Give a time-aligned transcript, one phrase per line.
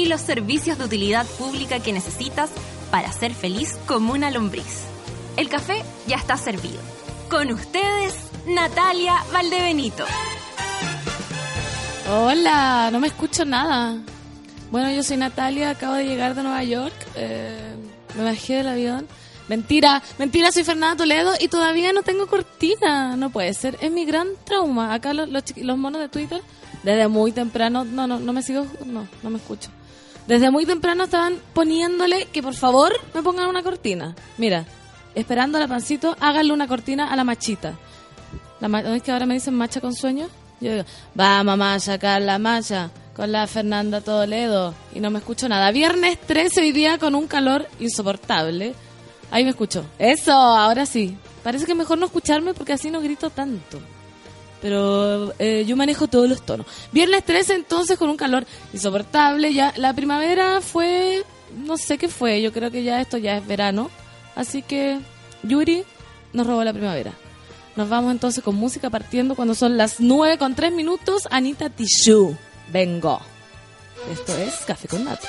[0.00, 2.50] y los servicios de utilidad pública que necesitas
[2.90, 4.84] para ser feliz como una lombriz.
[5.36, 6.80] El café ya está servido.
[7.28, 8.14] Con ustedes,
[8.46, 10.06] Natalia Valdebenito.
[12.10, 13.98] Hola, no me escucho nada.
[14.70, 16.94] Bueno, yo soy Natalia, acabo de llegar de Nueva York.
[17.16, 17.74] Eh,
[18.16, 19.06] me bajé del avión.
[19.48, 23.16] Mentira, mentira, soy Fernanda Toledo y todavía no tengo cortina.
[23.16, 24.94] No puede ser, es mi gran trauma.
[24.94, 26.40] Acá los, los, los monos de Twitter,
[26.84, 29.70] desde muy temprano, no, no, no me sigo, no, no me escucho.
[30.30, 34.14] Desde muy temprano estaban poniéndole que por favor me pongan una cortina.
[34.38, 34.64] Mira,
[35.16, 37.74] esperando a la pancito, háganle una cortina a la machita.
[38.60, 40.28] La ma ¿Es que ahora me dicen macha con sueño?
[40.60, 40.84] Yo digo,
[41.16, 44.72] vamos acá la macha, con la Fernanda Toledo.
[44.94, 45.72] Y no me escucho nada.
[45.72, 48.76] Viernes 13 hoy día con un calor insoportable.
[49.32, 49.84] Ahí me escucho.
[49.98, 51.16] Eso, ahora sí.
[51.42, 53.80] Parece que mejor no escucharme porque así no grito tanto
[54.60, 56.66] pero eh, yo manejo todos los tonos.
[56.92, 61.24] Viernes 13 entonces con un calor insoportable, ya la primavera fue,
[61.56, 63.90] no sé qué fue, yo creo que ya esto ya es verano,
[64.36, 64.98] así que
[65.42, 65.84] Yuri
[66.32, 67.12] nos robó la primavera.
[67.76, 72.36] Nos vamos entonces con música partiendo cuando son las 9 con 3 minutos, Anita Tishu,
[72.72, 73.20] vengo.
[74.10, 75.28] Esto es Café con Nata.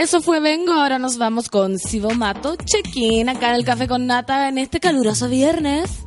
[0.00, 4.06] Eso fue Vengo, ahora nos vamos con Sibo Mato, check-in acá en el Café con
[4.06, 6.06] Nata en este caluroso viernes.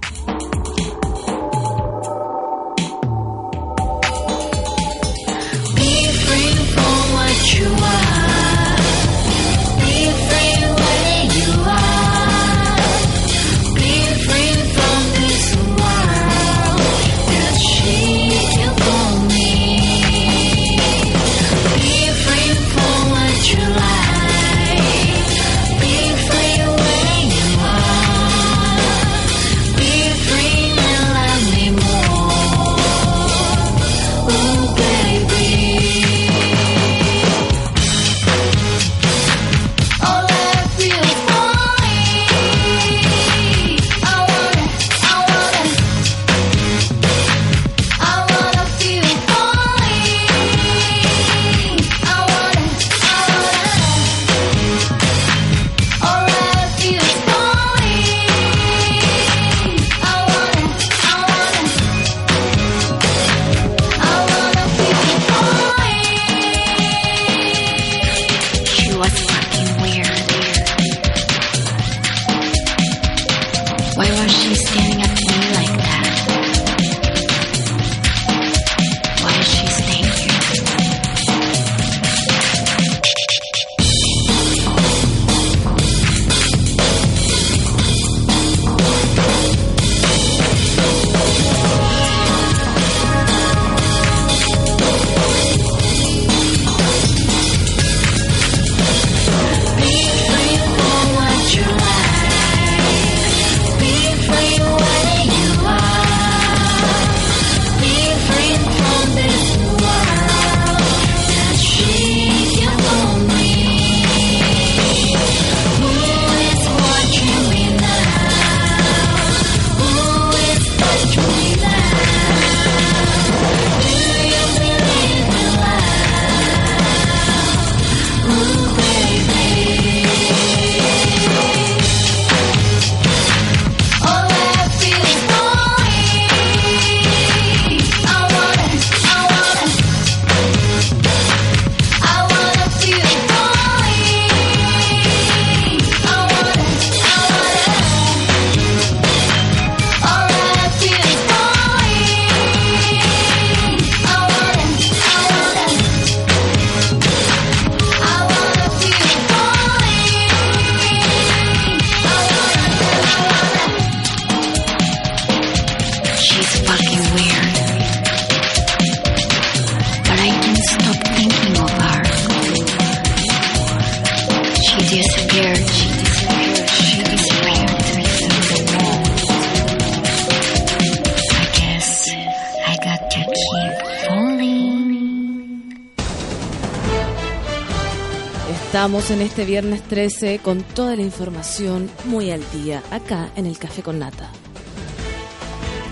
[189.33, 193.97] Este viernes 13 con toda la información muy al día, acá en el Café con
[193.97, 194.29] Nata.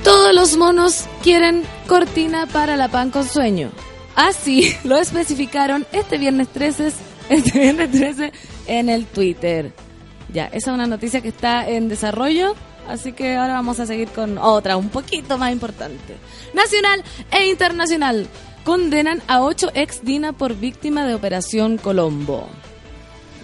[0.03, 3.71] Todos los monos quieren cortina para la pan con sueño.
[4.15, 6.91] Así lo especificaron este viernes 13,
[7.29, 8.31] este viernes 13
[8.67, 9.73] en el Twitter.
[10.31, 12.53] Ya, esa es una noticia que está en desarrollo,
[12.87, 16.15] así que ahora vamos a seguir con otra, un poquito más importante.
[16.53, 18.27] Nacional e internacional
[18.63, 22.47] condenan a ocho ex Dina por víctima de Operación Colombo.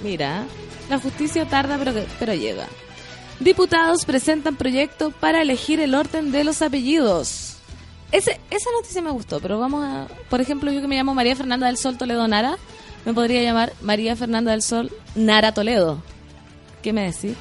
[0.04, 0.46] Mira,
[0.90, 2.68] la justicia tarda pero, pero llega.
[3.40, 7.58] Diputados presentan proyecto para elegir el orden de los apellidos.
[8.12, 8.32] Esa
[8.80, 10.08] noticia me gustó, pero vamos a...
[10.30, 12.58] Por ejemplo, yo que me llamo María Fernanda del Sol Toledo Nara,
[13.06, 16.02] me podría llamar María Fernanda del Sol Nara Toledo.
[16.82, 17.36] ¿Qué me decís?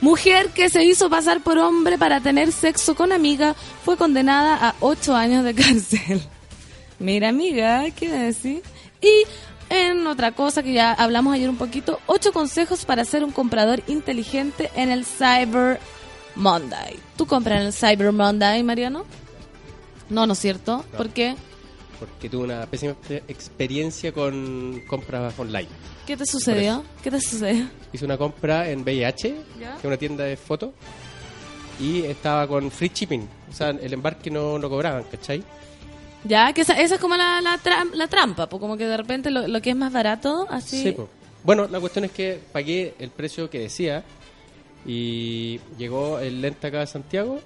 [0.00, 4.74] Mujer que se hizo pasar por hombre para tener sexo con amiga fue condenada a
[4.80, 6.20] ocho años de cárcel.
[6.98, 8.60] Mira, amiga, ¿qué me decís?
[9.00, 9.24] Y
[9.72, 13.82] en otra cosa que ya hablamos ayer un poquito, ocho consejos para ser un comprador
[13.86, 15.80] inteligente en el Cyber
[16.34, 16.98] Monday.
[17.16, 19.04] ¿Tú compras en el Cyber Monday, Mariano?
[20.10, 20.84] No, ¿no es cierto?
[20.92, 20.96] No.
[20.98, 21.34] ¿Por qué?
[21.98, 25.68] Porque tuve una pésima exper- experiencia con compras online.
[26.06, 26.84] ¿Qué te sucedió?
[27.02, 27.68] ¿Qué te sucedió?
[27.92, 30.70] Hice una compra en VIH, que es una tienda de fotos,
[31.80, 33.28] y estaba con free shipping.
[33.50, 35.42] O sea, el embarque no lo cobraban, ¿cachai?
[36.24, 38.96] Ya, que esa, esa es como la, la, tram- la trampa, pues como que de
[38.96, 40.92] repente lo, lo que es más barato, así...
[40.92, 41.08] po.
[41.44, 44.04] Bueno, la cuestión es que pagué el precio que decía
[44.86, 47.40] y llegó el lente acá a Santiago.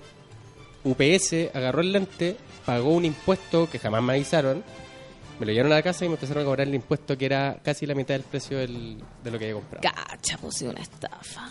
[0.85, 4.62] UPS agarró el lente, pagó un impuesto que jamás me avisaron.
[5.38, 7.59] Me lo llevaron a la casa y me empezaron a cobrar el impuesto que era
[7.62, 9.83] casi la mitad del precio del- de lo que había comprado.
[9.83, 11.50] Cacha, pues sí, una estafa.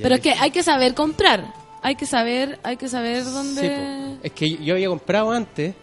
[0.00, 1.52] Pero es que hay que saber comprar.
[1.82, 3.60] Hay que saber, hay que saber dónde...
[3.62, 4.18] Sí, po.
[4.22, 5.74] es que yo había comprado antes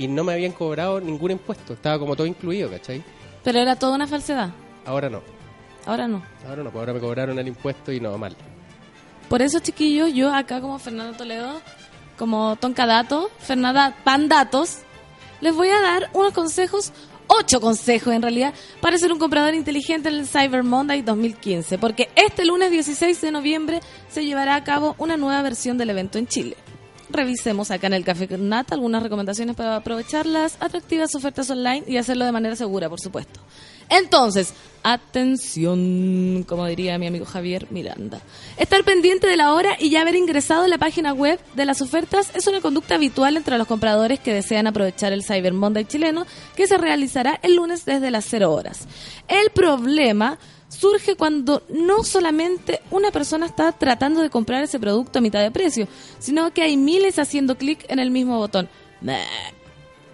[0.00, 1.74] y no me habían cobrado ningún impuesto.
[1.74, 3.04] Estaba como todo incluido, ¿cachai?
[3.44, 4.48] Pero era toda una falsedad.
[4.86, 5.20] Ahora no.
[5.84, 6.22] Ahora no.
[6.48, 8.34] Ahora no, pues ahora me cobraron el impuesto y no, mal.
[9.28, 11.60] Por eso, chiquillos, yo acá como Fernando Toledo,
[12.18, 14.78] como Tonka Dato, Fernanda Pandatos,
[15.42, 16.92] les voy a dar unos consejos,
[17.26, 21.76] ocho consejos en realidad, para ser un comprador inteligente en el Cyber Monday 2015.
[21.76, 26.16] Porque este lunes 16 de noviembre se llevará a cabo una nueva versión del evento
[26.16, 26.56] en Chile.
[27.12, 31.96] Revisemos acá en el Café Nata algunas recomendaciones para aprovechar las atractivas ofertas online y
[31.96, 33.40] hacerlo de manera segura, por supuesto.
[33.88, 38.20] Entonces, atención, como diría mi amigo Javier Miranda.
[38.56, 41.82] Estar pendiente de la hora y ya haber ingresado en la página web de las
[41.82, 46.24] ofertas es una conducta habitual entre los compradores que desean aprovechar el Cyber Monday chileno
[46.54, 48.86] que se realizará el lunes desde las 0 horas.
[49.26, 50.38] El problema
[50.70, 55.50] surge cuando no solamente una persona está tratando de comprar ese producto a mitad de
[55.50, 58.68] precio, sino que hay miles haciendo clic en el mismo botón.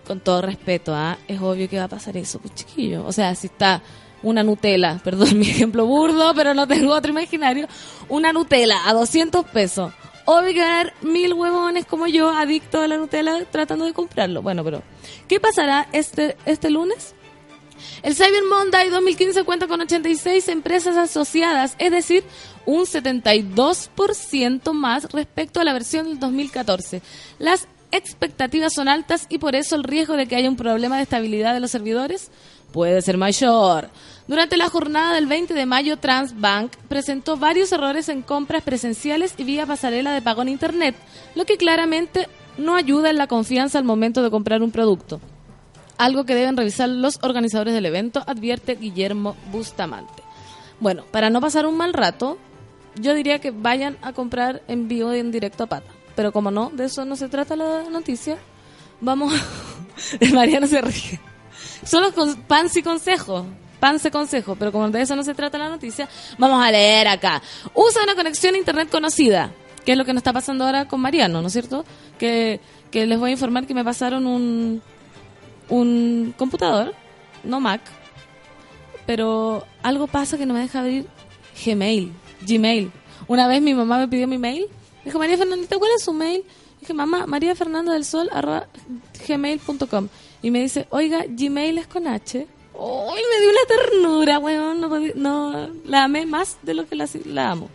[0.06, 1.18] Con todo respeto, ¿ah?
[1.28, 3.04] es obvio que va a pasar eso, pues chiquillo.
[3.06, 3.82] O sea, si está
[4.22, 7.68] una Nutella, perdón mi ejemplo burdo, pero no tengo otro imaginario,
[8.08, 9.92] una Nutella a 200 pesos
[10.26, 14.42] obvio que van mil huevones como yo, adictos a la Nutella, tratando de comprarlo.
[14.42, 14.82] Bueno, pero,
[15.26, 17.14] ¿qué pasará este, este lunes?
[18.02, 22.24] El Cyber Monday 2015 cuenta con 86 empresas asociadas, es decir,
[22.64, 27.02] un 72% más respecto a la versión del 2014.
[27.38, 31.04] Las expectativas son altas y por eso el riesgo de que haya un problema de
[31.04, 32.30] estabilidad de los servidores
[32.72, 33.88] puede ser mayor.
[34.26, 39.44] Durante la jornada del 20 de mayo, Transbank presentó varios errores en compras presenciales y
[39.44, 40.96] vía pasarela de pago en Internet,
[41.34, 42.28] lo que claramente
[42.58, 45.20] no ayuda en la confianza al momento de comprar un producto.
[45.98, 50.22] Algo que deben revisar los organizadores del evento, advierte Guillermo Bustamante.
[50.78, 52.38] Bueno, para no pasar un mal rato,
[52.96, 55.90] yo diría que vayan a comprar en vivo y en directo a pata.
[56.14, 58.38] Pero como no, de eso no se trata la noticia,
[59.00, 59.32] vamos...
[60.34, 61.20] Mariano se ríe.
[61.84, 63.46] Solo con pan y consejo.
[63.80, 64.56] Pan y consejo.
[64.56, 67.42] Pero como de eso no se trata la noticia, vamos a leer acá.
[67.74, 69.52] Usa una conexión a internet conocida.
[69.84, 71.84] Que es lo que nos está pasando ahora con Mariano, ¿no es cierto?
[72.18, 72.60] Que,
[72.90, 74.82] que les voy a informar que me pasaron un,
[75.68, 76.94] un computador,
[77.44, 77.80] no Mac,
[79.06, 81.06] pero algo pasa que no me deja abrir
[81.64, 82.12] Gmail,
[82.46, 82.90] Gmail.
[83.28, 84.66] Una vez mi mamá me pidió mi mail,
[85.04, 86.44] dijo, María Fernandita, ¿cuál es su mail?
[86.80, 88.68] Dije, mamá, María Fernanda del Sol, arroba
[89.26, 90.08] gmail.com.
[90.42, 92.46] Y me dice, oiga, Gmail es con H.
[92.74, 94.80] ¡Uy, me dio una ternura, weón!
[94.80, 97.70] No, no, la amé más de lo que la, la amo.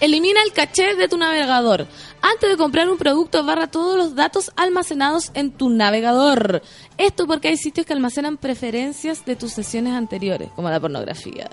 [0.00, 1.86] Elimina el caché de tu navegador.
[2.22, 6.62] Antes de comprar un producto, barra todos los datos almacenados en tu navegador.
[6.96, 11.50] Esto porque hay sitios que almacenan preferencias de tus sesiones anteriores, como la pornografía.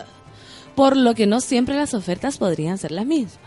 [0.76, 3.40] Por lo que no siempre las ofertas podrían ser las mismas.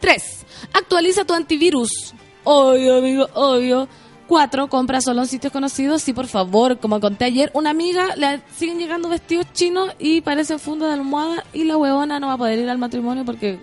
[0.00, 0.46] 3.
[0.72, 2.14] Actualiza tu antivirus.
[2.44, 3.86] Obvio, amigo, obvio.
[4.26, 4.68] 4.
[4.68, 6.00] Compra solo en sitios conocidos.
[6.02, 10.58] Sí, por favor, como conté ayer, una amiga le siguen llegando vestidos chinos y parecen
[10.58, 13.60] funda de almohada y la huevona no va a poder ir al matrimonio porque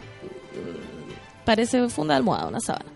[1.52, 2.90] parece funda de almohada, una sábana.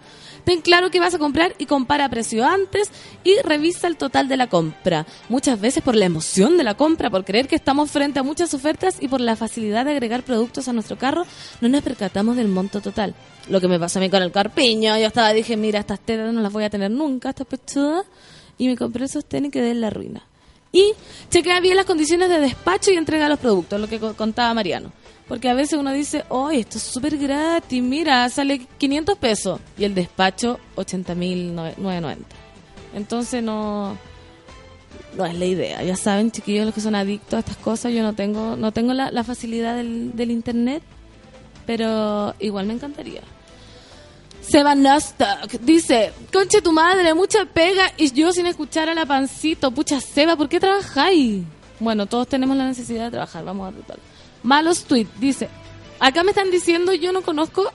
[0.45, 2.89] Ten claro que vas a comprar y compara precio antes
[3.23, 5.05] y revisa el total de la compra.
[5.27, 8.53] Muchas veces por la emoción de la compra, por creer que estamos frente a muchas
[8.53, 11.25] ofertas y por la facilidad de agregar productos a nuestro carro,
[11.61, 13.15] no nos percatamos del monto total.
[13.49, 16.31] Lo que me pasó a mí con el carpiño, yo estaba, dije, mira, estas tetas
[16.31, 18.05] no las voy a tener nunca, estas pechudas,
[18.57, 20.21] y me compré esos tenis que en la ruina.
[20.75, 20.91] Y
[21.29, 24.91] chequea bien las condiciones de despacho y entrega los productos, lo que co- contaba Mariano.
[25.25, 29.61] Porque a veces uno dice, oh, esto es súper gratis, mira, sale 500 pesos.
[29.77, 32.17] Y el despacho, 80.990.
[32.93, 33.97] Entonces no,
[35.15, 35.81] no es la idea.
[35.81, 38.93] Ya saben, chiquillos, los que son adictos a estas cosas, yo no tengo, no tengo
[38.93, 40.83] la, facilidad del internet,
[41.65, 43.21] pero igual me encantaría.
[44.47, 49.71] Seba Nostock dice, conche tu madre, mucha pega y yo sin escuchar a la pancito.
[49.71, 51.43] Pucha, Seba, ¿por qué trabajáis?
[51.79, 53.97] Bueno, todos tenemos la necesidad de trabajar, vamos a tratar.
[54.43, 55.49] Malos tweet, dice,
[55.99, 57.71] acá me están diciendo, yo no conozco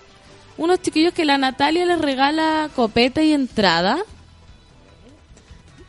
[0.56, 3.98] unos chiquillos que la Natalia les regala copeta y entrada.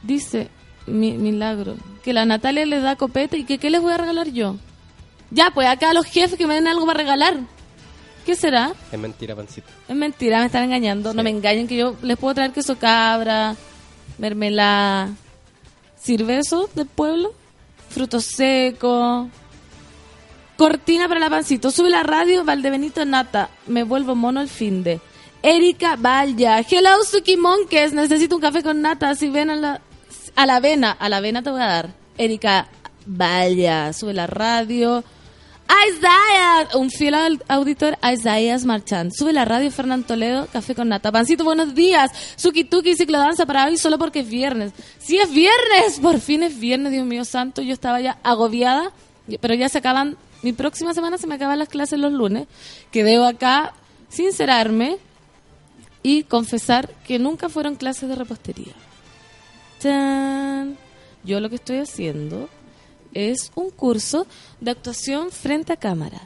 [0.01, 0.49] Dice,
[0.87, 4.29] mi, milagro, que la Natalia les da copeta y que qué les voy a regalar
[4.29, 4.55] yo.
[5.29, 7.37] Ya, pues acá a los jefes que me den algo para regalar.
[8.25, 8.73] ¿Qué será?
[8.91, 9.67] Es mentira, pancito.
[9.87, 11.13] Es mentira, me están engañando.
[11.13, 13.55] No me engañen que yo les puedo traer queso cabra,
[14.17, 15.09] mermelada.
[15.99, 17.33] ¿Sirve eso del pueblo?
[17.89, 19.27] Frutos secos.
[20.57, 21.71] Cortina para la pancito.
[21.71, 23.49] Sube la radio, Valdebenito Nata.
[23.67, 24.99] Me vuelvo mono el fin de.
[25.41, 26.59] Erika Valla.
[26.59, 27.93] Hello, Suki Monkeys.
[27.93, 29.15] Necesito un café con nata.
[29.15, 29.81] Si ven a la,
[30.35, 30.91] a la avena.
[30.91, 31.89] A la avena te voy a dar.
[32.17, 32.67] Erika
[33.07, 33.91] Valla.
[33.93, 35.03] Sube la radio.
[35.71, 37.15] Isaiah, un fiel
[37.47, 39.13] auditor, Isaiah Marchand.
[39.13, 41.13] Sube la radio Fernán Toledo, café con nata.
[41.13, 42.11] Pancito, buenos días.
[42.35, 44.73] Suki Tuki, ciclodanza para hoy solo porque es viernes.
[44.99, 47.61] Sí, es viernes, por fin es viernes, Dios mío santo.
[47.61, 48.91] Yo estaba ya agobiada,
[49.39, 52.47] pero ya se acaban, mi próxima semana se me acaban las clases los lunes,
[52.91, 53.73] que debo acá
[54.09, 54.97] sincerarme
[56.03, 58.73] y confesar que nunca fueron clases de repostería.
[59.79, 60.77] ¡Chan!
[61.23, 62.49] Yo lo que estoy haciendo
[63.13, 64.25] es un curso
[64.59, 66.21] de actuación frente a cámara.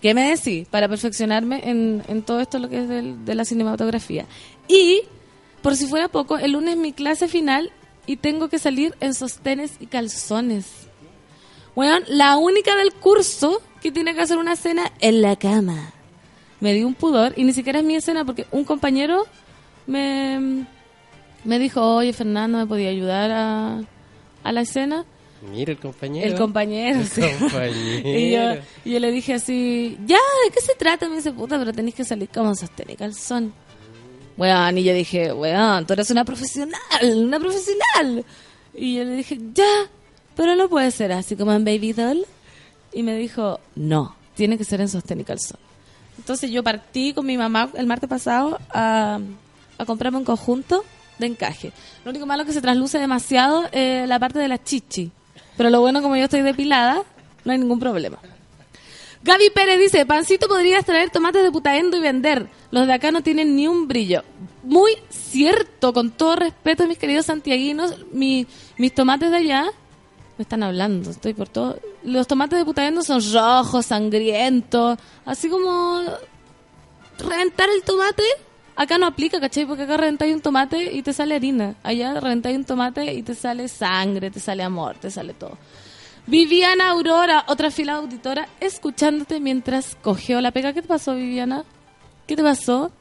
[0.00, 0.68] ¿Qué me decís?
[0.68, 4.26] Para perfeccionarme en, en todo esto lo que es del- de la cinematografía.
[4.68, 5.02] Y,
[5.62, 7.72] por si fuera poco, el lunes es mi clase final
[8.06, 10.66] y tengo que salir en sostenes y calzones.
[11.74, 15.92] Bueno, la única del curso que tiene que hacer una escena en la cama.
[16.60, 19.24] Me dio un pudor y ni siquiera es mi escena porque un compañero
[19.86, 20.64] me,
[21.44, 23.80] me dijo, oye Fernando, ¿me podía ayudar a,
[24.44, 25.04] a la escena?
[25.42, 26.26] Mira el compañero.
[26.26, 27.20] El compañero, El sí.
[27.38, 28.08] compañero.
[28.08, 31.08] Y yo, y yo le dije así, ya, ¿de qué se trata?
[31.08, 33.52] Me dice, puta, pero tenés que salir como sostén y calzón.
[34.36, 36.78] Weón, y yo dije, weón, tú eres una profesional,
[37.16, 38.24] una profesional.
[38.74, 39.88] Y yo le dije, ya,
[40.36, 42.24] pero no puede ser así como en Baby Doll.
[42.92, 45.58] Y me dijo, no, tiene que ser en sostén y calzón.
[46.18, 49.20] Entonces yo partí con mi mamá el martes pasado a,
[49.78, 50.84] a comprarme un conjunto
[51.18, 51.72] de encaje.
[52.04, 55.10] Lo único malo es que se trasluce demasiado eh, la parte de la chichi.
[55.58, 57.02] Pero lo bueno, como yo estoy depilada,
[57.44, 58.16] no hay ningún problema.
[59.22, 62.48] Gaby Pérez dice, Pancito podrías traer tomates de putaendo y vender.
[62.70, 64.22] Los de acá no tienen ni un brillo.
[64.62, 68.46] Muy cierto, con todo respeto, mis queridos santiaguinos, mi-
[68.78, 69.64] mis tomates de allá
[70.38, 71.80] me están hablando, estoy por todo.
[72.04, 76.00] Los tomates de putaendo son rojos, sangrientos, así como
[77.18, 78.22] reventar el tomate.
[78.78, 79.66] Acá no aplica, ¿cachai?
[79.66, 81.74] Porque acá reventáis un tomate y te sale harina.
[81.82, 85.58] Allá reventáis un tomate y te sale sangre, te sale amor, te sale todo.
[86.28, 90.72] Viviana Aurora, otra fila auditora, escuchándote mientras cogió la pega.
[90.72, 91.64] ¿Qué te pasó, Viviana?
[92.28, 92.92] ¿Qué te pasó?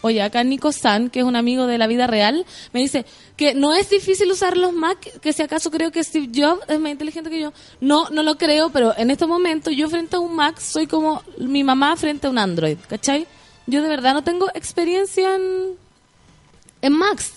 [0.00, 3.04] Oye, acá Nico San, que es un amigo de la vida real, me dice
[3.36, 6.80] que no es difícil usar los Mac, que si acaso creo que Steve Jobs es
[6.80, 7.52] más inteligente que yo.
[7.82, 11.22] No, no lo creo, pero en este momento yo frente a un Mac soy como
[11.36, 13.26] mi mamá frente a un Android, ¿cachai?
[13.66, 15.34] Yo de verdad no tengo experiencia
[16.82, 17.32] en, Macs.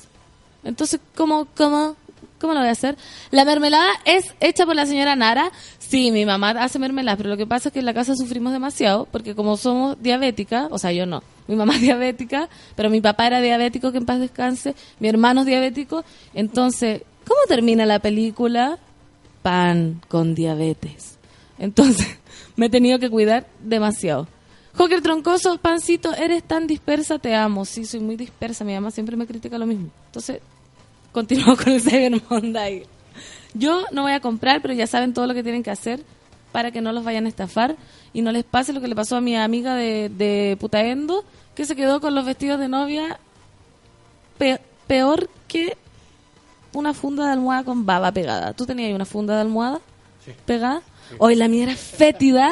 [0.63, 1.95] Entonces, ¿cómo, cómo,
[2.39, 2.97] cómo lo voy a hacer?
[3.31, 5.51] La mermelada es hecha por la señora Nara.
[5.79, 8.51] Sí, mi mamá hace mermelada, pero lo que pasa es que en la casa sufrimos
[8.51, 12.99] demasiado, porque como somos diabéticas, o sea, yo no, mi mamá es diabética, pero mi
[12.99, 17.99] papá era diabético, que en paz descanse, mi hermano es diabético, entonces, ¿cómo termina la
[17.99, 18.79] película?
[19.43, 21.17] Pan con diabetes.
[21.57, 22.17] Entonces,
[22.57, 24.27] me he tenido que cuidar demasiado.
[24.77, 27.65] Joker Troncoso, pancito, eres tan dispersa, te amo.
[27.65, 29.89] Sí, soy muy dispersa, mi mamá siempre me critica lo mismo.
[30.07, 30.39] Entonces,
[31.11, 32.83] continuamos con el Cyber Monday.
[33.53, 36.03] Yo no voy a comprar, pero ya saben todo lo que tienen que hacer
[36.51, 37.75] para que no los vayan a estafar
[38.13, 41.23] y no les pase lo que le pasó a mi amiga de, de Putaendo,
[41.55, 43.19] que se quedó con los vestidos de novia
[44.37, 45.75] pe- peor que
[46.73, 48.53] una funda de almohada con baba pegada.
[48.53, 49.79] ¿Tú tenías una funda de almohada
[50.45, 50.81] pegada?
[51.17, 52.51] Hoy la mía era fétida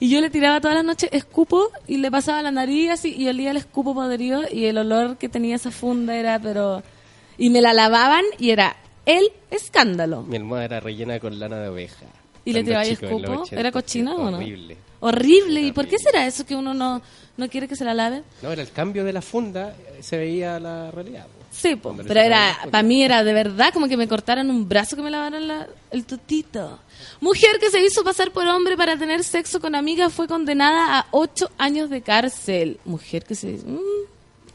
[0.00, 3.28] y yo le tiraba todas las noches escupo y le pasaba la nariz así y
[3.28, 6.82] olía el escupo podrido y el olor que tenía esa funda era pero...
[7.36, 10.22] Y me la lavaban y era el escándalo.
[10.22, 12.04] Mi almohada era rellena con lana de oveja.
[12.44, 13.42] ¿Y le tiraba chico, los escupo?
[13.42, 14.38] 80, ¿Era cochina o no?
[14.38, 14.76] Horrible.
[15.00, 15.60] Horrible.
[15.62, 17.00] ¿Y por qué será eso que uno no,
[17.36, 18.24] no quiere que se la laven?
[18.42, 21.26] No, era el cambio de la funda, eh, se veía la realidad.
[21.26, 21.44] po.
[21.50, 24.96] Sí, po, pero era, para mí era de verdad como que me cortaran un brazo
[24.96, 26.78] que me lavaran la- el tutito.
[27.20, 31.06] Mujer que se hizo pasar por hombre para tener sexo con amiga fue condenada a
[31.10, 32.80] ocho años de cárcel.
[32.84, 33.48] Mujer que se...
[33.48, 33.78] mm,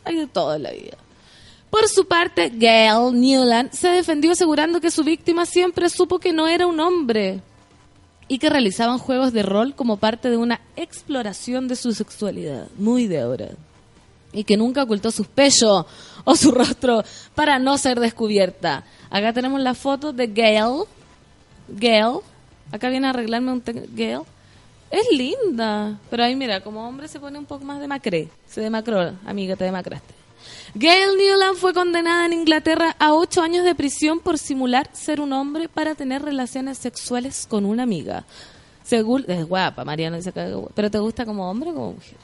[0.06, 0.98] hay de todo en la vida.
[1.70, 6.48] Por su parte, Gail Newland se defendió asegurando que su víctima siempre supo que no
[6.48, 7.42] era un hombre
[8.28, 12.68] y que realizaban juegos de rol como parte de una exploración de su sexualidad.
[12.78, 13.50] Muy de ahora
[14.34, 15.86] y que nunca ocultó sus pechos
[16.26, 17.04] o su rostro
[17.36, 18.84] para no ser descubierta.
[19.10, 20.84] Acá tenemos la foto de Gail.
[21.70, 22.20] Gail.
[22.74, 23.64] Acá viene a arreglarme un...
[23.96, 24.22] Gail.
[24.90, 26.00] Es linda.
[26.10, 28.30] Pero ahí mira, como hombre se pone un poco más de macré.
[28.48, 30.12] Se demacró, amiga, te demacraste.
[30.74, 35.34] Gail Newland fue condenada en Inglaterra a ocho años de prisión por simular ser un
[35.34, 38.26] hombre para tener relaciones sexuales con una amiga.
[38.84, 42.18] Según, es guapa, Mariana dice que pero ¿te gusta como hombre o como mujer?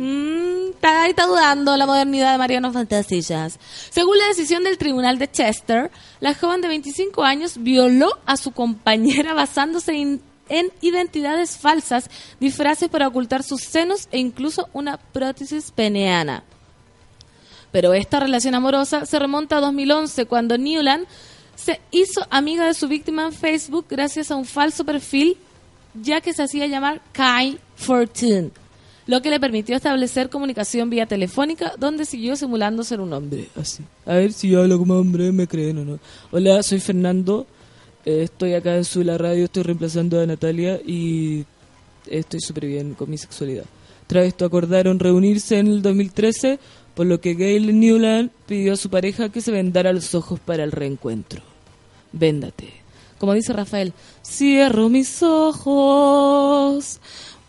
[0.00, 3.58] Mm, está, está dudando la modernidad de Mariano Fantasillas.
[3.90, 8.52] Según la decisión del tribunal de Chester, la joven de 25 años violó a su
[8.52, 12.08] compañera basándose in- en identidades falsas,
[12.38, 16.44] disfraces para ocultar sus senos e incluso una prótesis peneana.
[17.72, 21.06] Pero esta relación amorosa se remonta a 2011, cuando Newland
[21.56, 25.36] se hizo amiga de su víctima en Facebook gracias a un falso perfil,
[25.92, 28.50] ya que se hacía llamar Kai Fortune,
[29.08, 33.48] lo que le permitió establecer comunicación vía telefónica, donde siguió simulando ser un hombre.
[33.56, 33.82] Así.
[34.04, 35.98] A ver si yo hablo como hombre, me creen o no.
[36.30, 37.46] Hola, soy Fernando.
[38.04, 41.46] eh, estoy acá en su la radio, estoy reemplazando a Natalia y
[42.06, 43.64] estoy súper bien con mi sexualidad.
[44.06, 46.58] Tras esto acordaron reunirse en el 2013,
[46.94, 50.64] por lo que Gail Newland pidió a su pareja que se vendara los ojos para
[50.64, 51.40] el reencuentro.
[52.12, 52.68] Véndate.
[53.18, 57.00] Como dice Rafael, cierro mis ojos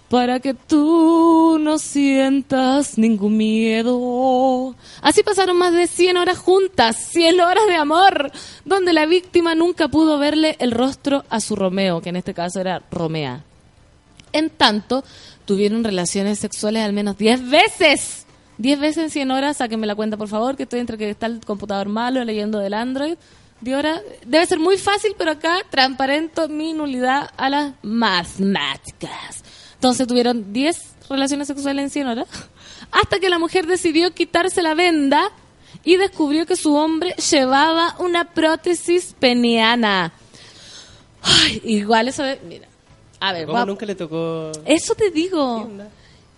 [0.09, 4.75] para que tú no sientas ningún miedo.
[5.01, 8.31] Así pasaron más de 100 horas juntas, 100 horas de amor,
[8.65, 12.59] donde la víctima nunca pudo verle el rostro a su Romeo, que en este caso
[12.59, 13.43] era Romea.
[14.33, 15.03] En tanto,
[15.45, 18.25] tuvieron relaciones sexuales al menos 10 veces.
[18.57, 21.27] 10 veces en 100 horas, sáquenme la cuenta por favor, que estoy entre que está
[21.27, 23.15] el computador malo leyendo del Android.
[23.61, 29.43] De hora, debe ser muy fácil, pero acá transparento mi nulidad a las matemáticas.
[29.79, 30.77] Entonces tuvieron 10
[31.09, 32.27] relaciones sexuales en 100 horas,
[32.91, 35.31] hasta que la mujer decidió quitarse la venda
[35.85, 40.11] y descubrió que su hombre llevaba una prótesis peneana.
[41.21, 42.67] Ay, igual eso de, mira,
[43.21, 44.51] A ver, ¿Cómo nunca le tocó?
[44.65, 45.69] Eso te digo.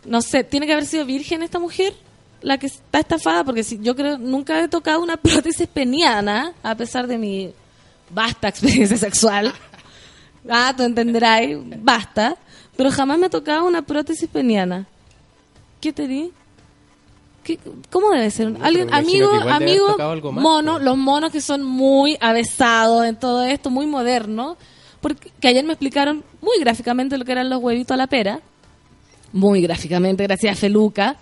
[0.05, 1.95] No sé, tiene que haber sido virgen esta mujer,
[2.41, 6.75] la que está estafada, porque si yo creo nunca he tocado una prótesis peniana, a
[6.75, 7.51] pesar de mi
[8.11, 9.51] vasta experiencia sexual.
[10.49, 11.41] Ah, tú entenderás,
[11.83, 12.35] basta.
[12.81, 14.87] Pero jamás me ha tocado una prótesis peniana.
[15.79, 16.31] ¿Qué te di?
[17.43, 17.59] ¿Qué-
[17.91, 18.55] ¿Cómo debe ser?
[18.59, 20.83] Alguien, amigo, amigo, tocado algo más, mono, pues.
[20.85, 24.57] los monos que son muy avesados en todo esto, muy modernos.
[24.99, 28.39] Porque que ayer me explicaron muy gráficamente lo que eran los huevitos a la pera.
[29.31, 31.17] Muy gráficamente, gracias a Feluca.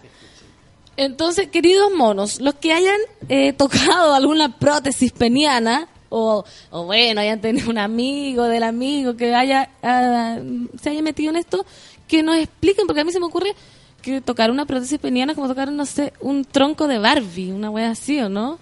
[0.96, 7.40] Entonces, queridos monos, los que hayan eh, tocado alguna prótesis peniana, o, o bueno, hayan
[7.42, 10.38] tenido un amigo del amigo que haya ah,
[10.82, 11.66] se haya metido en esto,
[12.08, 13.54] que nos expliquen, porque a mí se me ocurre
[14.02, 17.70] que tocar una prótesis peniana es como tocar, no sé, un tronco de Barbie, una
[17.70, 18.58] wea así, ¿o no?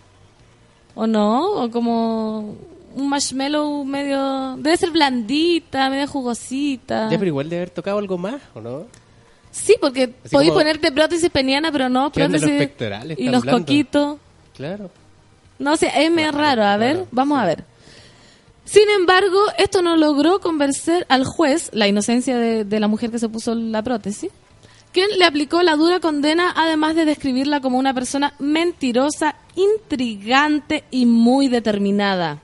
[0.96, 1.52] ¿O no?
[1.64, 2.56] O como
[2.96, 4.56] un marshmallow medio...
[4.58, 7.10] Debe ser blandita, medio jugosita.
[7.12, 8.88] Ya, pero igual debe haber tocado algo más, ¿o no?
[9.52, 12.50] Sí, porque podéis como- ponerte prótesis peniana, pero no de prótesis...
[12.50, 14.18] los pectorales, y los coquitos.
[14.56, 14.90] Claro.
[15.60, 16.64] No sé, es medio raro.
[16.64, 17.64] A ver, claro, vamos a ver.
[18.66, 23.20] Sin embargo, esto no logró convencer al juez, la inocencia de, de la mujer que
[23.20, 24.30] se puso la prótesis,
[24.92, 31.06] quien le aplicó la dura condena, además de describirla como una persona mentirosa, intrigante y
[31.06, 32.42] muy determinada.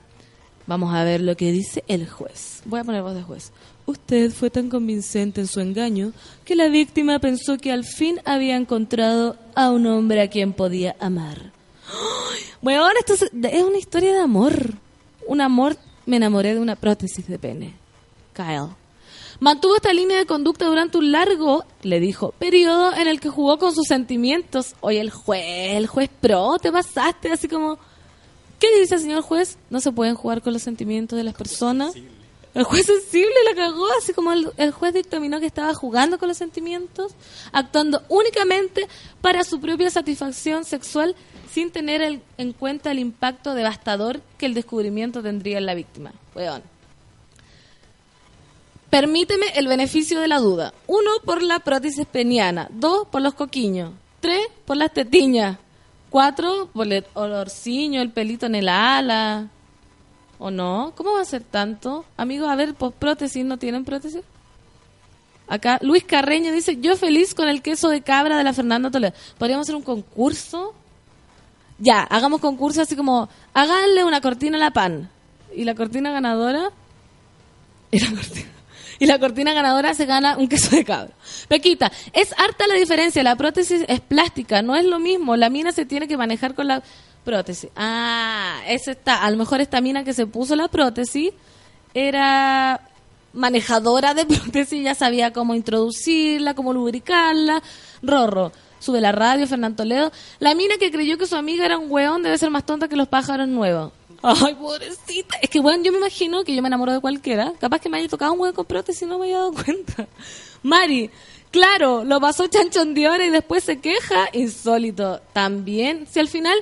[0.66, 2.62] Vamos a ver lo que dice el juez.
[2.64, 3.52] Voy a poner voz de juez.
[3.86, 6.12] Usted fue tan convincente en su engaño
[6.44, 10.96] que la víctima pensó que al fin había encontrado a un hombre a quien podía
[11.00, 11.53] amar.
[12.62, 14.74] Bueno, esto es, una historia de amor.
[15.26, 17.74] Un amor, me enamoré de una prótesis de pene.
[18.32, 18.70] Kyle.
[19.40, 23.58] Mantuvo esta línea de conducta durante un largo, le dijo, periodo en el que jugó
[23.58, 24.74] con sus sentimientos.
[24.80, 27.78] Oye, el juez, el juez pro, te pasaste así como...
[28.58, 29.58] ¿Qué le dice, señor juez?
[29.68, 31.92] No se pueden jugar con los sentimientos de las personas.
[32.54, 36.28] El juez sensible la cagó, así como el, el juez dictaminó que estaba jugando con
[36.28, 37.12] los sentimientos,
[37.52, 38.86] actuando únicamente
[39.20, 41.16] para su propia satisfacción sexual,
[41.50, 46.12] sin tener en cuenta el impacto devastador que el descubrimiento tendría en la víctima.
[46.34, 46.62] Weón.
[48.90, 50.72] Permíteme el beneficio de la duda.
[50.86, 52.68] Uno, por la prótesis peniana.
[52.70, 53.90] Dos, por los coquiños.
[54.20, 55.58] Tres, por las tetiñas.
[56.10, 59.48] Cuatro, por el olorciño, el pelito en el ala.
[60.38, 60.92] ¿O no?
[60.94, 62.04] ¿Cómo va a ser tanto?
[62.16, 64.22] Amigos, a ver, pues prótesis, ¿no tienen prótesis?
[65.48, 69.12] Acá, Luis Carreño dice, yo feliz con el queso de cabra de la Fernanda Toledo.
[69.38, 70.72] ¿Podríamos hacer un concurso?
[71.78, 75.10] Ya, hagamos concurso así como, háganle una cortina a la pan.
[75.54, 76.70] Y la cortina ganadora...
[77.90, 78.54] Y la cortina,
[78.98, 81.12] y la cortina ganadora se gana un queso de cabra.
[81.48, 83.22] Pequita, es harta la diferencia.
[83.22, 85.36] La prótesis es plástica, no es lo mismo.
[85.36, 86.82] La mina se tiene que manejar con la
[87.24, 87.70] prótesis.
[87.76, 89.22] Ah, esa está.
[89.22, 91.32] A lo mejor esta mina que se puso la prótesis
[91.92, 92.80] era
[93.32, 97.62] manejadora de prótesis, ya sabía cómo introducirla, cómo lubricarla.
[98.02, 98.52] Rorro,
[98.84, 100.12] sube la radio, Fernando Toledo.
[100.38, 102.96] La mina que creyó que su amiga era un weón debe ser más tonta que
[102.96, 103.92] los pájaros nuevos.
[104.22, 105.36] Ay, pobrecita.
[105.42, 107.52] Es que, bueno, yo me imagino que yo me enamoro de cualquiera.
[107.60, 110.08] Capaz que me haya tocado un huevo con prótesis y no me haya dado cuenta.
[110.62, 111.10] Mari,
[111.50, 114.28] claro, lo pasó chanchón de hora y después se queja.
[114.32, 115.20] Insólito.
[115.32, 116.56] También, si al final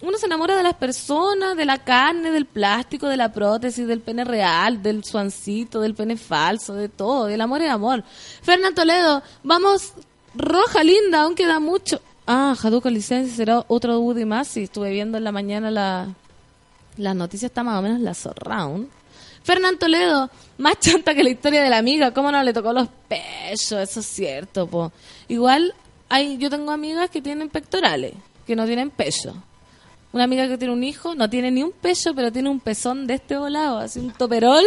[0.00, 4.00] uno se enamora de las personas, de la carne, del plástico, de la prótesis, del
[4.00, 7.28] pene real, del suancito, del pene falso, de todo.
[7.28, 8.04] El amor es amor.
[8.42, 9.92] Fernán Toledo, vamos,
[10.34, 12.00] roja linda, aún queda mucho.
[12.26, 14.48] Ah, Jaduco licencia será otro Woody más.
[14.48, 16.08] Sí, estuve viendo en la mañana la,
[16.96, 18.88] las noticias, está más o menos la surround.
[19.42, 22.88] Fernán Toledo, más chanta que la historia de la amiga, ¿cómo no le tocó los
[23.08, 23.72] pechos?
[23.80, 24.92] Eso es cierto, po.
[25.28, 25.74] Igual,
[26.08, 28.12] hay, yo tengo amigas que tienen pectorales,
[28.46, 29.34] que no tienen pecho.
[30.12, 33.06] Una amiga que tiene un hijo, no tiene ni un pecho, pero tiene un pezón
[33.06, 34.64] de este volado, así un toperol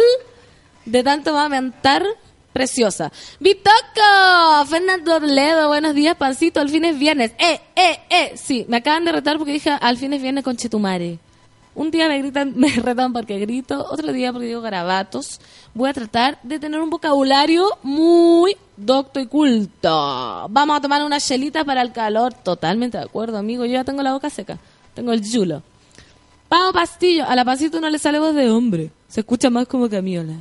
[0.84, 2.04] de tanto mamantar,
[2.52, 3.12] preciosa.
[3.40, 4.66] ¡Bitoco!
[4.68, 7.32] Fernando Toledo, buenos días, pancito, al fin es viernes.
[7.38, 8.32] ¡Eh, eh, eh!
[8.36, 11.18] Sí, me acaban de retar porque dije al fin es viernes con Chetumare.
[11.74, 15.40] Un día me gritan, me retan porque grito, otro día porque digo garabatos.
[15.74, 20.46] Voy a tratar de tener un vocabulario muy docto y culto.
[20.50, 22.34] Vamos a tomar unas chelitas para el calor.
[22.34, 23.64] Totalmente de acuerdo, amigo.
[23.64, 24.58] Yo ya tengo la boca seca.
[24.94, 25.62] Tengo el yulo.
[26.48, 28.90] Pau Pastillo, a la pasito no le sale voz de hombre.
[29.08, 30.34] Se escucha más como camiola.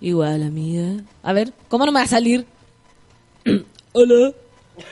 [0.00, 1.02] Igual, amiga.
[1.22, 2.46] A ver, ¿cómo no me va a salir?
[3.92, 4.32] Hola.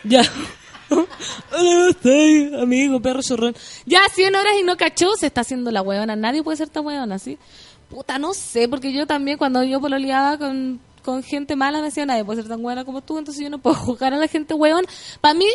[0.04, 0.22] Ya.
[0.90, 3.54] Hola, estoy, amigo, perro chorrón.
[3.84, 6.16] Ya, 100 horas y no cachó, se está haciendo la huevona.
[6.16, 7.38] Nadie puede ser tan huevona, ¿sí?
[7.88, 12.04] Puta, no sé, porque yo también cuando yo pololeaba con, con gente mala me decía,
[12.04, 14.54] nadie puede ser tan buena como tú, entonces yo no puedo juzgar a la gente
[14.54, 14.86] huevón.
[15.20, 15.46] Para mí,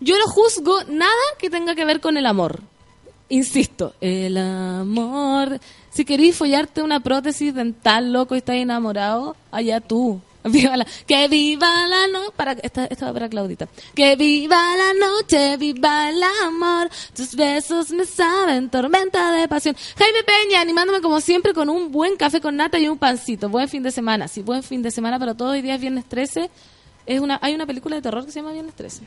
[0.00, 2.60] yo no juzgo nada que tenga que ver con el amor.
[3.30, 5.60] Insisto, el amor.
[5.98, 10.20] Si querís follarte una prótesis dental, loco, y estás enamorado, allá tú.
[10.44, 12.30] Viva la, que viva la noche.
[12.36, 13.66] Para, esta, esta va para Claudita.
[13.96, 16.88] Que viva la noche, viva el amor.
[17.16, 19.74] Tus besos me saben tormenta de pasión.
[19.96, 23.48] Jaime Peña, animándome como siempre con un buen café con nata y un pancito.
[23.48, 24.28] Buen fin de semana.
[24.28, 25.54] Sí, buen fin de semana para todos.
[25.54, 26.48] Hoy día es viernes 13.
[27.06, 29.02] Es una, hay una película de terror que se llama Viernes 13.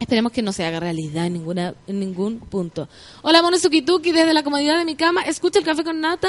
[0.00, 2.88] Esperemos que no se haga realidad en, ninguna, en ningún punto.
[3.22, 5.22] Hola, mono Sukituki, desde la comodidad de mi cama.
[5.22, 6.28] Escucha el café con nata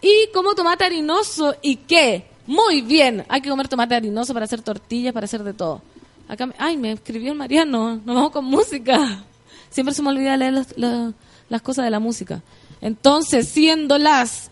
[0.00, 1.56] y como tomate harinoso.
[1.60, 2.26] ¿Y qué?
[2.46, 3.24] Muy bien.
[3.28, 5.82] Hay que comer tomate harinoso para hacer tortillas, para hacer de todo.
[6.28, 7.96] Acá me- ay, me escribió el Mariano.
[7.96, 9.24] Nos vamos con música.
[9.70, 11.14] Siempre se me olvida leer los-
[11.48, 12.42] las cosas de la música.
[12.80, 14.49] Entonces, siendo las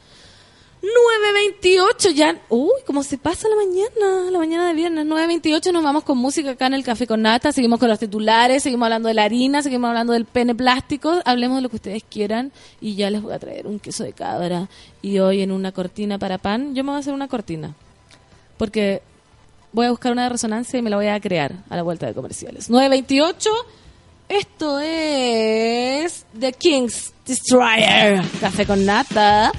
[0.82, 2.40] 9.28 ya.
[2.48, 5.06] Uy, cómo se pasa la mañana, la mañana de viernes.
[5.06, 7.50] 9.28 nos vamos con música acá en el Café con Nata.
[7.50, 11.20] Seguimos con los titulares, seguimos hablando de la harina, seguimos hablando del pene plástico.
[11.24, 14.12] Hablemos de lo que ustedes quieran y ya les voy a traer un queso de
[14.12, 14.68] cabra.
[15.02, 17.74] Y hoy en una cortina para pan, yo me voy a hacer una cortina.
[18.56, 19.02] Porque
[19.72, 22.14] voy a buscar una resonancia y me la voy a crear a la vuelta de
[22.14, 22.70] comerciales.
[22.70, 23.48] 9.28.
[24.28, 28.22] Esto es The King's Destroyer.
[28.40, 29.52] Café con Nata.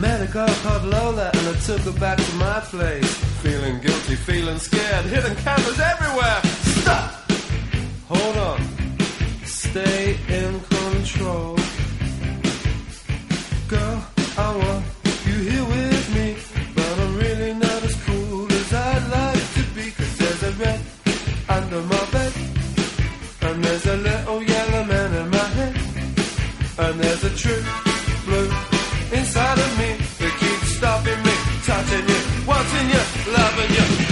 [0.00, 3.14] Met a girl called Lola and I took her back to my place.
[3.42, 6.40] Feeling guilty, feeling scared, hidden cameras everywhere.
[6.82, 7.10] Stop!
[8.08, 8.60] Hold on.
[9.44, 11.56] Stay in control.
[13.68, 14.04] Girl,
[14.36, 14.84] I want
[15.26, 16.36] you here with me.
[16.74, 19.90] But I'm really not as cool as I'd like to be.
[19.92, 20.80] Cause there's a red
[21.48, 22.32] under my bed.
[23.42, 25.76] And there's a little yellow man in my head.
[26.78, 27.83] And there's a true
[33.26, 34.03] loving you.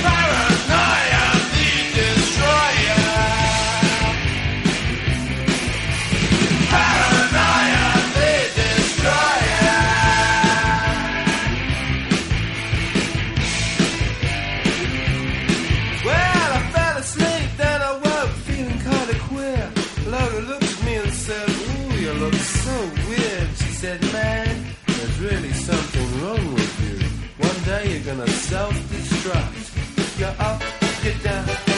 [28.52, 29.52] Self-destruct.
[29.96, 30.62] If you're up,
[31.02, 31.71] you're down,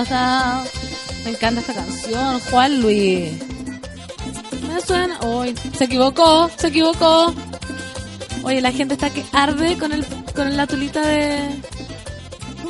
[0.00, 3.32] Y me encanta esta canción, Juan Luis.
[4.66, 5.20] Me suena.
[5.26, 7.34] Uy, se equivocó, se equivocó.
[8.42, 11.60] Oye, la gente está que arde con el con la tulita de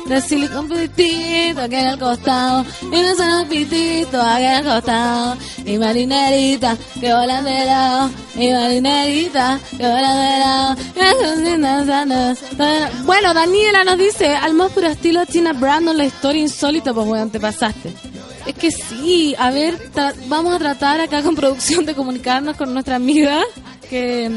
[0.07, 5.37] de silicón pitito aquí en el costado y no son pitito aquí en el costado
[5.65, 10.75] y marinerita que volan de lado y marinerita que volan de lado
[13.05, 17.29] bueno Daniela nos dice al más puro estilo Tina Brandon la historia insólita pues weón
[17.29, 17.93] te pasaste
[18.45, 19.77] es que sí, a ver,
[20.27, 23.41] vamos a tratar acá con producción de comunicarnos con nuestra amiga
[23.89, 24.31] que,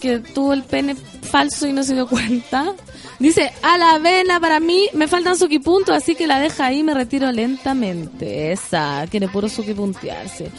[0.00, 2.74] que tuvo el pene falso y no se dio cuenta.
[3.18, 6.94] Dice, a la vena para mí me faltan suquipuntos, así que la deja ahí me
[6.94, 8.50] retiro lentamente.
[8.50, 10.50] Esa, quiere puro suquipuntearse.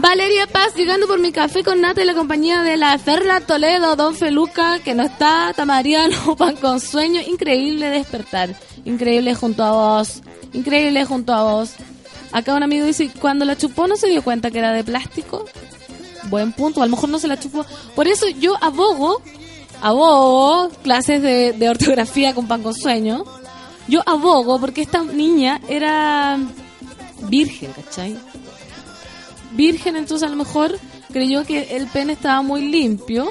[0.00, 3.96] Valeria Paz, llegando por mi café con nata y la compañía de la Ferla Toledo,
[3.96, 7.20] Don Feluca, que no está, Tamariano, pan con sueño.
[7.20, 8.54] Increíble despertar.
[8.84, 10.22] Increíble junto a vos.
[10.52, 11.72] Increíble junto a vos.
[12.30, 15.46] Acá un amigo dice, cuando la chupó no se dio cuenta que era de plástico.
[16.30, 17.66] Buen punto, a lo mejor no se la chupó.
[17.96, 19.20] Por eso yo abogo,
[19.82, 23.24] abogo, clases de, de ortografía con pan con sueño.
[23.88, 26.38] Yo abogo porque esta niña era
[27.28, 28.16] virgen, ¿cachai?
[29.52, 30.78] Virgen, entonces a lo mejor
[31.12, 33.30] creyó que el pene estaba muy limpio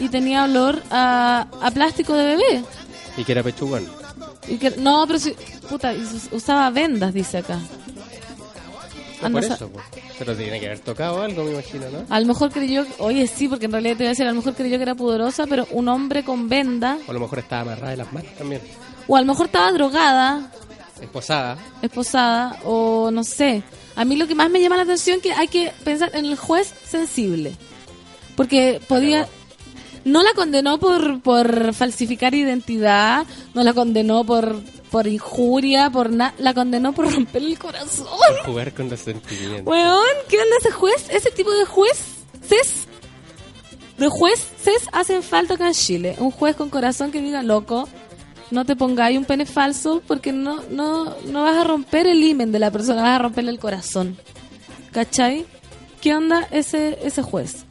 [0.00, 2.64] y tenía olor a, a plástico de bebé.
[3.16, 3.84] Y que era pechugón.
[4.46, 5.34] Y que, no, pero si,
[5.68, 5.92] puta,
[6.32, 7.56] usaba vendas, dice acá.
[9.20, 9.84] No Ah, no por eso, pues.
[10.16, 12.04] Pero tiene que haber tocado algo, me imagino, ¿no?
[12.08, 14.36] A lo mejor creyó, oye, sí, porque en realidad te voy a decir, a lo
[14.36, 17.62] mejor creyó que era pudorosa, pero un hombre con venda, O a lo mejor estaba
[17.62, 18.60] amarrada de las manos también.
[19.08, 20.52] o a lo mejor estaba drogada,
[21.00, 21.58] Esposada.
[21.82, 23.62] esposada, o no sé.
[23.98, 26.24] A mí lo que más me llama la atención es que hay que pensar en
[26.24, 27.52] el juez sensible.
[28.36, 29.28] Porque podía...
[30.04, 36.32] No la condenó por, por falsificar identidad, no la condenó por, por injuria, por nada,
[36.38, 38.06] la condenó por romper el corazón.
[38.06, 39.66] Por jugar con los sentimientos.
[39.66, 41.08] Weón, ¿qué onda ese juez?
[41.10, 41.98] Ese tipo de juez,
[42.48, 42.86] CES,
[43.98, 46.14] de juez, CES hacen falta acá en Chile.
[46.20, 47.88] Un juez con corazón que diga, loco,
[48.50, 52.52] no te pongáis un pene falso porque no, no, no vas a romper el himen
[52.52, 54.16] de la persona, vas a romperle el corazón.
[54.92, 55.44] ¿Cachai?
[56.00, 57.64] ¿Qué onda ese, ese juez?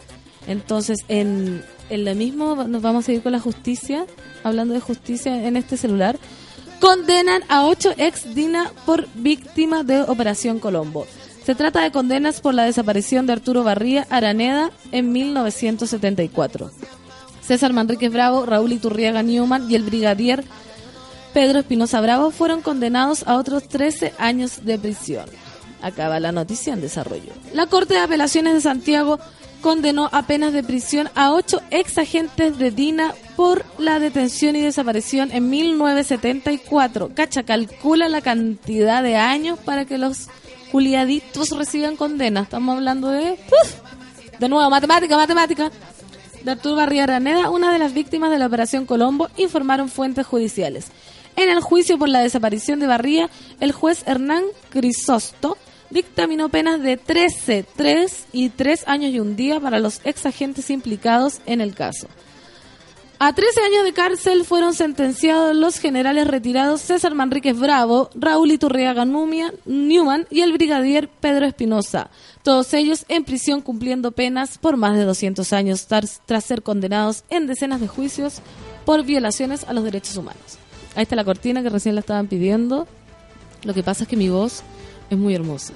[0.48, 4.06] Entonces, en, en lo mismo nos vamos a seguir con la justicia,
[4.44, 6.18] hablando de justicia en este celular.
[6.80, 11.08] Condenan a ocho ex Dina por víctima de Operación Colombo.
[11.44, 16.70] Se trata de condenas por la desaparición de Arturo Barría Araneda en 1974.
[17.42, 20.44] César Manríquez Bravo, Raúl Iturriaga Newman y el brigadier
[21.38, 25.30] Pedro Espinosa Bravo fueron condenados a otros 13 años de prisión.
[25.84, 27.32] Acaba la noticia en desarrollo.
[27.54, 29.20] La Corte de Apelaciones de Santiago
[29.62, 34.62] condenó a penas de prisión a ocho ex agentes de DINA por la detención y
[34.62, 37.12] desaparición en 1974.
[37.14, 40.30] Cacha, calcula la cantidad de años para que los
[40.72, 42.42] juliaditos reciban condena.
[42.42, 43.38] Estamos hablando de...
[43.48, 43.76] ¡puf!
[44.40, 45.72] De nuevo, matemática, matemática.
[46.44, 50.88] De Arturo Barría Araneda, una de las víctimas de la Operación Colombo, informaron fuentes judiciales.
[51.38, 53.30] En el juicio por la desaparición de Barría,
[53.60, 55.58] el juez Hernán Crisosto
[55.92, 60.70] dictaminó penas de 13, 3 y 3 años y un día para los ex agentes
[60.70, 62.08] implicados en el caso.
[63.20, 69.06] A 13 años de cárcel fueron sentenciados los generales retirados César Manríquez Bravo, Raúl Iturriaga
[69.06, 72.10] Numia- Newman y el brigadier Pedro Espinosa.
[72.44, 77.24] Todos ellos en prisión cumpliendo penas por más de 200 años tras, tras ser condenados
[77.30, 78.36] en decenas de juicios
[78.86, 80.60] por violaciones a los derechos humanos.
[80.98, 82.88] Ahí está la cortina que recién la estaban pidiendo.
[83.64, 84.64] Lo que pasa es que mi voz
[85.12, 85.74] es muy hermosa.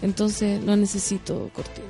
[0.00, 1.88] Entonces no necesito cortina.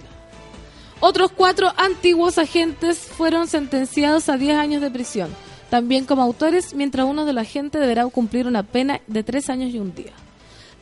[1.00, 5.28] Otros cuatro antiguos agentes fueron sentenciados a 10 años de prisión,
[5.68, 9.74] también como autores, mientras uno de los agentes deberá cumplir una pena de 3 años
[9.74, 10.14] y un día.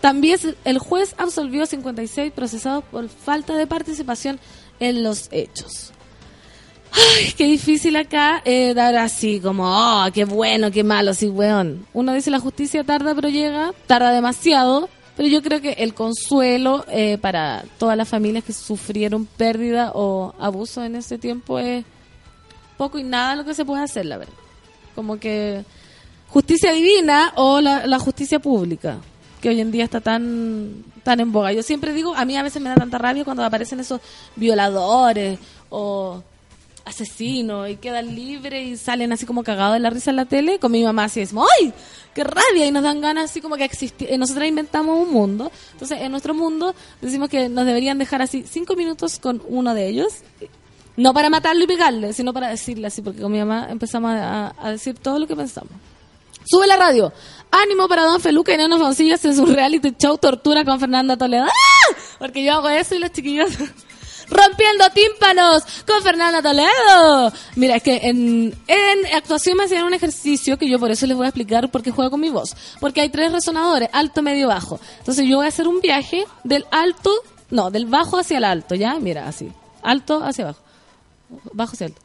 [0.01, 4.39] También el juez absolvió a 56 procesados por falta de participación
[4.79, 5.93] en los hechos.
[6.93, 11.87] Ay, qué difícil acá eh, dar así como, oh, qué bueno, qué malo, sí, weón.
[11.95, 16.85] Uno dice la justicia tarda pero llega, tarda demasiado, pero yo creo que el consuelo
[16.89, 21.85] eh, para todas las familias que sufrieron pérdida o abuso en ese tiempo es
[22.77, 24.35] poco y nada lo que se puede hacer, la verdad.
[24.95, 25.65] Como que
[26.29, 28.99] justicia divina o la, justicia pública,
[29.41, 31.53] que hoy en día está tan, tan en boga.
[31.53, 34.01] Yo siempre digo, a mí a veces me da tanta rabia cuando aparecen esos
[34.37, 35.39] violadores
[35.71, 36.23] o
[36.85, 40.59] asesinos y quedan libres y salen así como cagados de la risa en la tele.
[40.59, 41.73] Con mi mamá así decimos, ¡ay!
[42.15, 42.67] ¡Qué rabia!
[42.67, 44.09] Y nos dan ganas así como que existir.
[44.19, 45.51] Nosotros inventamos un mundo.
[45.73, 49.89] Entonces, en nuestro mundo decimos que nos deberían dejar así cinco minutos con uno de
[49.89, 50.13] ellos.
[50.97, 54.53] No para matarlo y pegarle, sino para decirle así, porque con mi mamá empezamos a,
[54.71, 55.73] decir todo lo que pensamos.
[56.45, 57.13] Sube la radio.
[57.51, 61.17] Ánimo para Don Feluca y no nos consigas en su reality show Tortura con Fernanda
[61.17, 61.45] Toledo.
[61.45, 61.97] ¡Ah!
[62.19, 63.53] Porque yo hago eso y los chiquillos
[64.33, 67.33] rompiendo tímpanos con Fernanda Toledo.
[67.57, 68.55] Mira, es que en,
[69.15, 71.91] actuación me hacían un ejercicio que yo por eso les voy a explicar por qué
[71.91, 72.57] juego con mi voz.
[72.81, 74.81] Porque hay tres resonadores, alto, medio, bajo.
[74.99, 77.13] Entonces yo voy a hacer un viaje del alto,
[77.51, 78.99] no, del bajo hacia el alto, ¿ya?
[78.99, 79.53] Mira, así.
[79.83, 80.61] Alto hacia abajo.
[81.53, 82.01] Bajo hacia alto.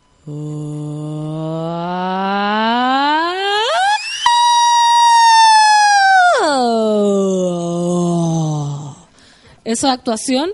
[9.64, 10.52] Eso es actuación.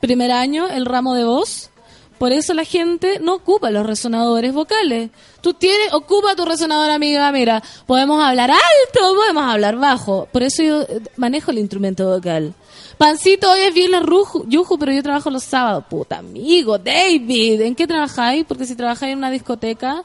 [0.00, 1.70] Primer año, el ramo de voz.
[2.18, 5.10] Por eso la gente no ocupa los resonadores vocales.
[5.40, 7.32] Tú tienes, ocupa tu resonador, amiga.
[7.32, 10.28] Mira, podemos hablar alto, podemos hablar bajo.
[10.30, 12.54] Por eso yo eh, manejo el instrumento vocal.
[12.98, 14.02] Pancito, hoy es viernes
[14.48, 15.84] yuju, pero yo trabajo los sábados.
[15.88, 18.44] Puta amigo, David, ¿en qué trabajáis?
[18.44, 20.04] Porque si trabajáis en una discoteca,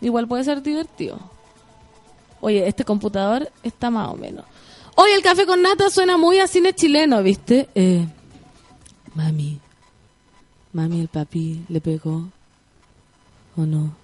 [0.00, 1.20] igual puede ser divertido.
[2.40, 4.44] Oye, este computador está más o menos.
[4.96, 7.68] Hoy el café con nata suena muy a cine chileno, ¿viste?
[7.76, 8.04] Eh,
[9.14, 9.58] mami,
[10.72, 12.28] mami, el papi le pegó.
[13.56, 13.94] ¿O no?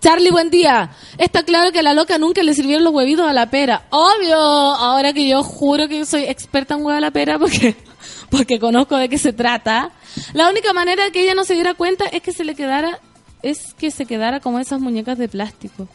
[0.00, 0.90] Charlie, buen día.
[1.18, 3.86] Está claro que a la loca nunca le sirvieron los huevitos a la pera.
[3.90, 7.76] Obvio, ahora que yo juro que soy experta en huevo a la pera porque,
[8.30, 9.90] porque conozco de qué se trata.
[10.32, 13.00] La única manera que ella no se diera cuenta es que se le quedara,
[13.42, 15.88] es que se quedara como esas muñecas de plástico.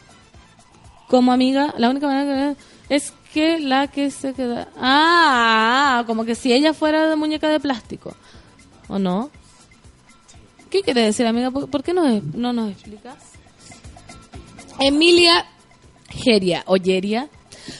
[1.08, 2.54] Como amiga, la única manera
[2.88, 4.68] que es que la que se queda.
[4.80, 8.14] Ah, como que si ella fuera de muñeca de plástico.
[8.88, 9.30] ¿O no?
[10.70, 11.50] ¿Qué quiere decir, amiga?
[11.50, 13.16] ¿Por, qué no, no nos explicas?
[14.80, 15.46] Emilia
[16.08, 17.28] Geria, Oyeria.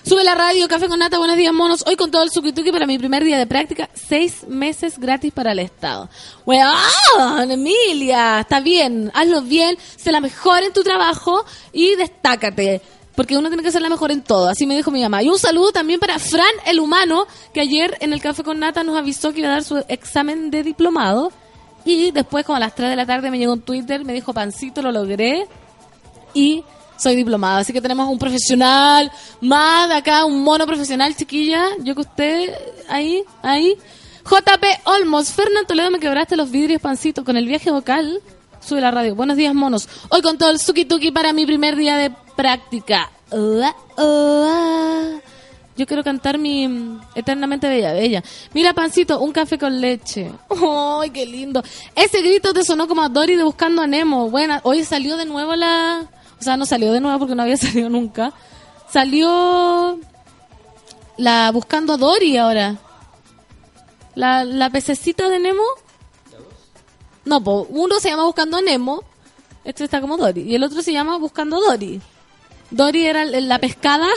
[0.02, 1.84] Sube la radio, café con nata, buenos días monos.
[1.86, 5.52] Hoy con todo el suquituki para mi primer día de práctica, seis meses gratis para
[5.52, 6.08] el Estado.
[6.44, 12.82] Weón, Emilia, está bien, hazlo bien, sé la mejor en tu trabajo y destácate.
[13.16, 15.22] Porque uno tiene que ser la mejor en todo, así me dijo mi mamá.
[15.22, 18.84] Y un saludo también para Fran, el humano, que ayer en el café con nata
[18.84, 21.32] nos avisó que iba a dar su examen de diplomado.
[21.86, 24.34] Y después, como a las 3 de la tarde, me llegó un Twitter, me dijo,
[24.34, 25.46] Pancito, lo logré.
[26.34, 26.62] Y
[26.98, 27.58] soy diplomada.
[27.58, 29.10] Así que tenemos un profesional
[29.40, 31.64] más de acá, un mono profesional, chiquilla.
[31.80, 32.54] Yo que usted,
[32.88, 33.76] ahí, ahí.
[34.24, 38.20] JP Olmos, Fernando Toledo, me quebraste los vidrios, pancito, con el viaje vocal.
[38.60, 39.14] Sube la radio.
[39.14, 39.88] Buenos días, monos.
[40.08, 43.10] Hoy con todo el suki tuki para mi primer día de práctica.
[45.76, 48.22] Yo quiero cantar mi mm, Eternamente Bella Bella.
[48.54, 50.32] Mira, pancito, un café con leche.
[51.00, 51.62] ¡Ay, qué lindo!
[51.94, 54.30] Ese grito te sonó como a Dory de Buscando a Nemo.
[54.30, 56.06] Buena, hoy salió de nuevo la...
[56.38, 58.32] O sea, no salió de nuevo porque no había salido nunca.
[58.90, 59.98] Salió
[61.18, 62.76] la Buscando a Dory ahora.
[64.14, 65.64] La, la pececita de Nemo.
[67.26, 69.02] No, po, uno se llama Buscando a Nemo.
[69.62, 70.42] Este está como Dory.
[70.42, 72.00] Y el otro se llama Buscando a Dory.
[72.70, 74.08] Dory era la pescada.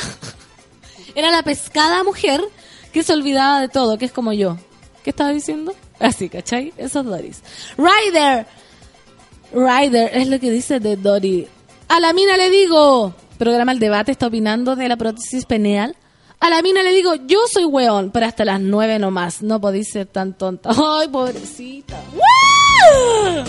[1.15, 2.41] era la pescada mujer
[2.91, 4.57] que se olvidaba de todo, que es como yo.
[5.03, 5.73] ¿Qué estaba diciendo?
[5.99, 6.73] Así, ¿cachai?
[6.77, 7.41] Esos Doris.
[7.77, 8.45] Ryder.
[9.53, 11.47] Ryder es lo que dice de Dory.
[11.87, 13.13] A la mina le digo.
[13.37, 15.95] Programa El Debate está opinando de la prótesis peneal.
[16.41, 19.41] A la mina le digo, yo soy weón, pero hasta las nueve nomás.
[19.41, 20.69] No podéis ser tan tonta.
[20.99, 22.01] Ay, pobrecita.
[22.13, 23.43] ¡Woo!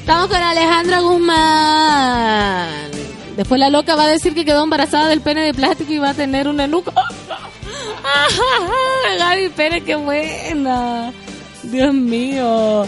[0.00, 2.90] Estamos con Alejandra Guzmán.
[3.36, 6.10] Después la loca va a decir que quedó embarazada del pene de plástico y va
[6.10, 6.92] a tener un enuco.
[9.18, 11.12] Gaby Pérez, qué buena.
[11.62, 12.86] Dios mío.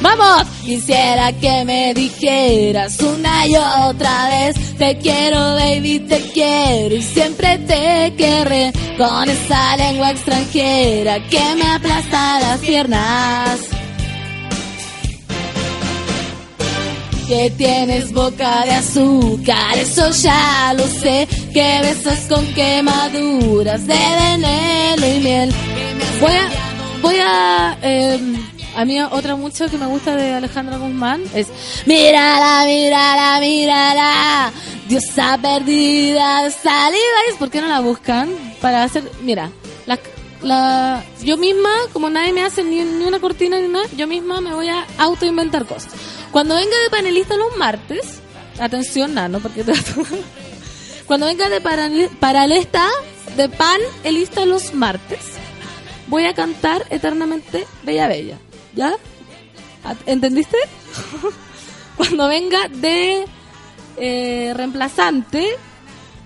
[0.00, 0.48] ¡Vamos!
[0.64, 7.58] Quisiera que me dijeras una y otra vez Te quiero, baby, te quiero y siempre
[7.58, 13.60] te querré Con esa lengua extranjera que me aplasta las piernas
[17.32, 25.06] que tienes boca de azúcar, eso ya lo sé, que besas con quemaduras de veneno
[25.06, 25.54] y miel.
[26.20, 26.50] Voy a,
[27.00, 28.20] voy a, eh,
[28.76, 31.46] a mí otra mucho que me gusta de Alejandra Guzmán es
[31.86, 34.52] Mírala, mírala, mírala,
[34.86, 37.38] diosa perdida de saliva.
[37.38, 38.28] ¿Por qué no la buscan?
[38.60, 39.50] Para hacer, mira,
[39.86, 39.98] la,
[40.42, 44.42] la, yo misma, como nadie me hace ni, ni una cortina ni nada, yo misma
[44.42, 45.94] me voy a autoinventar cosas.
[46.32, 48.20] Cuando venga de panelista los martes,
[48.58, 49.72] atención, nano, porque te-
[51.06, 52.88] cuando venga de panel- paralista,
[53.36, 55.20] de panelista los martes,
[56.08, 58.38] voy a cantar eternamente Bella Bella.
[58.74, 58.94] ¿Ya?
[59.84, 60.56] ¿At- ¿Entendiste?
[61.96, 63.24] cuando venga de
[63.98, 65.46] eh, reemplazante,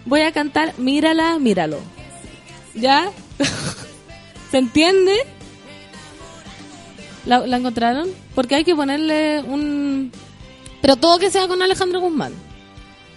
[0.04, 1.80] voy a cantar Mírala, míralo.
[2.74, 3.10] ¿Ya?
[4.52, 5.14] ¿Se entiende?
[7.26, 8.08] ¿La, la encontraron?
[8.34, 10.12] Porque hay que ponerle un...
[10.80, 12.32] Pero todo que sea con Alejandro Guzmán.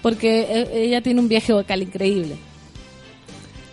[0.02, 2.38] Porque e- ella tiene un viaje vocal increíble.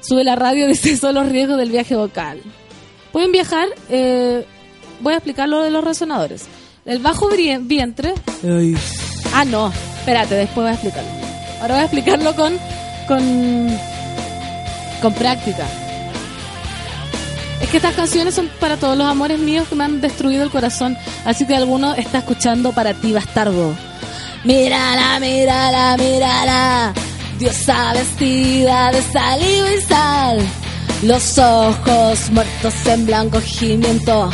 [0.01, 2.41] Sube la radio, dice, son los riesgos del viaje vocal.
[3.13, 4.45] Pueden viajar, eh,
[5.01, 6.45] voy a explicar lo de los resonadores.
[6.85, 8.15] El bajo vientre...
[9.33, 11.11] Ah, no, espérate, después voy a explicarlo.
[11.61, 12.59] Ahora voy a explicarlo con,
[13.09, 13.69] con,
[15.01, 15.67] con práctica.
[17.71, 20.97] Que estas canciones son para todos los amores míos que me han destruido el corazón.
[21.25, 23.75] Así que alguno está escuchando para ti, bastardo.
[24.45, 26.93] Mírala, mírala, mírala.
[27.39, 30.39] Diosa vestida de saliva y sal.
[31.03, 34.31] Los ojos muertos en blanco gimiento.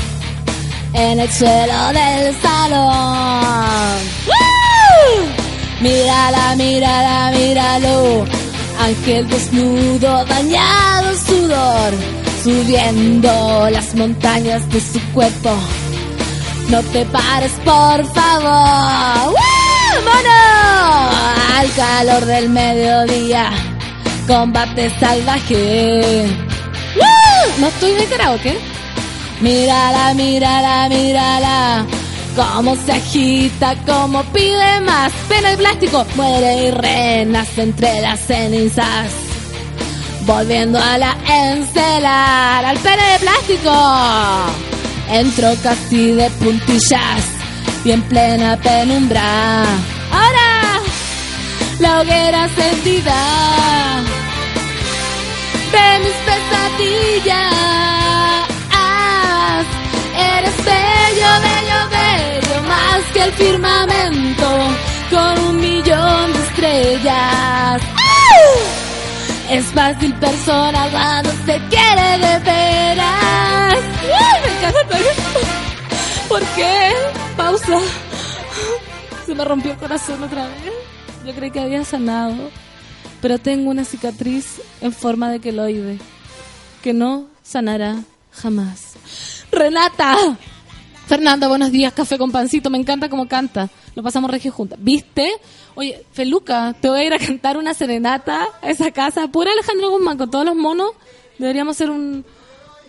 [0.92, 3.98] En el suelo del salón.
[4.26, 5.24] ¡Woo!
[5.80, 8.26] Mírala, mírala, míralo.
[8.78, 12.21] Ángel desnudo, bañado en sudor.
[12.42, 15.50] Subiendo las montañas de su cuerpo.
[16.70, 19.32] No te pares, por favor.
[19.32, 20.02] ¡Woo!
[20.04, 21.10] ¡Mono!
[21.56, 23.50] Al calor del mediodía.
[24.26, 26.26] Combate salvaje.
[27.58, 28.58] No estoy de karaoke.
[29.40, 31.86] Mírala, mírala, mírala.
[32.34, 35.12] Cómo se agita, cómo pide más.
[35.28, 39.31] Pena de plástico, muere y renace entre las cenizas.
[40.24, 43.72] Volviendo a la encelar, al pene de plástico.
[45.10, 47.24] Entró casi de puntillas
[47.84, 49.64] y en plena penumbra.
[50.12, 50.80] Ahora,
[51.80, 54.02] la hoguera encendida
[55.72, 57.62] de mis pesadillas.
[60.16, 64.48] Eres bello, bello, bello, más que el firmamento,
[65.10, 67.82] con un millón de estrellas.
[69.52, 73.74] Es fácil persona cuando se quiere de veras.
[73.74, 75.40] ¡Ay, Me encanta todo esto.
[76.26, 76.90] ¿Por qué?
[77.36, 77.78] Pausa.
[79.26, 80.72] Se me rompió el corazón otra vez.
[81.26, 82.50] Yo creí que había sanado,
[83.20, 85.98] pero tengo una cicatriz en forma de queloide
[86.82, 87.96] que no sanará
[88.32, 88.94] jamás.
[89.50, 90.16] Renata.
[91.12, 93.68] Fernanda, buenos días, café con pancito, me encanta cómo canta.
[93.94, 94.78] Lo pasamos regio juntas.
[94.80, 95.30] ¿Viste?
[95.74, 99.28] Oye, Feluca, te voy a ir a cantar una serenata a esa casa.
[99.28, 100.92] Pura Alejandro Guzmán con todos los monos.
[101.36, 102.24] Deberíamos hacer un,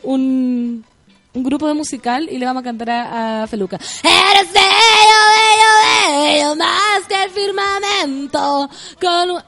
[0.04, 0.86] un,
[1.34, 3.76] grupo de musical y le vamos a cantar a, Feluca.
[3.76, 8.70] Eres bello, bello, bello, más que el firmamento.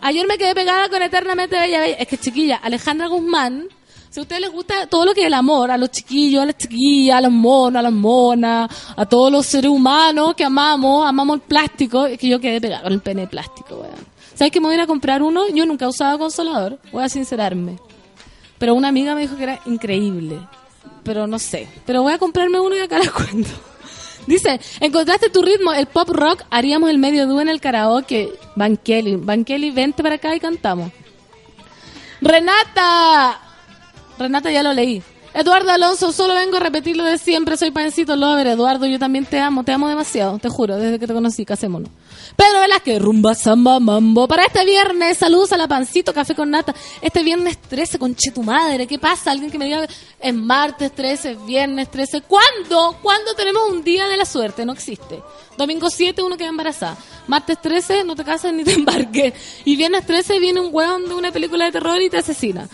[0.01, 1.95] Ayer me quedé pegada con Eternamente Bella, Bella.
[1.95, 3.69] Es que chiquilla, Alejandra Guzmán,
[4.15, 6.45] si a ustedes les gusta todo lo que es el amor, a los chiquillos, a
[6.45, 11.05] las chiquillas, a los monos, a las monas, a todos los seres humanos que amamos,
[11.05, 14.07] amamos el plástico, es que yo quedé pegada con el pene plástico, weón.
[14.33, 15.49] ¿Sabes que me voy a ir a comprar uno?
[15.49, 17.77] Yo nunca he usado consolador, voy a sincerarme.
[18.57, 20.39] Pero una amiga me dijo que era increíble.
[21.03, 21.67] Pero no sé.
[21.85, 23.49] Pero voy a comprarme uno y acá les cuento.
[24.27, 28.31] Dice, encontraste tu ritmo, el pop rock, haríamos el medio dúo en el karaoke.
[28.55, 30.89] Van Kelly, Van Kelly, vente para acá y cantamos.
[32.21, 33.41] Renata,
[34.17, 35.01] Renata ya lo leí.
[35.35, 38.47] Eduardo Alonso, solo vengo a repetir lo de siempre, soy pancito lover.
[38.47, 41.89] Eduardo, yo también te amo, te amo demasiado, te juro, desde que te conocí, casémonos.
[42.37, 44.29] Pedro Velázquez, rumba, samba, mambo.
[44.29, 46.73] Para este viernes, saludos a la pancito, café con nata.
[47.01, 49.31] Este viernes 13, conche tu madre, ¿qué pasa?
[49.31, 49.85] Alguien que me diga,
[50.21, 52.21] es martes 13, es viernes 13.
[52.21, 52.97] ¿Cuándo?
[53.01, 54.65] ¿Cuándo tenemos un día de la suerte?
[54.65, 55.21] No existe.
[55.57, 56.95] Domingo 7, uno queda embarazada.
[57.27, 59.33] Martes 13, no te cases ni te embarques.
[59.65, 62.69] Y viernes 13 viene un hueón de una película de terror y te asesina.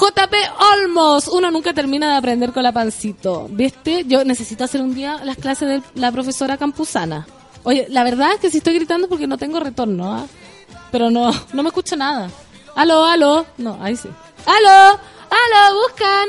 [0.00, 0.34] JP
[0.72, 3.46] Olmos, uno nunca termina de aprender con la pancito.
[3.50, 4.04] ¿Viste?
[4.06, 7.26] Yo necesito hacer un día las clases de la profesora Campuzana.
[7.64, 10.26] Oye, la verdad es que si estoy gritando porque no tengo retorno, ¿ah?
[10.90, 12.30] Pero no, no me escucho nada.
[12.74, 13.44] Aló, aló.
[13.58, 14.08] No, ahí sí.
[14.46, 14.98] Aló,
[15.30, 16.28] aló, buscan.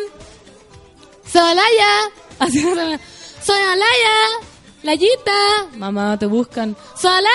[1.26, 1.40] Se
[2.76, 3.00] me-
[3.42, 4.48] Soy Alaya.
[4.84, 5.32] Layita.
[5.78, 6.76] Mamá, te buscan.
[7.00, 7.30] Solaya.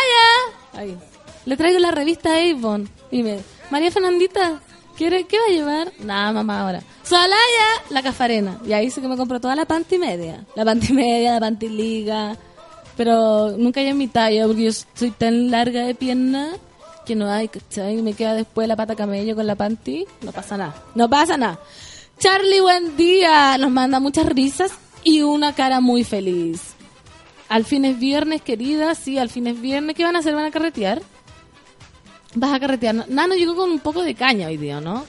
[0.75, 0.99] Ahí.
[1.47, 2.91] Le traigo la revista Avon.
[3.11, 4.61] Y me, María Fernandita,
[4.97, 5.93] ¿quiere, ¿qué va a llevar?
[6.01, 6.83] Nada, mamá, ahora.
[7.03, 7.37] Solaya,
[7.91, 8.59] la cafarena.
[8.67, 10.45] Y ahí sí que me compro toda la panty media.
[10.55, 12.37] La panty media, la panty liga.
[12.97, 16.51] Pero nunca hay en mi talla porque yo soy tan larga de pierna
[17.05, 17.99] que no hay, ¿cachai?
[17.99, 20.07] Y me queda después la pata camello con la panty.
[20.23, 20.75] No pasa nada.
[20.95, 21.61] No pasa nada.
[22.19, 23.57] Charlie, buen día.
[23.59, 24.73] Nos manda muchas risas
[25.05, 26.75] y una cara muy feliz.
[27.49, 28.95] Al fin es viernes, querida.
[28.95, 29.95] Sí, al fin es viernes.
[29.95, 30.35] ¿Qué van a hacer?
[30.35, 31.03] ¿Van a carretear?
[32.37, 33.09] ¿Vas a carretear?
[33.09, 35.07] Nano llegó con un poco de caña hoy día, ¿no?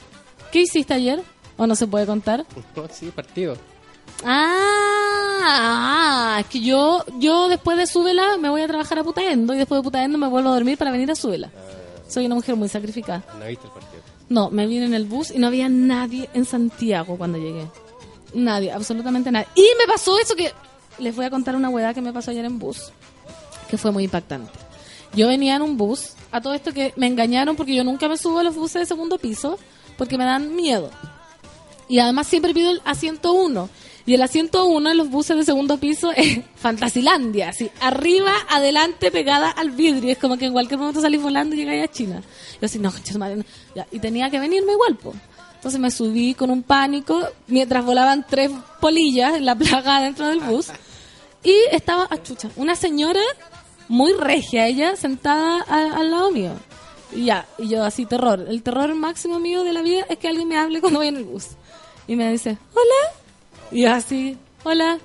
[0.50, 1.22] ¿Qué hiciste ayer?
[1.58, 2.46] ¿O no se puede contar?
[2.74, 3.58] No, sí, partido.
[4.24, 9.58] Ah, es que yo, yo después de Súbela me voy a trabajar a Putaendo y
[9.58, 11.52] después de Putaendo me vuelvo a dormir para venir a Súbela.
[12.08, 13.26] Soy una mujer muy sacrificada.
[13.38, 14.02] No viste el partido.
[14.30, 17.68] No, me vine en el bus y no había nadie en Santiago cuando llegué.
[18.36, 19.48] Nadie, absolutamente nadie.
[19.54, 20.54] Y me pasó eso que...
[21.00, 22.92] Les voy a contar una hueá que me pasó ayer en bus,
[23.70, 24.52] que fue muy impactante.
[25.14, 28.18] Yo venía en un bus, a todo esto que me engañaron porque yo nunca me
[28.18, 29.58] subo a los buses de segundo piso
[29.98, 30.92] porque me dan miedo.
[31.90, 33.70] Y además siempre pido el asiento 1.
[34.06, 39.12] Y el asiento 1 en los buses de segundo piso es Fantasilandia, así, arriba, adelante,
[39.12, 40.12] pegada al vidrio.
[40.12, 42.24] Es como que en cualquier momento salís volando y llegáis a China.
[42.62, 43.44] Yo así, no, madre,
[43.92, 45.14] Y tenía que venirme igual, po.
[45.56, 50.40] Entonces me subí con un pánico mientras volaban tres polillas en la plaga dentro del
[50.40, 50.68] bus.
[51.44, 53.22] Y estaba, ah, chucha, una señora
[53.88, 56.52] muy regia, ella sentada a- al lado mío.
[57.14, 58.46] Y ya, y yo así, terror.
[58.50, 61.18] El terror máximo mío de la vida es que alguien me hable cuando voy en
[61.18, 61.48] el bus.
[62.08, 63.14] Y me dice, hola.
[63.72, 64.98] Y así, hola.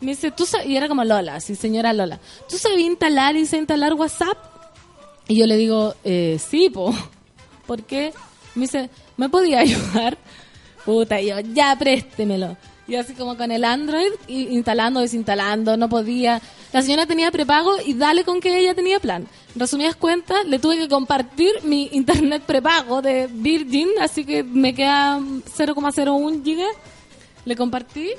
[0.00, 2.18] Me dice, tú sa-" y era como Lola, así, señora Lola.
[2.48, 4.36] ¿Tú sabías instalar y sé instalar WhatsApp?
[5.28, 6.94] Y yo le digo, eh, sí, po.
[7.66, 8.12] ¿Por qué?
[8.54, 10.18] Me dice, ¿me podía ayudar?
[10.84, 12.56] Puta, y yo, ya, préstemelo.
[12.86, 16.40] Y así como con el Android, instalando, desinstalando, no podía.
[16.72, 19.26] La señora tenía prepago y dale con que ella tenía plan.
[19.54, 25.18] Resumidas cuentas, le tuve que compartir mi internet prepago de Virgin, así que me queda
[25.18, 26.66] 0,01 giga.
[27.46, 28.10] Le compartí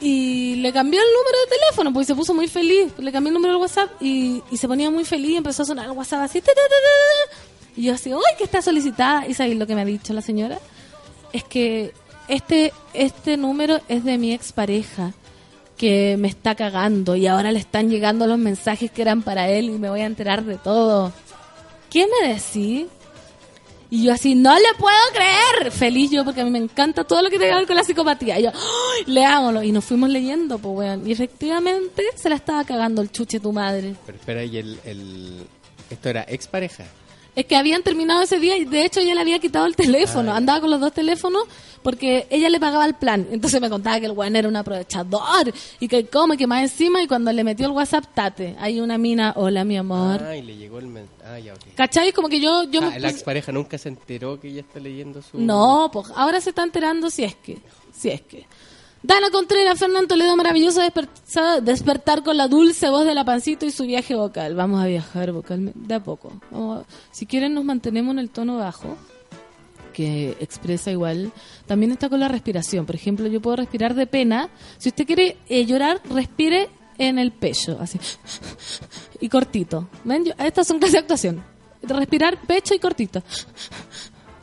[0.00, 2.92] y le cambió el número de teléfono, pues se puso muy feliz.
[2.98, 5.86] Le cambié el número del WhatsApp y, se ponía muy feliz y empezó a sonar
[5.86, 6.42] el WhatsApp así.
[7.74, 9.26] Y yo así, ¡ay, que está solicitada!
[9.26, 10.58] ¿Y sabéis lo que me ha dicho la señora?
[11.32, 11.92] Es que
[12.28, 15.12] este, este número es de mi expareja
[15.76, 19.66] que me está cagando y ahora le están llegando los mensajes que eran para él
[19.66, 21.12] y me voy a enterar de todo.
[21.88, 22.86] ¿Qué me decís?
[23.90, 25.72] Y yo así, no le puedo creer.
[25.72, 27.84] Feliz yo porque a mí me encanta todo lo que tenga que ver con la
[27.84, 28.38] psicopatía.
[28.38, 28.50] Y yo,
[29.06, 29.62] leámoslo.
[29.62, 31.08] Y nos fuimos leyendo, pues, weón.
[31.08, 33.94] Y efectivamente se la estaba cagando el chuche tu madre.
[34.04, 35.46] Pero espera, y el, el...
[35.88, 36.84] Esto era expareja.
[37.38, 40.32] Es que habían terminado ese día y de hecho ella le había quitado el teléfono.
[40.34, 41.44] Andaba con los dos teléfonos
[41.84, 43.28] porque ella le pagaba el plan.
[43.30, 47.00] Entonces me contaba que el weón era un aprovechador y que come, que más encima.
[47.00, 48.56] Y cuando le metió el WhatsApp, tate.
[48.58, 50.20] Hay una mina, hola mi amor.
[50.20, 51.60] Ah, y le llegó el men- Ah, ya, ok.
[51.76, 52.12] ¿Cachai?
[52.12, 55.22] Como que yo, yo Ah, me la expareja nunca se enteró que ella está leyendo
[55.22, 55.38] su...
[55.38, 57.58] No, pues ahora se está enterando si es que,
[57.96, 58.46] si es que.
[59.02, 63.70] Dana Contreras, Fernando Toledo, maravilloso desper- despertar con la dulce voz de la pancito y
[63.70, 64.54] su viaje vocal.
[64.54, 66.32] Vamos a viajar vocal de a poco.
[66.50, 68.96] Vamos a- si quieren nos mantenemos en el tono bajo,
[69.92, 71.32] que expresa igual.
[71.66, 72.86] También está con la respiración.
[72.86, 74.48] Por ejemplo, yo puedo respirar de pena.
[74.78, 76.68] Si usted quiere eh, llorar, respire
[76.98, 77.98] en el pecho, así.
[79.20, 79.88] Y cortito.
[80.04, 80.24] ¿Ven?
[80.24, 81.42] Yo- estas son casi actuación.
[81.82, 83.22] Respirar pecho y cortito.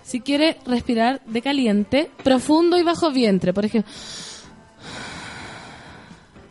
[0.04, 3.92] Si quiere respirar de caliente, profundo y bajo vientre, por ejemplo.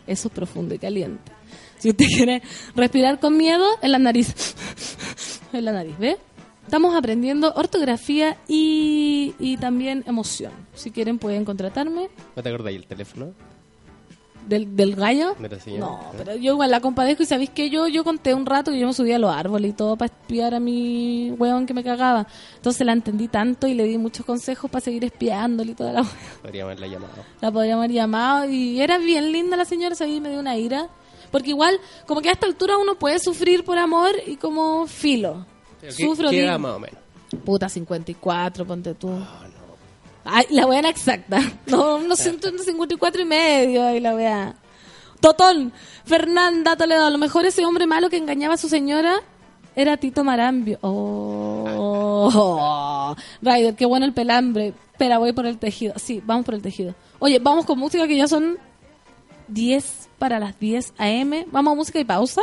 [0.06, 1.32] Eso es profundo y caliente.
[1.78, 2.42] Si usted quiere
[2.74, 4.54] respirar con miedo, en la nariz.
[5.52, 6.16] En la nariz, ¿ve?
[6.64, 10.50] Estamos aprendiendo ortografía y, y también emoción.
[10.74, 12.08] Si quieren pueden contratarme.
[12.34, 13.34] ¿No te acordás el teléfono?
[14.46, 15.34] ¿Del, del gallo?
[15.38, 15.78] De.
[15.78, 18.78] No, pero yo igual la compadezco y sabéis que yo, yo conté un rato que
[18.78, 21.82] yo me subía a los árboles y todo para espiar a mi weón que me
[21.82, 22.26] cagaba.
[22.56, 26.04] Entonces la entendí tanto y le di muchos consejos para seguir espiándole y toda la.
[26.42, 27.12] Podríamos haberla llamado.
[27.40, 30.88] La podríamos haber llamado y era bien linda la señora, sabía, me dio una ira.
[31.30, 35.44] Porque igual, como que a esta altura uno puede sufrir por amor y como filo.
[35.80, 36.96] Pero ¿qué- Sufro, ¿Qué digo, edad más o menos?
[37.44, 39.10] puta 54, ponte tú.
[40.24, 41.40] Ay, la buena exacta.
[41.66, 43.86] No, no siento 54 y medio.
[43.86, 44.54] Ay, la wea.
[45.20, 45.72] Totón,
[46.04, 47.06] Fernanda Toledo.
[47.06, 49.20] A lo mejor ese hombre malo que engañaba a su señora
[49.74, 50.78] era Tito Marambio.
[50.82, 52.26] Oh,
[53.42, 54.74] Ryder, qué bueno el pelambre.
[54.92, 55.94] Espera, voy por el tejido.
[55.96, 56.94] Sí, vamos por el tejido.
[57.18, 58.58] Oye, vamos con música que ya son
[59.48, 61.46] 10 para las 10 a.m.
[61.50, 62.42] ¿Vamos a música y pausa?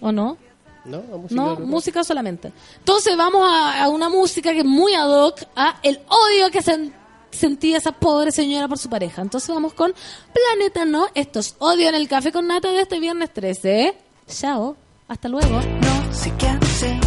[0.00, 0.38] ¿O no?
[0.86, 0.98] ¿No?
[0.98, 2.52] ¿A música No, solamente.
[2.78, 6.60] Entonces vamos a, a una música que es muy ad hoc a el odio que
[6.62, 6.92] sen-
[7.30, 9.20] sentía esa pobre señora por su pareja.
[9.22, 9.92] Entonces vamos con
[10.32, 11.06] Planeta No.
[11.14, 13.82] Esto es Odio en el Café con Nata de este viernes 13.
[13.82, 13.98] ¿eh?
[14.28, 14.76] Chao.
[15.08, 15.60] Hasta luego.
[15.60, 16.98] No sé qué hace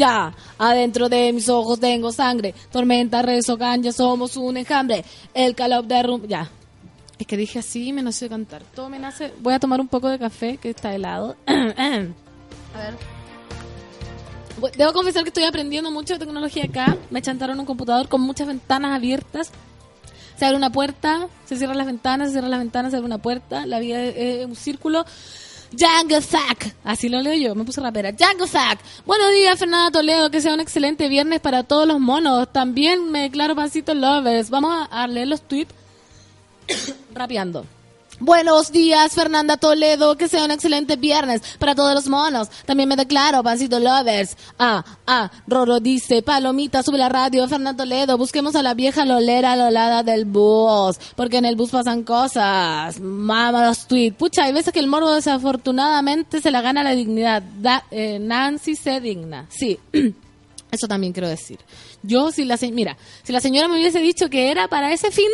[0.00, 0.34] ya.
[0.58, 2.54] Adentro de mis ojos tengo sangre.
[2.72, 5.04] Tormenta, rezo, ya somos un enjambre.
[5.34, 6.22] El calor de rum...
[6.26, 6.50] Ya.
[7.18, 8.62] Es que dije así me nació cantar.
[8.74, 9.32] Todo me nace...
[9.40, 11.36] Voy a tomar un poco de café que está helado.
[11.46, 12.96] a ver.
[14.76, 16.96] Debo confesar que estoy aprendiendo mucho de tecnología acá.
[17.10, 19.52] Me chantaron un computador con muchas ventanas abiertas.
[20.36, 23.18] Se abre una puerta, se cierran las ventanas, se cierran las ventanas, se abre una
[23.18, 23.66] puerta.
[23.66, 25.04] La vida es un círculo.
[25.72, 26.74] Django Zack.
[26.84, 28.12] Así lo leo yo, me puse rapera.
[28.12, 28.80] Django Zack.
[29.06, 30.30] Buenos días, Fernanda Toledo.
[30.30, 32.52] Que sea un excelente viernes para todos los monos.
[32.52, 34.50] También me declaro Pancito Lovers.
[34.50, 35.72] Vamos a, a leer los tweets
[37.14, 37.64] rapeando.
[38.20, 40.16] Buenos días, Fernanda Toledo.
[40.16, 42.48] Que sea un excelente viernes para todos los monos.
[42.66, 44.36] También me declaro, Pancito Lovers.
[44.58, 48.18] Ah, ah, Roro dice, Palomita, sube la radio, Fernanda Toledo.
[48.18, 50.96] Busquemos a la vieja lolera lolada del bus.
[51.16, 53.00] Porque en el bus pasan cosas.
[53.00, 54.16] Mama los tweets.
[54.16, 57.42] Pucha, hay veces que el morbo desafortunadamente se la gana la dignidad.
[57.58, 59.46] Da- eh, Nancy se digna.
[59.48, 59.78] Sí.
[60.70, 61.58] Eso también quiero decir.
[62.02, 65.26] Yo, si la mira, si la señora me hubiese dicho que era para ese fin,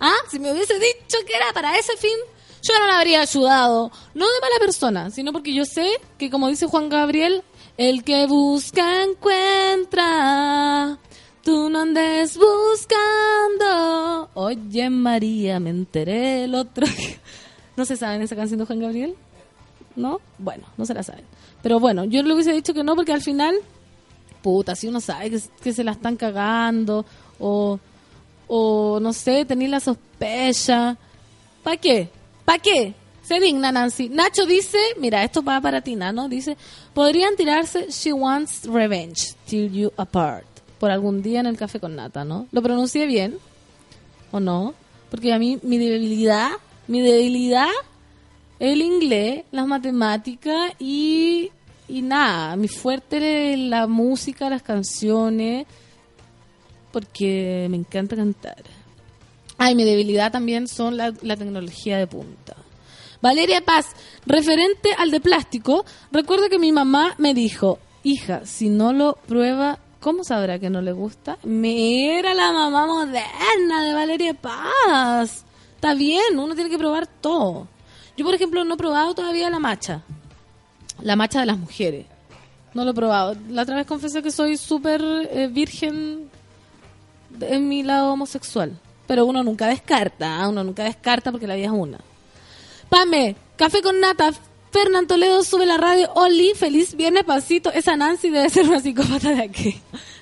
[0.00, 2.16] Ah, si me hubiese dicho que era para ese fin,
[2.62, 3.90] yo no la habría ayudado.
[4.14, 7.42] No de mala persona, sino porque yo sé que, como dice Juan Gabriel,
[7.76, 10.98] el que busca encuentra.
[11.42, 14.30] Tú no andes buscando.
[14.34, 16.86] Oye, María, me enteré el otro.
[17.76, 19.14] ¿No se saben esa canción de Juan Gabriel?
[19.94, 20.20] ¿No?
[20.38, 21.24] Bueno, no se la saben.
[21.62, 23.56] Pero bueno, yo le hubiese dicho que no porque al final,
[24.42, 27.04] puta, si uno sabe que, que se la están cagando
[27.38, 27.78] o
[28.46, 30.96] o no sé, tenía la sospecha.
[31.62, 32.08] ¿Para qué?
[32.44, 32.94] ¿Para qué?
[33.22, 34.10] Se digna Nancy.
[34.10, 36.28] Nacho dice, mira, esto va para ti, ¿no?
[36.28, 36.56] Dice,
[36.92, 40.46] podrían tirarse She Wants Revenge Till You Apart
[40.78, 42.46] por algún día en el café con nata, ¿no?
[42.52, 43.38] ¿Lo pronuncié bien?
[44.30, 44.74] ¿O no?
[45.10, 46.50] Porque a mí mi debilidad,
[46.88, 47.70] mi debilidad,
[48.58, 51.50] el inglés, las matemáticas y,
[51.88, 55.66] y nada, mi fuerte es la música, las canciones,
[56.94, 58.62] porque me encanta cantar.
[59.58, 62.54] Ay, mi debilidad también son la, tecnología de punta.
[63.20, 63.86] Valeria Paz,
[64.26, 69.80] referente al de plástico, recuerdo que mi mamá me dijo, hija, si no lo prueba,
[69.98, 71.36] ¿cómo sabrá que no le gusta?
[71.42, 75.44] Me era la mamá moderna de Valeria Paz.
[75.74, 77.66] Está bien, uno tiene que probar todo.
[78.16, 80.04] Yo, por ejemplo, no he probado todavía la macha.
[81.00, 82.06] La macha de las mujeres.
[82.72, 83.36] No lo he probado.
[83.48, 86.30] La otra vez confesé que soy súper eh, virgen
[87.40, 88.78] en mi lado homosexual.
[89.06, 90.48] Pero uno nunca descarta, ¿ah?
[90.48, 91.98] uno nunca descarta porque la vida es una.
[92.88, 94.32] Pame, café con nata,
[94.70, 97.70] Fernán Toledo sube la radio, Oli, feliz viernes, pasito.
[97.72, 99.80] Esa Nancy debe ser una psicópata de aquí.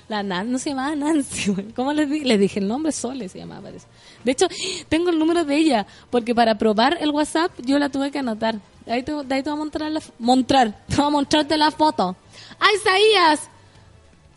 [0.09, 1.71] La Nan, no se llamaba Nancy, güey.
[1.71, 2.59] ¿cómo les, di- les dije?
[2.59, 3.69] El nombre Sole se llamaba.
[3.71, 4.47] De hecho,
[4.89, 8.55] tengo el número de ella, porque para probar el WhatsApp yo la tuve que anotar.
[8.85, 12.15] Ahí te, ahí te voy a mostrar, la, mostrar, te voy a mostrarte la foto.
[12.59, 13.49] ¡Ah, Isaías!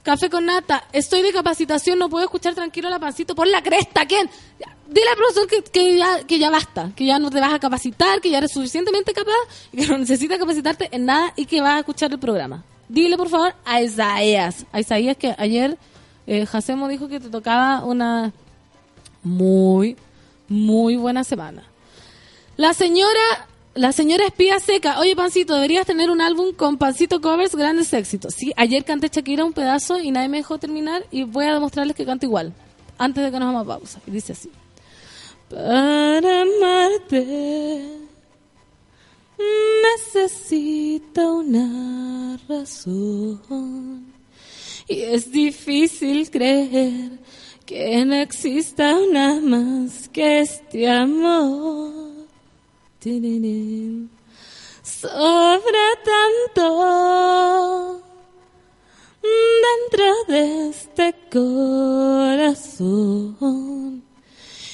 [0.06, 0.84] Café con nata.
[0.92, 4.06] Estoy de capacitación, no puedo escuchar tranquilo la pancito por la cresta.
[4.06, 4.30] ¿Quién?
[4.86, 8.30] Dile al profesor que, que, ya, basta, que ya no te vas a capacitar, que
[8.30, 9.34] ya eres suficientemente capaz
[9.72, 12.62] que no necesitas capacitarte en nada y que vas a escuchar el programa.
[12.88, 14.64] Dile, por favor, a Isaías.
[14.70, 15.76] A Isaías que ayer
[16.28, 18.32] eh, Jacemo dijo que te tocaba una
[19.24, 19.96] muy,
[20.46, 21.64] muy buena semana.
[22.56, 24.98] La señora, la señora espía seca.
[24.98, 28.34] Oye, Pancito, deberías tener un álbum con Pancito covers grandes éxitos.
[28.34, 31.94] Sí, ayer canté Shakira un pedazo y nadie me dejó terminar y voy a demostrarles
[31.94, 32.52] que canto igual.
[32.98, 34.00] Antes de que nos vamos a pausa.
[34.06, 34.50] Y dice así.
[35.48, 38.06] Para amarte
[39.96, 44.12] necesito una razón.
[44.88, 47.18] Y es difícil creer
[47.64, 52.05] que no exista una más que este amor.
[54.82, 58.02] Sobra tanto
[59.22, 61.14] dentro de este
[62.72, 63.12] corazón.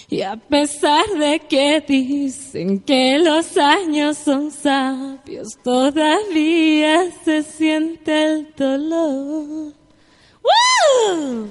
[0.09, 8.55] Y a pesar de que dicen que los años son sabios, todavía se siente el
[8.57, 9.74] dolor.
[10.43, 11.51] ¡Woo!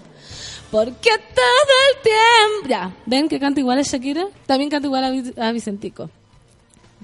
[0.71, 2.67] Porque todo el tiempo...
[2.69, 4.27] Ya, ¿ven que canta igual a Shakira?
[4.47, 6.09] También canta igual a Vicentico.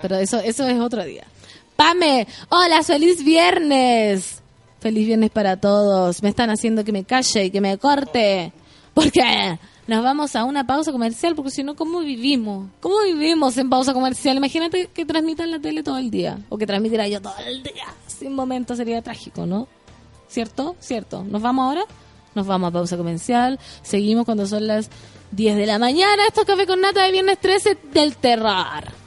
[0.02, 1.26] Pero eso, eso es otro día.
[1.76, 4.42] Pame, hola, feliz viernes.
[4.80, 6.22] Feliz viernes para todos.
[6.24, 8.52] Me están haciendo que me calle y que me corte.
[8.94, 12.68] Porque nos vamos a una pausa comercial, porque si no, ¿cómo vivimos?
[12.82, 14.38] ¿Cómo vivimos en pausa comercial?
[14.38, 16.40] Imagínate que transmitan la tele todo el día.
[16.50, 17.86] O que transmitiera yo todo el día.
[18.08, 19.68] Sin momento sería trágico, ¿no?
[20.28, 20.76] ¿Cierto?
[20.80, 21.24] ¿Cierto?
[21.24, 21.86] ¿Nos vamos ahora?
[22.36, 23.60] Nos vamos a pausa comercial.
[23.82, 24.90] Seguimos cuando son las
[25.32, 26.26] 10 de la mañana.
[26.28, 29.07] Esto es Café con Nata de viernes 13 del terror.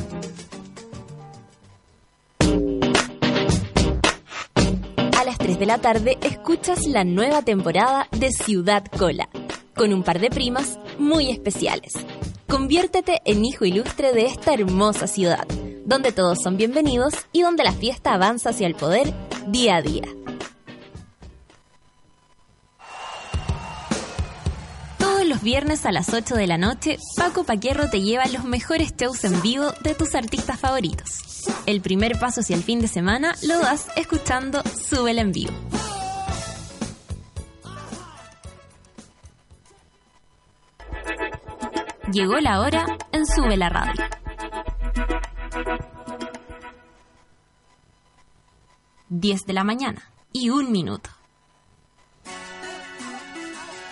[5.41, 9.27] 3 de la tarde escuchas la nueva temporada de Ciudad Cola,
[9.75, 11.93] con un par de primas muy especiales.
[12.47, 15.47] Conviértete en hijo ilustre de esta hermosa ciudad,
[15.83, 19.11] donde todos son bienvenidos y donde la fiesta avanza hacia el poder
[19.47, 20.03] día a día.
[25.31, 29.23] Los viernes a las 8 de la noche, Paco Paquierro te lleva los mejores shows
[29.23, 31.45] en vivo de tus artistas favoritos.
[31.65, 35.53] El primer paso hacia el fin de semana lo das escuchando Súbela en vivo.
[42.11, 44.03] Llegó la hora en Sube la Radio.
[49.07, 51.09] Diez de la mañana y un minuto.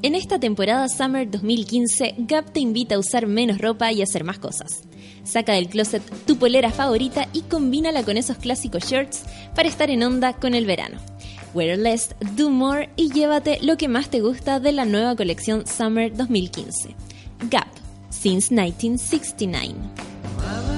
[0.00, 4.38] En esta temporada Summer 2015, Gap te invita a usar menos ropa y hacer más
[4.38, 4.84] cosas.
[5.24, 9.24] Saca del closet tu polera favorita y combínala con esos clásicos shirts
[9.56, 10.98] para estar en onda con el verano.
[11.52, 15.66] Wear less, do more y llévate lo que más te gusta de la nueva colección
[15.66, 16.94] Summer 2015.
[17.50, 17.66] Gap,
[18.10, 20.77] since 1969.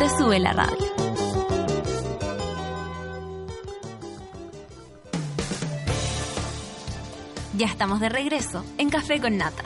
[0.00, 0.86] de Sube la Radio.
[7.58, 9.62] Ya estamos de regreso en Café con Nata.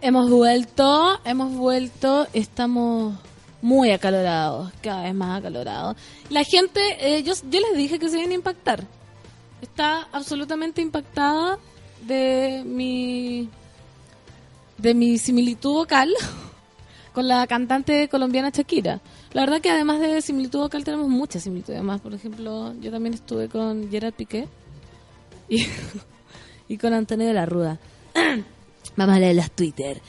[0.00, 3.14] Hemos vuelto, hemos vuelto, estamos
[3.62, 5.96] muy acalorados, cada vez más acalorados.
[6.28, 8.82] La gente, eh, yo, les dije que se iban a impactar.
[9.62, 11.56] Está absolutamente impactada
[12.02, 13.48] de mi
[14.76, 16.12] de mi similitud vocal
[17.16, 19.00] con la cantante colombiana Shakira.
[19.32, 21.98] La verdad que además de similitud vocal tenemos muchas similitudes más.
[22.02, 24.46] Por ejemplo, yo también estuve con Gerard Piqué
[25.48, 27.78] y, con Antonio de la Ruda.
[28.96, 30.02] Vamos a leer los Twitter.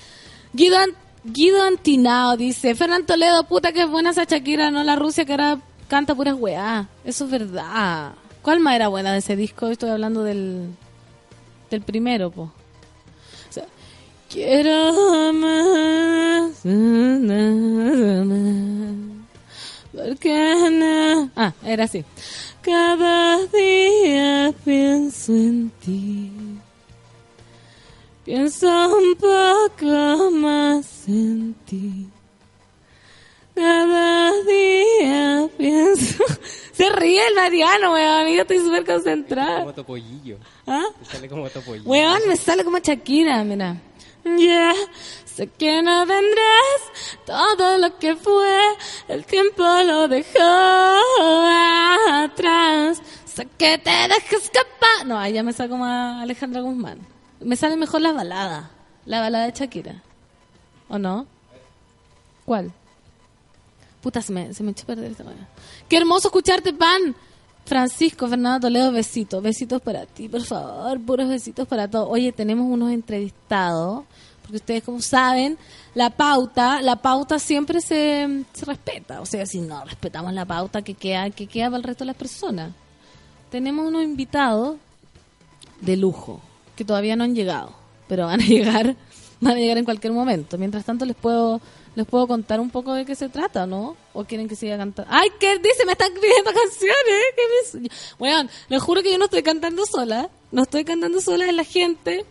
[0.51, 0.75] Guido,
[1.23, 5.31] Guido Antinao dice, Fernán Toledo, puta que es buena esa Shakira, no la Rusia que
[5.31, 6.89] era canta puras weá.
[7.05, 8.15] Eso es verdad.
[8.41, 9.67] ¿Cuál más era buena de ese disco?
[9.67, 10.75] Estoy hablando del,
[11.69, 12.51] del primero, po.
[14.29, 16.51] Quiero más,
[19.93, 21.29] porque no.
[21.35, 22.03] Ah, era así.
[22.61, 26.31] Cada día pienso en ti.
[28.25, 28.67] Pienso
[28.97, 32.09] un poco más en ti.
[33.55, 36.23] Cada día pienso.
[36.73, 38.27] Se ríe el Mariano, weón.
[38.35, 39.61] Yo estoy súper concentrada.
[39.61, 40.37] Como topollillo.
[40.67, 40.83] ¿Ah?
[40.99, 41.89] Me sale como topollillo.
[41.89, 43.77] Weón, me sale como Shakira, mira.
[44.35, 44.73] Ya,
[45.25, 46.79] sé que no vendrás
[47.25, 48.59] todo lo que fue,
[49.07, 50.39] el tiempo lo dejó
[52.11, 53.01] atrás.
[53.25, 55.05] Sé que te dejas escapar.
[55.05, 56.99] No, ahí ya me sale como a Alejandra Guzmán.
[57.39, 58.71] Me sale mejor la balada,
[59.05, 60.03] la balada de Shakira.
[60.89, 61.27] ¿O no?
[62.45, 62.71] ¿Cuál?
[64.01, 65.47] Puta, se me, se me echó a perder esta manera.
[65.87, 67.15] Qué hermoso escucharte, pan.
[67.67, 72.07] Francisco Fernando Toledo, besitos, besitos para ti, por favor, puros besitos para todos.
[72.09, 74.05] Oye, tenemos unos entrevistados,
[74.41, 75.57] porque ustedes como saben,
[75.93, 79.19] la pauta, la pauta siempre se, se respeta.
[79.19, 82.07] O sea, si no respetamos la pauta, que queda, que queda para el resto de
[82.07, 82.71] las personas.
[83.51, 84.77] Tenemos unos invitados
[85.81, 86.39] de lujo,
[86.77, 87.73] que todavía no han llegado,
[88.07, 88.95] pero van a llegar
[89.41, 90.57] van a llegar en cualquier momento.
[90.57, 91.59] Mientras tanto les puedo
[91.97, 93.97] les puedo contar un poco de qué se trata, ¿no?
[94.13, 95.11] ¿O quieren que siga cantando?
[95.11, 95.83] ¡Ay, qué dice!
[95.83, 97.23] Me están pidiendo canciones.
[97.35, 97.89] ¿Qué me...
[98.19, 100.29] Bueno, les juro que yo no estoy cantando sola.
[100.51, 102.23] No estoy cantando sola, es la gente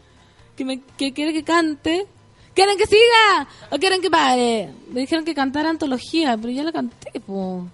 [0.55, 2.07] que, me, que quiere que cante.
[2.55, 3.49] ¿Quieren que siga?
[3.73, 4.73] ¿O quieren que pare?
[4.89, 7.67] Me dijeron que cantara antología, pero ya la canté, po.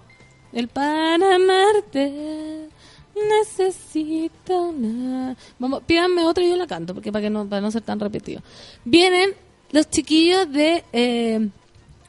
[0.51, 2.69] El para amarte
[3.15, 5.37] necesito una...
[5.59, 7.99] Vamos, pídanme otra y yo la canto, porque para que no, para no ser tan
[7.99, 8.41] repetido.
[8.83, 9.35] Vienen
[9.71, 11.49] los chiquillos de eh,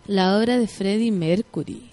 [0.07, 1.91] la obra de Freddie Mercury.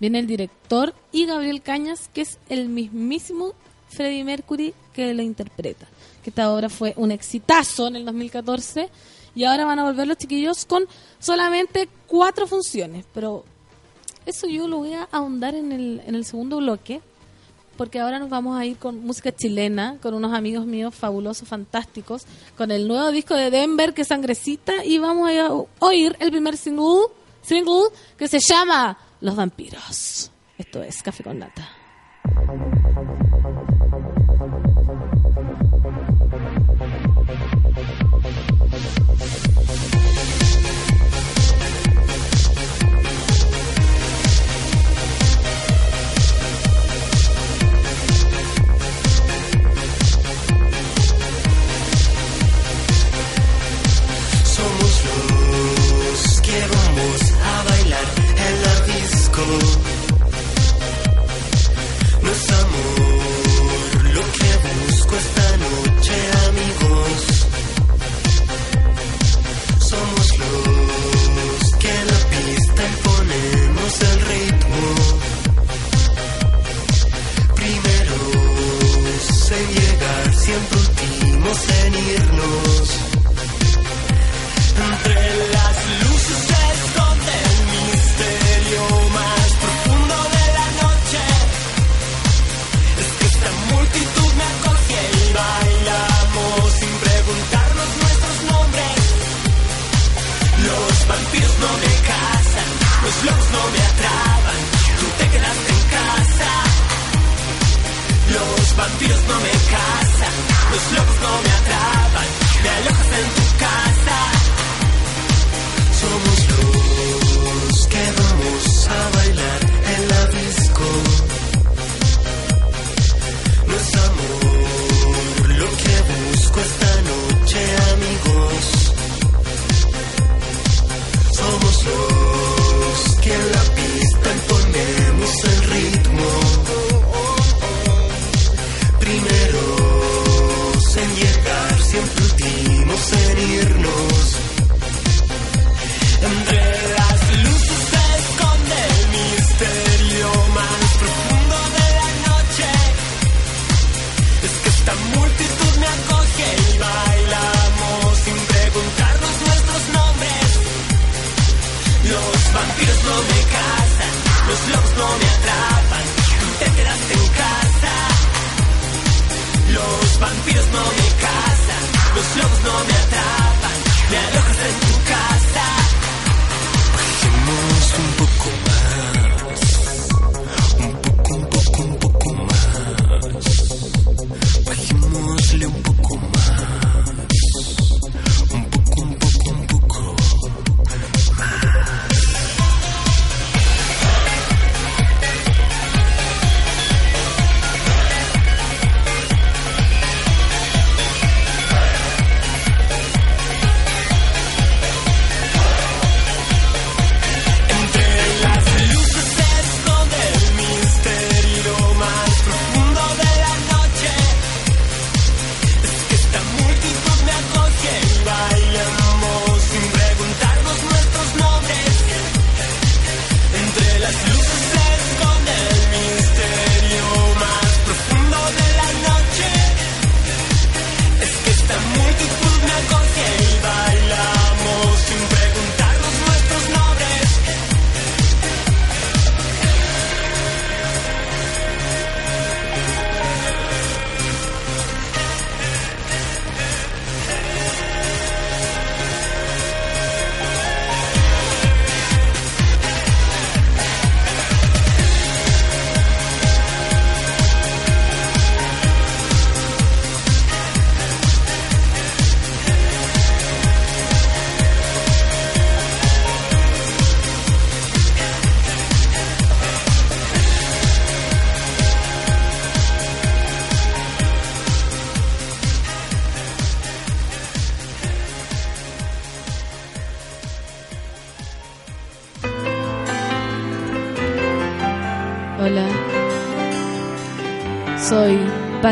[0.00, 3.54] Viene el director y Gabriel Cañas, que es el mismísimo
[3.88, 5.86] Freddie Mercury que lo interpreta.
[6.24, 8.88] Que esta obra fue un exitazo en el 2014
[9.34, 10.84] y ahora van a volver los chiquillos con
[11.18, 13.04] solamente cuatro funciones.
[13.14, 13.44] Pero
[14.26, 17.00] eso yo lo voy a ahondar en el, en el segundo bloque,
[17.76, 22.24] porque ahora nos vamos a ir con música chilena, con unos amigos míos fabulosos, fantásticos,
[22.56, 25.50] con el nuevo disco de Denver, que es Sangrecita, y vamos a
[25.84, 27.08] oír el primer single,
[27.42, 30.30] single que se llama Los Vampiros.
[30.56, 31.68] Esto es Café con Nata.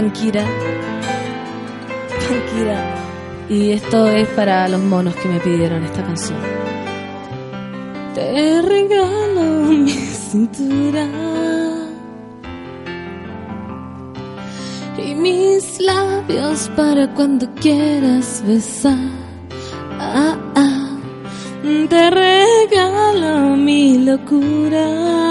[0.01, 0.43] Pankira.
[2.27, 2.95] Pankira.
[3.51, 6.39] Y esto es para los monos que me pidieron esta canción.
[8.15, 11.07] Te regalo mi cintura.
[14.97, 18.97] Y mis labios para cuando quieras besar.
[19.99, 20.97] Ah, ah.
[21.91, 25.30] Te regalo mi locura.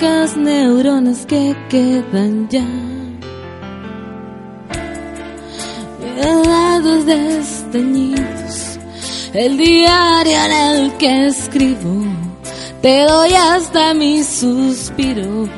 [0.00, 2.64] Pocas neuronas que quedan ya.
[6.16, 8.78] Dados desteñidos,
[9.34, 12.04] el diario en el que escribo,
[12.80, 15.50] te doy hasta mis suspiros,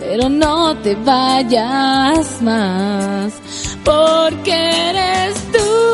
[0.00, 3.32] pero no te vayas más,
[3.84, 5.89] porque eres tú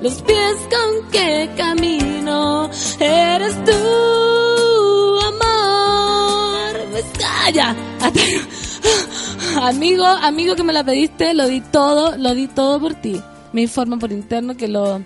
[0.00, 6.88] los pies con que camino, eres tú, amor.
[6.90, 7.76] Pues calla.
[9.60, 13.20] Amigo, amigo que me la pediste, lo di todo, lo di todo por ti.
[13.52, 15.02] Me informan por interno que lo,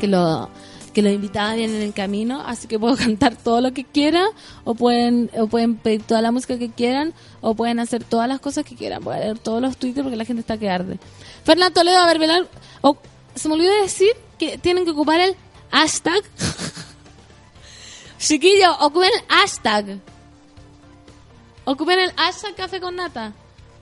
[0.00, 0.50] que lo,
[0.96, 4.24] que en el camino, así que puedo cantar todo lo que quiera,
[4.64, 7.12] o pueden, o pueden pedir toda la música que quieran,
[7.42, 9.06] o pueden hacer todas las cosas que quieran.
[9.06, 10.98] A leer todos los twitters porque la gente está que arde.
[11.44, 12.48] Fernando Toledo, a ver, velar,
[13.36, 15.36] se me olvidó decir que tienen que ocupar el
[15.70, 16.22] hashtag.
[18.18, 20.00] Chiquillo, ocupen el hashtag.
[21.64, 23.32] Ocupen el hashtag café con nata.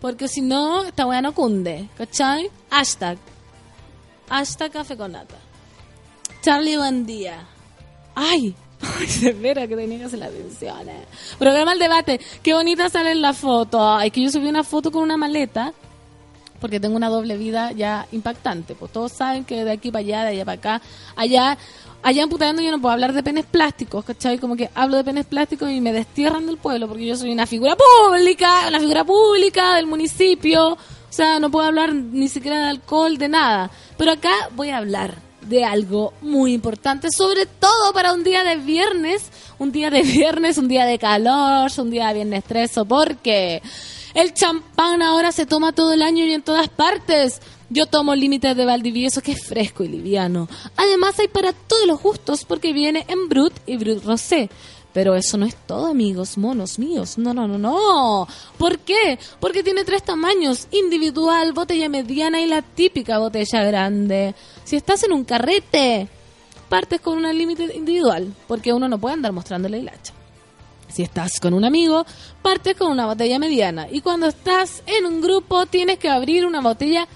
[0.01, 1.89] Porque si no, esta weá no cunde.
[1.97, 2.51] ¿Cachai?
[2.71, 3.17] Hashtag.
[4.29, 5.37] Hashtag café con nata.
[6.43, 7.47] Charlie, buen día.
[8.15, 8.55] ¡Ay!
[9.09, 10.89] Se espera que tenía que hacer la atención.
[10.89, 11.07] eh.
[11.39, 12.21] Programa el debate.
[12.43, 13.89] Qué bonita sale en la foto.
[13.89, 15.73] Ay, que yo subí una foto con una maleta.
[16.65, 18.75] Porque tengo una doble vida ya impactante.
[18.75, 20.83] Pues todos saben que de aquí para allá, de allá para acá,
[21.15, 21.59] allá,
[22.03, 24.39] allá en Putaendo yo no puedo hablar de penes plásticos, ¿cachai?
[24.39, 27.45] Como que hablo de penes plásticos y me destierran del pueblo porque yo soy una
[27.45, 30.73] figura pública, una figura pública del municipio.
[30.73, 30.79] O
[31.11, 33.71] sea, no puedo hablar ni siquiera de alcohol, de nada.
[33.99, 38.57] Pero acá voy a hablar de algo muy importante, sobre todo para un día de
[38.57, 39.29] viernes,
[39.59, 43.61] un día de viernes, un día de calor, un día de viernes 13, porque
[44.15, 47.41] el champán ahora se toma todo el año y en todas partes.
[47.71, 50.49] Yo tomo límites de Valdivieso que es fresco y liviano.
[50.77, 54.49] Además hay para todos los gustos porque viene en Brut y Brut Rosé.
[54.93, 57.19] Pero eso no es todo, amigos, monos míos.
[57.19, 58.29] No, no, no, no.
[58.57, 59.19] ¿Por qué?
[59.41, 60.69] Porque tiene tres tamaños.
[60.71, 64.37] Individual, botella mediana y la típica botella grande.
[64.63, 66.07] Si estás en un carrete,
[66.69, 68.33] partes con una límite individual.
[68.47, 70.13] Porque uno no puede andar mostrándole el hacha.
[70.89, 72.07] Si estás con un amigo,
[72.43, 73.89] partes con una botella mediana.
[73.91, 77.09] Y cuando estás en un grupo, tienes que abrir una botella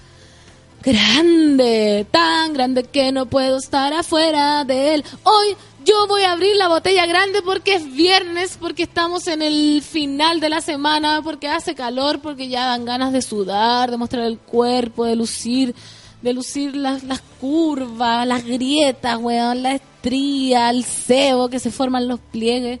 [0.81, 5.03] grande, tan grande que no puedo estar afuera de él.
[5.23, 5.55] Hoy
[5.85, 10.39] yo voy a abrir la botella grande porque es viernes, porque estamos en el final
[10.39, 14.37] de la semana, porque hace calor, porque ya dan ganas de sudar, de mostrar el
[14.37, 15.75] cuerpo, de lucir,
[16.21, 22.07] de lucir las, las curvas, las grietas, weón, la estría, el cebo que se forman
[22.07, 22.79] los pliegues,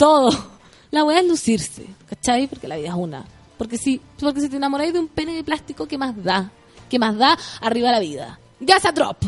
[0.00, 0.30] todo.
[0.90, 2.48] La weá es lucirse, ¿cachai?
[2.48, 3.24] Porque la vida es una.
[3.56, 6.50] Porque si, porque si te enamoráis de un pene de plástico, ¿qué más da?
[6.88, 7.38] ¿Qué más da?
[7.60, 8.40] Arriba la vida.
[8.58, 9.22] Gaza Drop.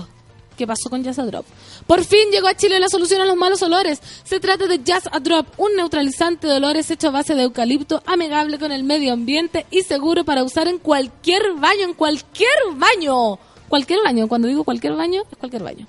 [0.56, 1.46] ¿Qué pasó con Jazz Drop?
[1.86, 4.00] Por fin llegó a Chile la solución a los malos olores.
[4.24, 8.02] Se trata de Jazz a Drop, un neutralizante de olores hecho a base de eucalipto,
[8.04, 13.38] amigable con el medio ambiente y seguro para usar en cualquier baño, en cualquier baño.
[13.68, 14.26] Cualquier baño.
[14.26, 15.86] Cuando digo cualquier baño, es cualquier baño.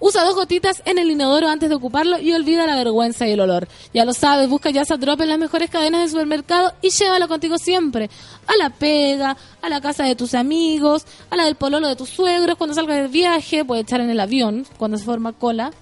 [0.00, 3.40] Usa dos gotitas en el inodoro antes de ocuparlo y olvida la vergüenza y el
[3.40, 3.68] olor.
[3.92, 7.28] Ya lo sabes, busca Jazz a Drop en las mejores cadenas de supermercado y llévalo
[7.28, 8.08] contigo siempre.
[8.46, 12.10] A la pega, a la casa de tus amigos, a la del pololo de tus
[12.10, 15.72] suegros, cuando salgas de viaje, puedes echar en el avión, cuando se forma cola.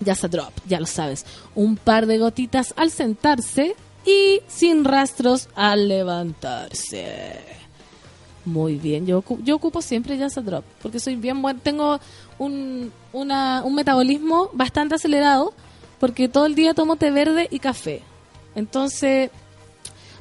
[0.00, 1.26] Jazz a Drop, ya lo sabes.
[1.54, 7.61] Un par de gotitas al sentarse y sin rastros al levantarse.
[8.44, 12.00] Muy bien, yo, yo ocupo siempre Jazz a Drop, porque soy bien buen, tengo
[12.38, 15.54] un, una- un metabolismo bastante acelerado,
[16.00, 18.02] porque todo el día tomo té verde y café.
[18.56, 19.30] Entonces,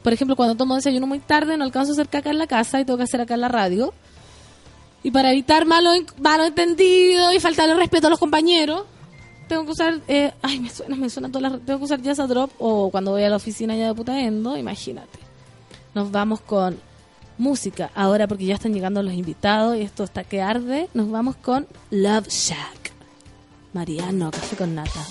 [0.03, 2.80] por ejemplo, cuando tomo desayuno muy tarde, no alcanzo a hacer caca en la casa
[2.80, 3.91] y tengo que hacer acá en la radio.
[5.03, 8.84] Y para evitar malos malo entendidos y faltarle respeto a los compañeros,
[9.48, 12.19] tengo que usar, eh, ay, me suena, me suena todas las, tengo que usar Jazz
[12.19, 15.18] a Drop o cuando voy a la oficina ya de Putaendo, imagínate.
[15.95, 16.80] Nos vamos con
[17.38, 20.90] música ahora porque ya están llegando los invitados y esto está que arde.
[20.94, 22.91] Nos vamos con Love Shack.
[23.74, 25.06] Mariano, café con nata.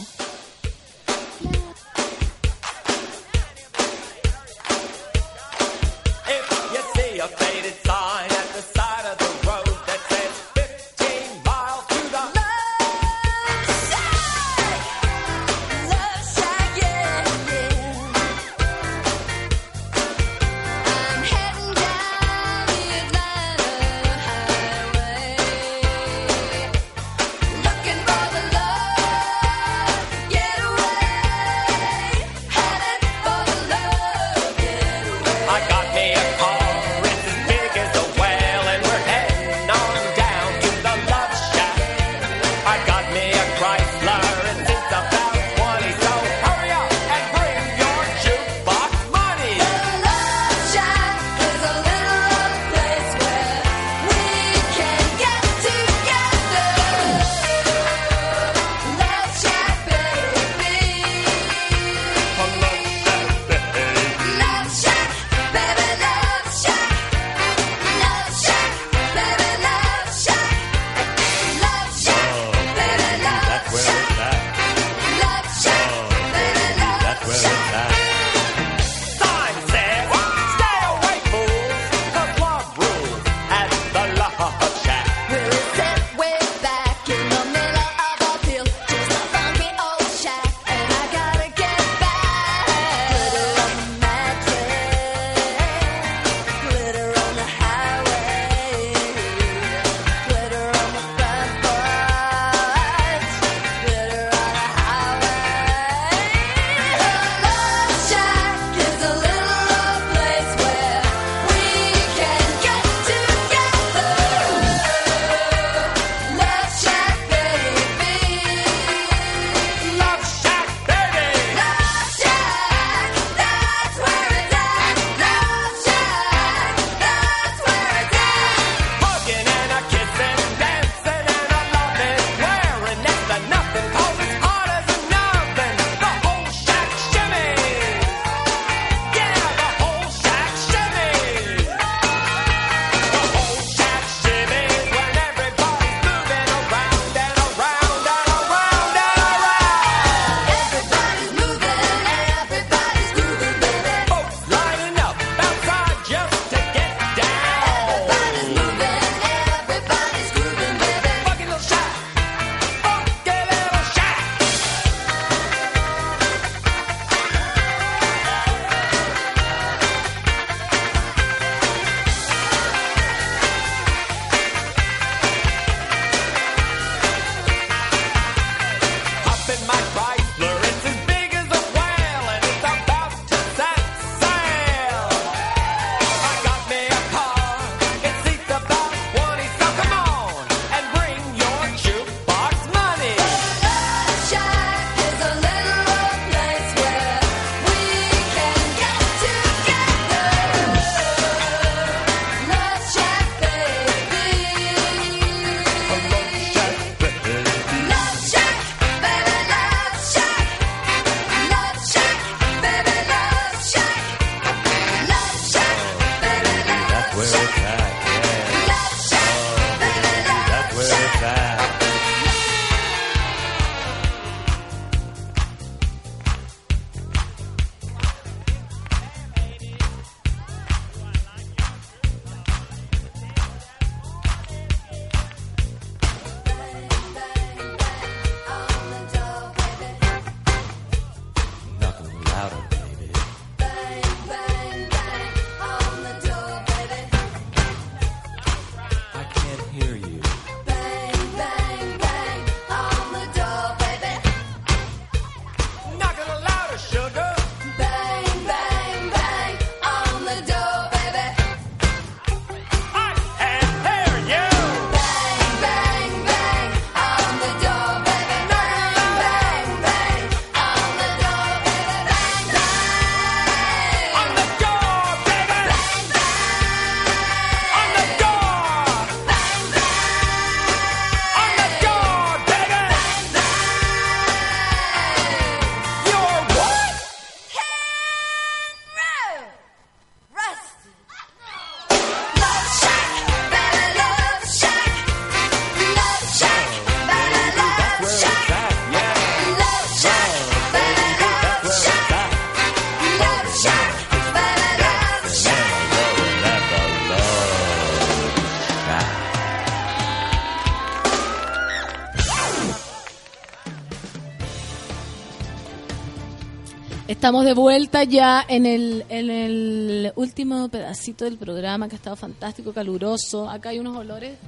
[317.20, 322.16] Estamos de vuelta ya en el, en el último pedacito del programa que ha estado
[322.16, 323.46] fantástico, caluroso.
[323.46, 324.38] Acá hay unos olores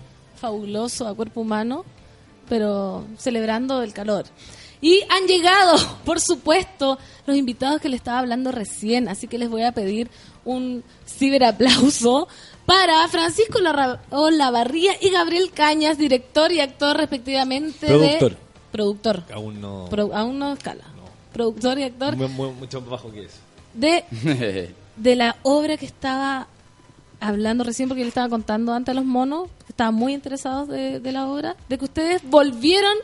[0.41, 1.85] fabulosos a cuerpo humano,
[2.49, 4.25] pero celebrando el calor.
[4.81, 5.77] Y han llegado,
[6.07, 10.09] por supuesto, los invitados que les estaba hablando recién, así que les voy a pedir
[10.47, 12.27] un ciberaplauso
[12.65, 13.59] para Francisco
[14.09, 18.31] Olavarría y Gabriel Cañas, director y actor respectivamente Productor.
[18.31, 18.37] de...
[18.73, 19.25] Productor.
[19.35, 19.89] Aún no.
[19.91, 20.85] Pro- aún no escala.
[21.33, 23.37] Productor y actor Mu- mu- mucho más bajo que eso.
[23.75, 24.05] de,
[24.97, 26.47] de la obra que estaba
[27.21, 30.99] hablando recién, porque le estaba contando antes a los monos, que estaban muy interesados de,
[31.01, 32.95] de la obra, de que ustedes volvieron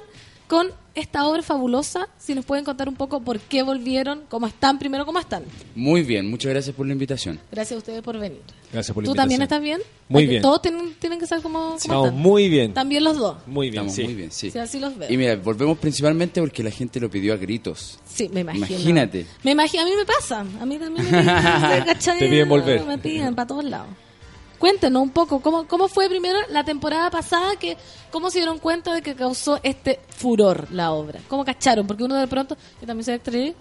[0.48, 2.08] con esta obra fabulosa.
[2.18, 5.44] Si nos pueden contar un poco por qué volvieron, cómo están, primero cómo están.
[5.76, 7.38] Muy bien, muchas gracias por la invitación.
[7.52, 8.40] Gracias a ustedes por venir.
[8.72, 9.80] Gracias por la ¿Tú también estás bien?
[10.08, 10.42] Muy bien.
[10.42, 12.20] Todos tienen, tienen que cómo Estamos están.
[12.20, 12.74] muy bien.
[12.74, 13.36] También los dos.
[13.46, 14.04] Muy bien, Estamos sí.
[14.04, 14.50] muy bien, sí.
[14.50, 15.10] Sí, así los veo.
[15.10, 17.98] Y mira, volvemos principalmente porque la gente lo pidió a gritos.
[18.06, 18.66] Sí, me imagino.
[18.66, 19.26] Imagínate.
[19.42, 20.40] Me imagino, a mí me pasa.
[20.40, 21.24] A mí también me
[21.86, 22.18] ¿cachai?
[22.18, 22.84] Te piden volver.
[22.84, 23.88] Me piden para todos lados.
[24.58, 27.54] Cuéntenos un poco, ¿cómo, ¿cómo fue primero la temporada pasada?
[27.56, 27.76] que
[28.10, 31.20] ¿Cómo se dieron cuenta de que causó este furor la obra?
[31.28, 31.86] ¿Cómo cacharon?
[31.86, 33.54] Porque uno de pronto, yo también soy actriz,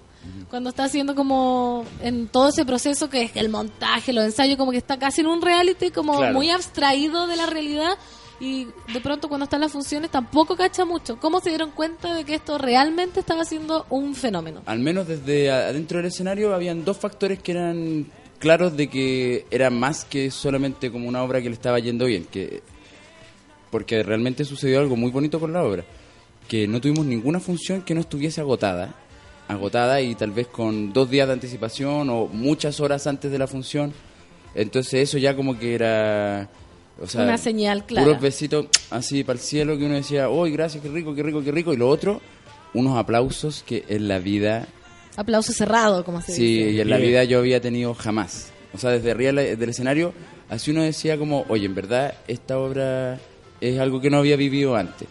[0.49, 4.71] cuando está haciendo como en todo ese proceso que es el montaje, los ensayos, como
[4.71, 6.33] que está casi en un reality, como Claro.
[6.33, 7.97] muy abstraído de la realidad.
[8.39, 11.17] Y de pronto cuando están las funciones tampoco cacha mucho.
[11.19, 14.61] ¿Cómo se dieron cuenta de que esto realmente estaba siendo un fenómeno?
[14.67, 18.05] Al menos desde adentro del escenario habían dos factores que eran
[18.37, 22.25] claros de que era más que solamente como una obra que le estaba yendo bien,
[22.25, 22.61] que
[23.71, 25.83] porque realmente sucedió algo muy bonito con la obra,
[26.47, 28.93] que no tuvimos ninguna función que no estuviese agotada,
[29.47, 33.47] agotada y tal vez con dos días de anticipación o muchas horas antes de la
[33.47, 33.93] función,
[34.55, 36.49] entonces eso ya como que era...
[36.99, 38.05] O sea, Una señal clara.
[38.07, 41.43] Puros besitos así para el cielo que uno decía, ¡Uy, gracias, qué rico, qué rico,
[41.43, 41.71] qué rico!
[41.71, 42.21] Y lo otro,
[42.73, 44.67] unos aplausos que en la vida
[45.15, 46.71] Aplauso cerrado, como se Sí, dice.
[46.71, 48.51] y en la vida yo había tenido jamás.
[48.73, 50.13] O sea, desde arriba del escenario,
[50.49, 53.19] así uno decía como, oye, en verdad esta obra
[53.61, 55.07] es algo que no había vivido antes.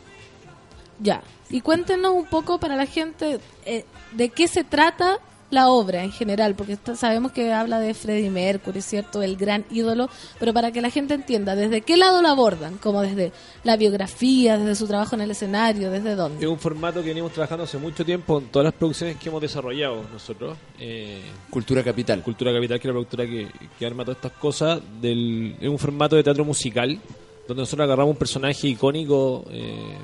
[1.01, 1.23] Ya.
[1.51, 3.85] Y cuéntenos un poco para la gente eh,
[4.17, 5.19] de qué se trata
[5.49, 9.23] la obra en general, porque está- sabemos que habla de Freddie Mercury, ¿cierto?
[9.23, 10.11] El gran ídolo,
[10.41, 12.79] pero para que la gente entienda, ¿desde qué lado lo abordan?
[12.79, 13.31] Como desde
[13.63, 16.47] la biografía, desde su trabajo en el escenario, ¿desde Es dónde?
[16.49, 20.03] un formato que venimos trabajando hace mucho tiempo en todas las producciones que hemos desarrollado
[20.13, 20.59] nosotros.
[20.81, 22.25] Eh, Cultura Capital.
[22.25, 23.47] Cultura Capital, que es la productora que,
[23.79, 26.99] que arma todas estas cosas, del, es un formato de teatro musical,
[27.47, 29.97] donde nosotros agarramos un personaje icónico eh,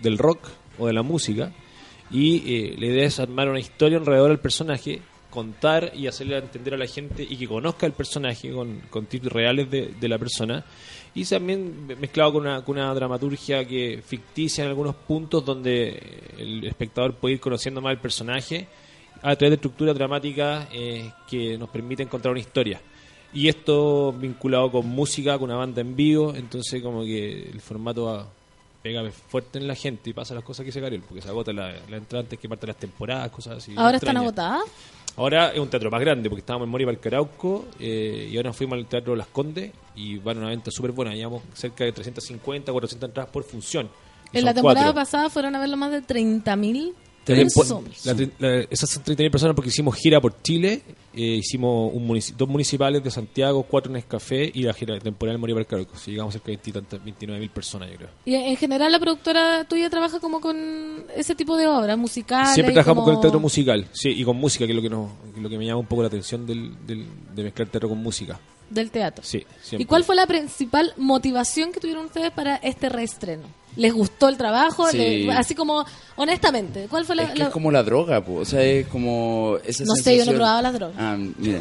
[0.00, 0.38] del rock
[0.78, 1.52] o de la música,
[2.10, 5.00] y eh, la idea es armar una historia alrededor del personaje,
[5.30, 9.26] contar y hacerle entender a la gente y que conozca el personaje con, con tips
[9.26, 10.64] reales de, la persona,
[11.14, 16.00] y también mezclado con una, con una dramaturgia que ficticia en algunos puntos donde
[16.38, 18.66] el espectador puede ir conociendo más el personaje
[19.22, 22.80] a través de estructuras dramáticas eh, que nos permiten contar una historia.
[23.32, 28.30] Y esto vinculado con música, con una banda en vivo, entonces como que el formato
[28.88, 31.52] pega fuerte en la gente y pasa las cosas que dice Gabriel, porque se agota
[31.52, 33.72] la, la entrada antes que parte las temporadas, cosas así.
[33.76, 34.62] ¿Ahora están agotadas?
[35.16, 38.76] Ahora es un teatro más grande porque estábamos en Mori Valcarauco eh, y ahora fuimos
[38.78, 41.14] al Teatro Las Condes y van a una venta súper buena.
[41.14, 43.88] Llevamos cerca de 350, 400 entradas por función.
[44.32, 45.00] En la temporada cuatro.
[45.00, 46.92] pasada fueron a verlo más de 30.000
[47.28, 48.04] La tempo- personas.
[48.38, 50.82] la esas son 30.000 personas porque hicimos gira por Chile,
[51.16, 55.34] eh, hicimos un munici- dos municipales de Santiago, cuatro en Escafé y la gira temporal
[55.36, 55.96] en Mori Valcarauco.
[55.96, 58.10] Sí, llegamos cerca de 20 y tantas- 29.000 personas, yo creo.
[58.24, 62.50] Y en general la productora tuya trabaja como con ese tipo de obras musicales.
[62.54, 64.90] Siempre trabajamos como- con el teatro musical, sí, y con música, que es lo que,
[64.90, 65.10] nos,
[65.40, 68.38] lo que me llama un poco la atención del, del- de mezclar teatro con música.
[68.68, 69.24] Del teatro.
[69.24, 69.82] Sí, siempre.
[69.82, 73.44] ¿Y cuál fue la principal motivación que tuvieron ustedes para este reestreno?
[73.76, 74.88] ¿Les gustó el trabajo?
[74.90, 74.96] Sí.
[74.98, 75.84] Le- así como,
[76.16, 77.24] honestamente, ¿cuál fue la...?
[77.24, 78.36] Es que la- es como la droga, po.
[78.36, 80.96] o sea, es como esa No sé, yo no he probado las drogas.
[80.98, 81.60] Ah, mira.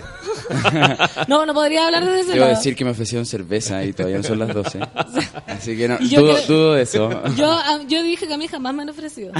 [1.28, 2.50] No, no podría hablar Debo lado.
[2.50, 4.80] decir que me ofrecieron cerveza y todavía no son las 12.
[5.48, 7.10] Así que no, dudo, creo- dudo de eso.
[7.36, 9.32] Yo, ah, yo dije que a mí jamás me han ofrecido.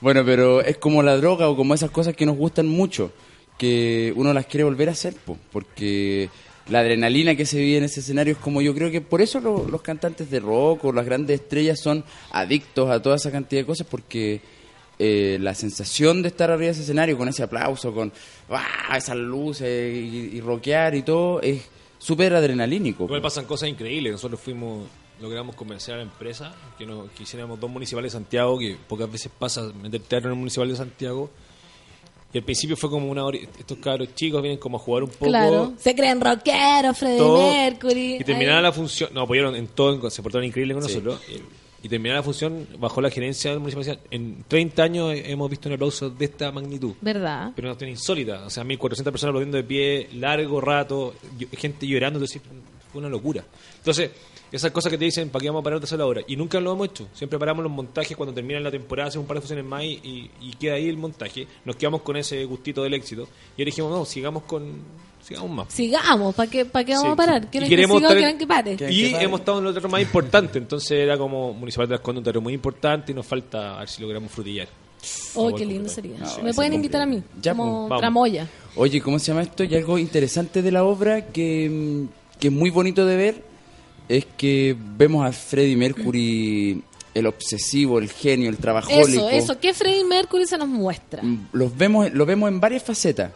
[0.00, 3.12] bueno, pero es como la droga o como esas cosas que nos gustan mucho,
[3.58, 6.30] que uno las quiere volver a hacer, po, porque
[6.68, 9.40] la adrenalina que se vive en ese escenario es como yo creo que por eso
[9.40, 13.62] lo- los cantantes de rock o las grandes estrellas son adictos a toda esa cantidad
[13.62, 14.40] de cosas, porque
[14.98, 18.12] eh, la sensación de estar arriba de ese escenario con ese aplauso, con
[18.96, 20.42] esas luces y, y
[20.94, 21.62] y todo, es
[21.98, 23.04] súper adrenalínico.
[23.04, 24.12] Igual pasan cosas increíbles.
[24.12, 24.86] Nosotros fuimos,
[25.20, 29.10] logramos convencer a la empresa que, no, que hiciéramos dos municipales de Santiago, que pocas
[29.10, 31.30] veces pasa meter teatro en un municipal de Santiago.
[32.34, 35.10] Y al principio fue como una hora, estos cabros chicos vienen como a jugar un
[35.10, 35.26] poco.
[35.26, 35.74] Claro.
[35.78, 38.16] Se creen rockeros, Freddie Mercury.
[38.20, 40.88] Y terminaba la función, nos apoyaron en todo, se portaron increíble con Sí.
[40.94, 41.20] nosotros.
[41.28, 45.68] Y, y terminaba la función, bajo la gerencia del decían, En 30 años hemos visto
[45.68, 46.94] un aplauso de esta magnitud.
[47.02, 47.52] ¿Verdad?
[47.54, 48.46] Pero una cuestión insólita.
[48.46, 51.14] O sea, 1400 personas aplaudiendo de pie, largo rato,
[51.58, 52.18] gente llorando.
[52.18, 52.40] Entonces,
[52.90, 53.44] fue una locura.
[53.78, 54.10] Entonces,
[54.52, 56.20] esas cosas que te dicen, ¿para qué vamos a parar de hacer la hora?
[56.26, 57.08] Y nunca lo hemos hecho.
[57.14, 60.00] Siempre paramos los montajes cuando termina la temporada, hacemos un par de funciones más y,
[60.02, 61.46] y- y queda ahí el montaje.
[61.64, 63.22] Nos quedamos con ese gustito del éxito.
[63.56, 64.72] Y ahora dijimos, no, sigamos con.
[65.22, 65.72] Sigamos más.
[65.72, 67.12] Sigamos, ¿para qué, para qué vamos Sí.
[67.12, 67.44] a parar?
[67.44, 68.76] Y ¿Quieren queremos que siga estar- que pare?
[68.76, 69.24] Que- Y pare.
[69.24, 72.24] hemos estado en los teatros más importantes, entonces era como Municipal de las Condes, un
[72.24, 74.66] teatro muy importante y nos falta a ver si logramos frutillar.
[75.34, 76.16] Oh, qué lindo sería.
[76.42, 78.00] Me pueden invitar a mí, Ya, como pues, vamos.
[78.00, 78.48] tramoya.
[78.76, 79.62] Oye, ¿cómo se llama esto?
[79.64, 83.51] Y algo interesante de la obra que, mm, que es muy bonito de ver
[84.08, 86.82] es que vemos a Freddie Mercury,
[87.14, 89.28] el obsesivo, el genio, el trabajólico.
[89.28, 89.60] Eso, eso.
[89.60, 91.22] ¿Qué Freddie Mercury se nos muestra?
[91.22, 93.32] Mm, Los vemos, lo vemos en varias facetas.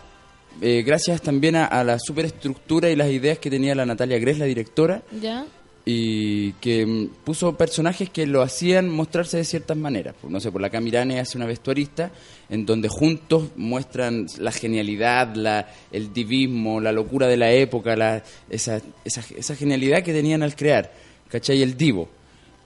[0.63, 4.39] Eh, gracias también a, a la superestructura y las ideas que tenía la Natalia Gress,
[4.39, 5.45] la directora, ¿Ya?
[5.89, 10.17] Y que mm, puso personajes que lo hacían mostrarse de ciertas maneras.
[10.21, 12.11] Pues, no sé, por la Camirane hace una vestuarista
[12.51, 18.23] en donde juntos muestran la genialidad, la, el divismo, la locura de la época, la,
[18.51, 20.93] esa, esa, esa genialidad que tenían al crear,
[21.29, 21.63] ¿cachai?
[21.63, 22.09] El divo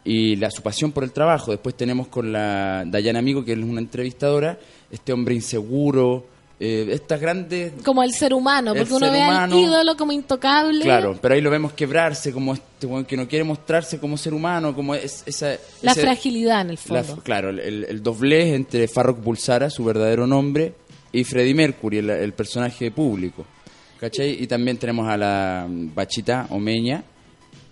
[0.03, 1.51] y la, su pasión por el trabajo.
[1.51, 4.59] Después tenemos con la Dayana Amigo, que es una entrevistadora,
[4.91, 6.27] este hombre inseguro,
[6.63, 9.55] eh, estas grandes Como el ser humano, porque uno ve humano.
[9.57, 10.83] al ídolo como intocable.
[10.85, 14.75] Claro, pero ahí lo vemos quebrarse, como este que no quiere mostrarse como ser humano,
[14.75, 15.57] como es, esa...
[15.83, 17.23] La ese- fragilidad en el la- fondo.
[17.23, 20.75] claro, el, el- doblez entre Farrokh Bulsara, su verdadero nombre,
[21.13, 23.45] y Freddie Mercury, el, el personaje público.
[23.99, 24.43] ¿Cachai?
[24.43, 27.03] Y también tenemos a la Bachita Omeña,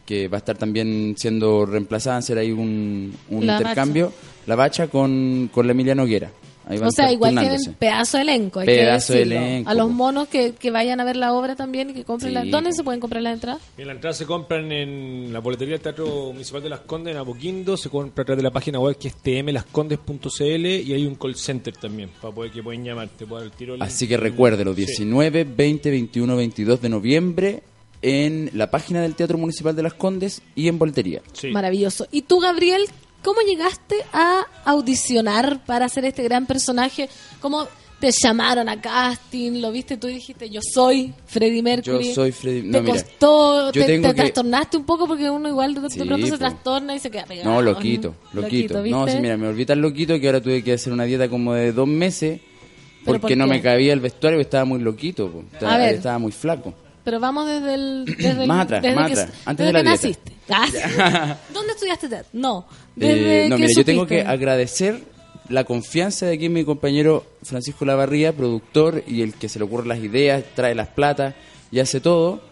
[0.05, 4.12] que va a estar también siendo reemplazada, hacer ahí un, un La intercambio.
[4.47, 6.31] La Bacha con, con la Emilia Noguera.
[6.68, 8.60] Ahí van O sea, igual tienen pedazo de elenco.
[8.60, 11.56] Hay Pedazo que de elenco, A los monos que, que vayan a ver la obra
[11.56, 12.44] también y que compren Sí, la...
[12.44, 12.76] ¿Dónde po.
[12.76, 13.62] se pueden comprar las entradas?
[13.76, 17.20] Bien, la entrada se compran en la boletería del Teatro Municipal de Las Condes, en
[17.20, 21.14] Apoquindo, se compra a través de la página web que es tmlascondes.cl y hay un
[21.14, 23.76] call center también para poder que pueden llamar, te puedo dar el tiro.
[23.80, 24.84] Así que recuérdelo, Sí.
[24.86, 27.62] 19, 20, 21, 22 de noviembre
[28.02, 31.22] en la página del Teatro Municipal de Las Condes y en boletería.
[31.32, 31.48] Sí.
[31.48, 32.06] Maravilloso.
[32.12, 32.82] ¿Y tú, Gabriel,
[33.22, 37.08] cómo llegaste a audicionar para hacer este gran personaje?
[37.40, 37.66] ¿Cómo
[38.00, 39.60] te llamaron a casting?
[39.60, 42.08] ¿Lo viste tú y dijiste, yo soy Freddie Mercury?
[42.08, 43.66] Yo soy Freddie- ¿Te no, mira, costó?
[43.72, 45.06] yo ¿Te, tengo te que- trastornaste un poco?
[45.08, 47.50] Porque uno igual de, Sí, pronto se trastorna y se queda pegado.
[47.50, 48.74] No, loquito, loquito.
[48.74, 49.12] No, ¿viste?
[49.12, 51.72] sí, mira, me volví tan loquito que ahora tuve que hacer una dieta como de
[51.72, 52.40] dos meses
[53.04, 55.30] ¿Pero porque por no me cabía el vestuario estaba muy loquito.
[55.30, 55.44] po.
[55.52, 56.74] Estaba muy flaco.
[57.09, 58.05] Pero vamos desde el...
[58.18, 60.09] Desde el- Más atrás, desde más que- atrás, antes desde de la que dieta.
[60.09, 60.32] naciste.
[61.01, 62.09] Ah, ¿Dónde estudiaste?
[62.35, 62.66] No.
[62.94, 65.02] Desde Eh, no, que mira, yo tengo que agradecer
[65.48, 69.89] la confianza de aquí mi compañero Francisco Lavarría, productor y el que se le ocurren
[69.89, 71.35] las ideas, trae las platas
[71.72, 72.43] y hace todo,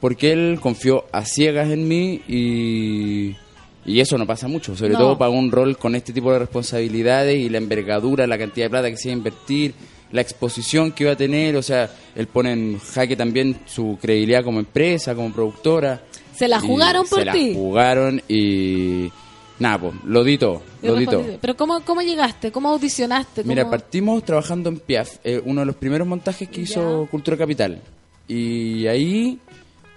[0.00, 3.36] porque él confió a ciegas en mí y,
[3.84, 4.98] y eso no pasa mucho, sobre No.
[5.00, 8.70] todo para un rol con este tipo de responsabilidades y la envergadura, la cantidad de
[8.70, 9.74] plata que se iba a invertir,
[10.14, 14.44] la exposición que iba a tener, o sea, él pone en jaque también su credibilidad
[14.44, 16.02] como empresa, como productora.
[16.36, 17.52] Se la jugaron por se la ti.
[17.52, 19.10] jugaron y,
[19.58, 21.24] Nada, pues, lo di todo, lo di todo.
[21.40, 22.52] Pero ¿cómo, ¿cómo llegaste?
[22.52, 23.42] ¿Cómo audicionaste?
[23.42, 27.08] ¿Cómo- Mira, partimos trabajando en Piaf, eh, uno de los primeros montajes que hizo.
[27.10, 27.82] Cultura Capital.
[28.28, 29.38] Y ahí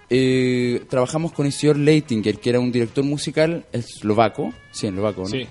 [0.10, 4.52] eh, trabajamos con Isidor Leitinger, que era un director musical eslovaco.
[4.72, 5.27] Sí, eslovaco, ¿no?
[5.27, 5.45] Sí.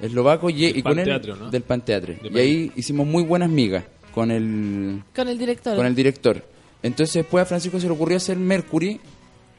[0.00, 1.08] Eslovaco y, Del y con él.
[1.08, 1.50] Panteatro, ¿no?
[1.50, 2.18] Del Panteatre.
[2.22, 5.76] De Y ahí hicimos muy buenas migas con el, Con el director.
[5.76, 6.44] con el director.
[6.82, 9.00] Entonces después a Francisco se le ocurrió hacer Mercury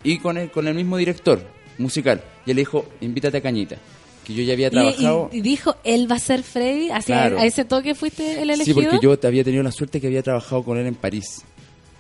[0.04, 1.42] y con el, con el mismo director
[1.78, 2.22] musical.
[2.46, 3.78] Y él le dijo, invítate a Cañita.
[4.26, 5.30] Que yo ya había trabajado...
[5.34, 6.90] y, y dijo, él va a ser Freddy.
[7.06, 7.38] Claro.
[7.40, 8.76] a ese toque fuiste el Sí, elegido.
[8.82, 11.42] porque yo te había tenido la suerte que había trabajado con él en París.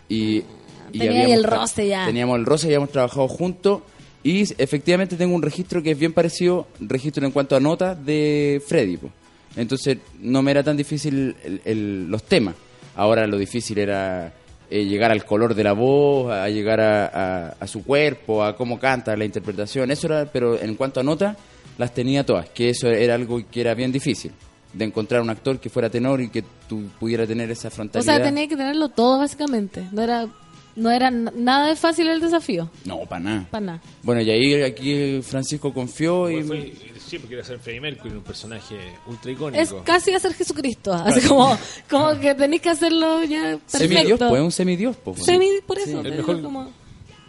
[0.07, 0.43] Y,
[0.91, 2.05] y Tenía el roce ya.
[2.05, 3.81] Teníamos el roce, habíamos trabajado juntos.
[4.23, 8.61] Y efectivamente tengo un registro que es bien parecido, registro en cuanto a notas de
[8.65, 8.95] Freddy.
[8.97, 9.09] po.
[9.55, 12.55] Entonces no me era tan difícil el- el- los temas.
[12.95, 14.33] Ahora lo difícil era
[14.69, 18.55] eh, llegar al color de la voz, a llegar a, a- a su cuerpo, a
[18.55, 19.91] cómo canta, la interpretación.
[19.91, 21.37] Eso era, pero en cuanto a notas,
[21.77, 24.31] las tenía todas, que eso era algo que era bien difícil.
[24.73, 28.15] De encontrar un actor que fuera tenor y que tú pudiera tener esa o frontalidad.
[28.15, 29.87] sea, tenía que tenerlo todo, básicamente.
[29.91, 30.27] No era,
[30.75, 32.71] no era nada de fácil el desafío.
[32.85, 33.47] No, para nada.
[33.51, 33.81] Para nada.
[34.01, 36.37] Bueno, y ahí aquí Francisco confió y...
[36.37, 36.71] Igual
[37.13, 38.75] fue- siempre quería ser Freddie Mercury, un personaje
[39.07, 39.61] ultra icónico.
[39.61, 40.93] Es casi hacer Jesucristo.
[40.93, 41.57] Así como,
[41.89, 44.29] como que tenéis que hacerlo ya Semidios, perfecto.
[44.29, 45.23] pues, un semidios, pues.
[45.23, 46.01] Semi, por eso.
[46.01, 46.07] Sí.
[46.07, 46.71] El mejor como-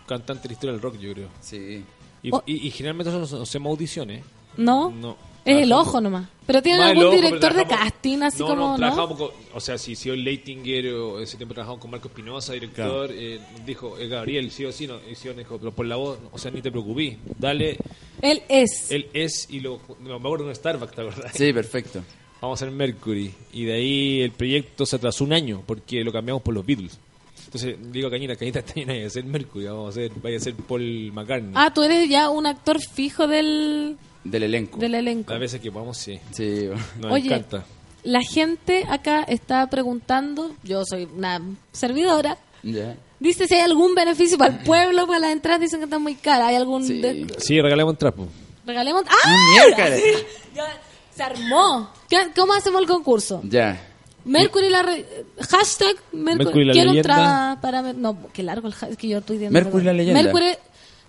[0.06, 1.28] cantante de la historia del rock, yo creo.
[1.40, 1.84] Sí.
[2.22, 2.42] Y, Oh.
[2.46, 4.22] y- y generalmente nosotros hacemos audiciones.
[4.56, 4.90] ¿No?
[4.90, 5.16] No.
[5.44, 6.28] Es el ojo nomás.
[6.46, 8.76] Pero tiene Más el algún director de casting, así no, como, no, ¿no?
[8.76, 12.52] trabajamos con- o sea, si si el Leitinger o ese tiempo trabajamos con Marco Espinosa,
[12.52, 15.96] director, eh, dijo, eh, Gabriel, sí o sí, no, y sí dijo, pero por la
[15.96, 17.78] voz, o sea, ni te preocupes, dale,
[18.20, 18.90] Él es.
[18.90, 21.32] él es, y lo, me acuerdo de un Starbucks, ¿te acordás?
[21.34, 22.02] Sí, perfecto.
[22.42, 26.12] Vamos a hacer Mercury, y de ahí el proyecto se atrasó un año, porque lo
[26.12, 26.98] cambiamos por los Beatles.
[27.46, 30.12] Entonces, digo a Cañita, Cañita, este año no vaya a ser Mercury, vamos a hacer,
[30.22, 31.52] vaya a ser Paul McCartney.
[31.54, 34.78] Ah, tú eres ya un actor fijo del, Del elenco.
[34.78, 35.30] del elenco.
[35.32, 36.68] Las veces que vamos, sí, Sí.
[37.00, 37.64] nos Oye, encanta.
[38.04, 41.40] la gente acá está preguntando, yo soy una
[41.72, 42.96] servidora, Ya.
[43.20, 46.14] dice si hay algún beneficio para el pueblo, para las entradas, dicen que están muy
[46.14, 46.48] caras.
[46.48, 46.84] ¿Hay algún...
[46.86, 47.00] Sí.
[47.00, 48.26] de- Sí, regalemos un trapo.
[48.66, 49.04] Regalemos...
[49.08, 49.36] ¡Ah!
[49.52, 50.02] miércoles!
[50.54, 50.64] Ya,
[51.14, 51.90] se armó.
[52.08, 53.40] ¿Qué- ¿Cómo hacemos el concurso?
[53.44, 53.78] Ya.
[54.24, 55.04] Mercury la re-
[55.50, 57.14] hashtag Mercury, Mercury la quiero leyenda.
[57.14, 60.22] entrada para no qué largo el ha- es que yo estoy viendo Mercury la leyenda.
[60.22, 60.52] Mercury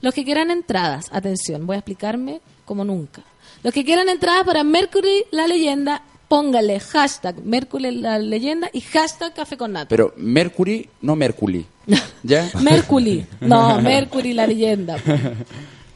[0.02, 3.22] los que quieran entradas atención voy a explicarme como nunca
[3.64, 9.34] los que quieran entradas para Mercury la leyenda póngale hashtag Mercury la leyenda y hashtag
[9.34, 11.66] café con nata Pero Mercury, no Mercury.
[12.24, 12.50] ¿Ya?
[12.62, 14.98] Mercury no Mercury la leyenda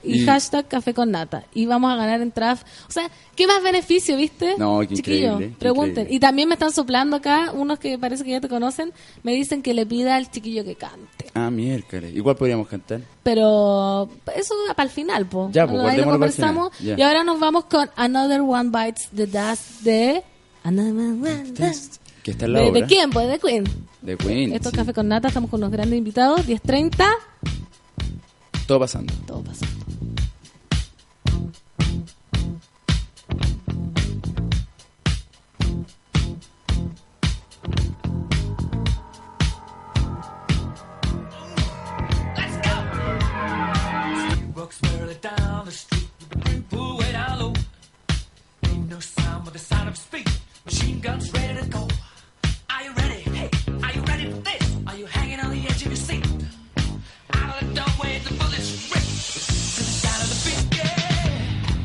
[0.04, 3.62] y, Y- hashtag café con nata y vamos a ganar entradas o sea qué más
[3.62, 6.16] beneficio viste No, qué Chiquillos, increíble, pregunten increíble.
[6.16, 8.94] y también me están soplando acá unos que parece que ya te conocen
[9.24, 12.14] me dicen que le pida al chiquillo que cante Ah, miércoles.
[12.16, 13.02] Igual podríamos cantar.
[13.24, 16.96] pero eso para el final po Ya, pues, Ahí lo final, conversamos ya.
[16.98, 20.24] y ahora nos vamos con Another One Bites the Dust de
[20.64, 22.82] Another One Dust Que está en la de, obra.
[22.82, 23.10] ¿de quién?
[23.12, 23.64] Pues de Queen
[24.02, 24.54] De Queen.
[24.54, 24.78] esto es sí.
[24.78, 27.06] Café con Nata estamos con unos grandes invitados 10.30
[28.68, 29.14] Todo pasando.
[29.26, 29.66] todo pasa
[49.02, 50.28] Sound but the sound of speed.
[50.66, 51.88] Machine guns ready to go.
[52.70, 53.22] Are you ready?
[53.22, 53.50] Hey,
[53.84, 54.76] are you ready for this?
[54.88, 56.26] Are you hanging on the edge of your seat?
[57.34, 60.78] Out of the doorway, the bullets rip to the sound of the beat.
[60.78, 61.80] Yeah.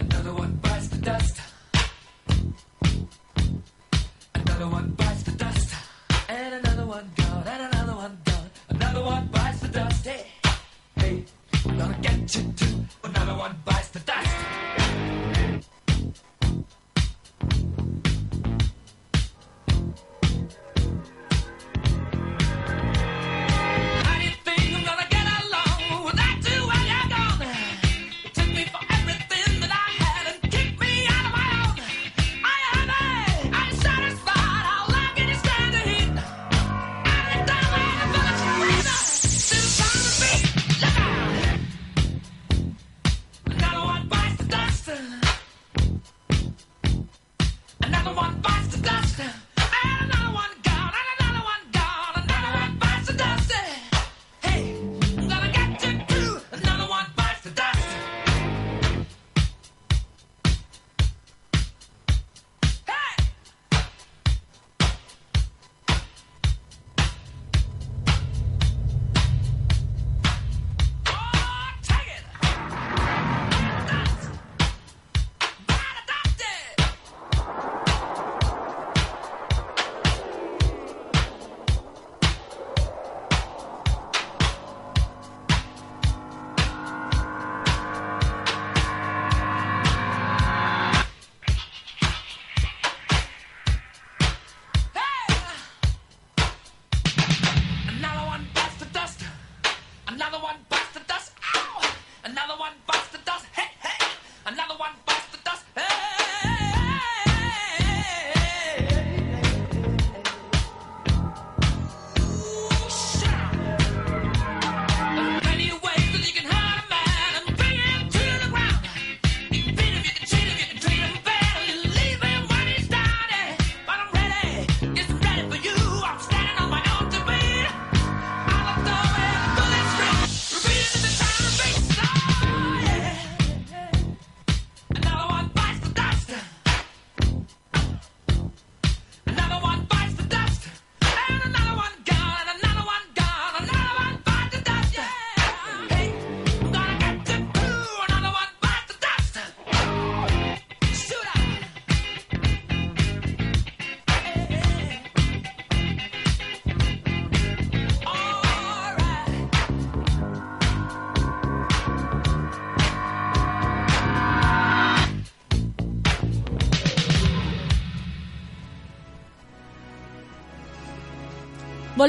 [0.00, 1.40] Another one bites the dust.
[4.34, 5.74] Another one bites the dust.
[6.28, 7.44] And another one gone.
[7.48, 8.50] And another one gone.
[8.68, 10.06] Another one bites the dust.
[10.06, 10.26] Hey.
[10.96, 11.24] Hey,
[11.64, 12.86] gonna get you too.
[13.02, 14.85] Another one bites the dust.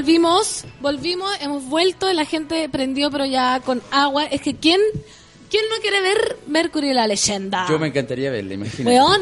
[0.01, 4.25] Volvimos, volvimos, hemos vuelto, la gente prendió pero ya con agua.
[4.25, 4.79] Es que ¿quién,
[5.49, 7.65] quién no quiere ver Mercury la leyenda?
[7.67, 8.83] Yo me encantaría verla, imagínate.
[8.95, 9.21] Weón.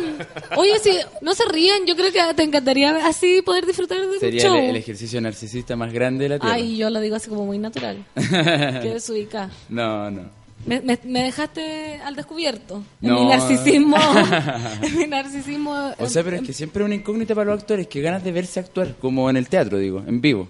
[0.58, 0.92] Oye, si
[1.22, 4.54] no se ríen, yo creo que te encantaría así poder disfrutar de un Sería show.
[4.58, 6.56] el, el ejercicio narcisista más grande de la Tierra.
[6.56, 8.04] Ay, yo lo digo así como muy natural.
[8.16, 9.50] que desubica.
[9.70, 10.24] No, no.
[10.66, 12.84] Me, me- me dejaste al descubierto.
[13.02, 13.22] En No.
[13.22, 13.96] mi narcisismo.
[14.82, 15.94] en mi narcisismo.
[16.00, 18.34] O sea, pero es que siempre es una incógnita para los actores, que ganas de
[18.34, 20.50] verse actuar, como en el teatro, digo, en vivo.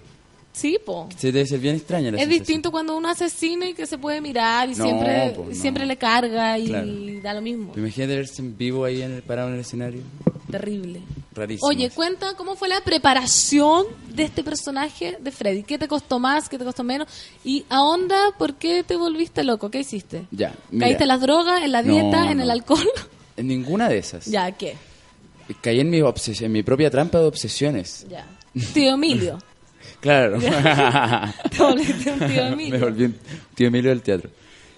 [0.56, 1.06] Sí, po.
[1.18, 2.38] Se debe ser bien extraña la Es sensación.
[2.40, 5.54] distinto cuando uno hace cine y que se puede mirar y No, siempre, po, no.
[5.54, 6.88] siempre le carga y Claro.
[7.22, 7.74] da lo mismo.
[7.76, 10.00] Imagínate verse en vivo ahí en el, parado en el escenario.
[10.50, 11.02] Terrible.
[11.34, 11.68] Rarísimo.
[11.68, 13.84] Oye, cuenta cómo fue la preparación
[14.14, 15.62] de este personaje de Freddy.
[15.62, 16.48] ¿Qué te costó más?
[16.48, 17.06] ¿Qué te costó menos?
[17.44, 19.70] Y ahonda, ¿por qué te volviste loco?
[19.70, 20.26] ¿Qué hiciste?
[20.30, 20.86] Ya, mira.
[20.86, 22.52] ¿Caíste en las drogas, en la No, dieta, en el no.
[22.54, 22.88] alcohol?
[23.36, 24.24] En ninguna de esas.
[24.24, 24.74] ya, ¿qué?
[25.60, 28.06] Caí en mi, obses- en mi propia trampa de obsesiones.
[28.08, 28.24] Ya.
[28.72, 29.38] Tío Emilio.
[30.06, 30.38] Claro.
[31.50, 32.72] Te volviste un tío Emilio.
[32.72, 33.16] me volví un
[33.56, 34.30] tío Emilio del teatro.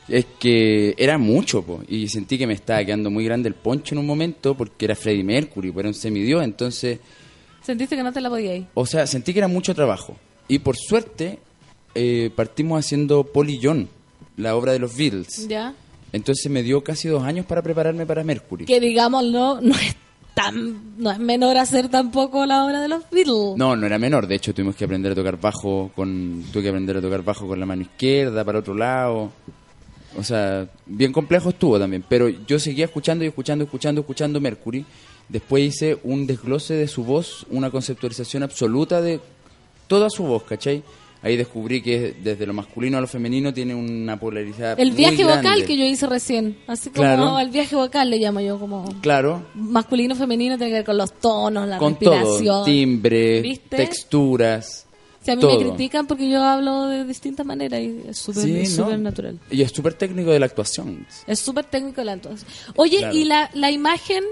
[0.09, 3.95] Es que era mucho, po, y sentí que me estaba quedando muy grande el poncho
[3.95, 6.99] en un momento porque era Freddie Mercury, pues era un semidios, entonces,
[7.61, 8.67] Sentiste que no te la podías ir.
[8.73, 10.17] o sea, sentí que era mucho trabajo.
[10.49, 11.39] Y por suerte,
[11.95, 13.31] eh, partimos haciendo
[13.63, 13.87] John,
[14.39, 15.47] la obra de los Beatles.
[15.47, 15.75] Ya.
[16.11, 18.65] Entonces me dio casi dos años para prepararme para Mercury.
[18.65, 19.95] Que digámoslo, no es
[20.53, 23.57] no es menor hacer tampoco la obra de los Beatles.
[23.57, 24.27] No, no era menor.
[24.27, 26.45] De hecho, tuvimos que aprender a tocar bajo con...
[26.53, 29.31] Tuve que aprender a tocar bajo con la mano izquierda, para otro lado.
[30.17, 32.05] O sea, bien complejo estuvo también.
[32.09, 34.85] Pero yo seguía escuchando y escuchando, escuchando, escuchando Mercury.
[35.29, 39.21] Después hice un desglose de su voz, una conceptualización absoluta de
[39.87, 40.83] toda su voz, ¿cachai?
[41.21, 45.25] Ahí descubrí que desde lo masculino a lo femenino tiene una polaridad El muy viaje
[45.25, 45.65] vocal grande.
[45.65, 46.59] que yo hice recién.
[46.69, 47.39] Así como Claro.
[47.41, 51.13] el viaje vocal le llamo yo como Claro, masculino, femenino, tiene que ver con los
[51.15, 52.45] tonos, la con respiración.
[52.45, 52.65] todo.
[52.65, 53.77] Timbre, ¿Viste?
[53.77, 54.87] texturas,
[55.21, 55.59] Si a mí todo.
[55.59, 59.39] me critican porque yo hablo de distintas maneras y es súper natural.
[59.51, 61.05] Y es súper técnico de la actuación.
[61.27, 62.47] Es súper técnico la entonces.
[62.77, 63.17] Oye, Claro.
[63.17, 64.23] y la, la imagen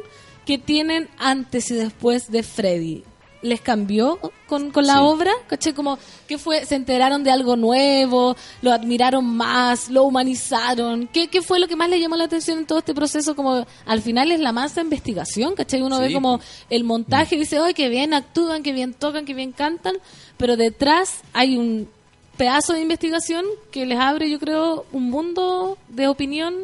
[0.45, 3.03] que tienen antes y después de Freddy,
[3.47, 5.01] ¿les cambió con, con la Sí.
[5.03, 5.31] obra?
[5.47, 5.73] ¿Caché?
[5.75, 11.09] Como que fue, se enteraron de algo nuevo, lo admiraron más, lo humanizaron.
[11.13, 13.35] ¿Qué, qué fue lo que más le llamó la atención en todo este proceso?
[13.37, 15.83] Como al final es la masa de investigación, ¿cachai?
[15.83, 16.41] Uno ve como
[16.71, 19.95] el montaje y dice, ¡ay, qué bien actúan, qué bien tocan, qué bien cantan!
[20.37, 21.89] Pero detrás hay un
[22.37, 26.55] pedazo de investigación que les abre, yo creo, un mundo de opinión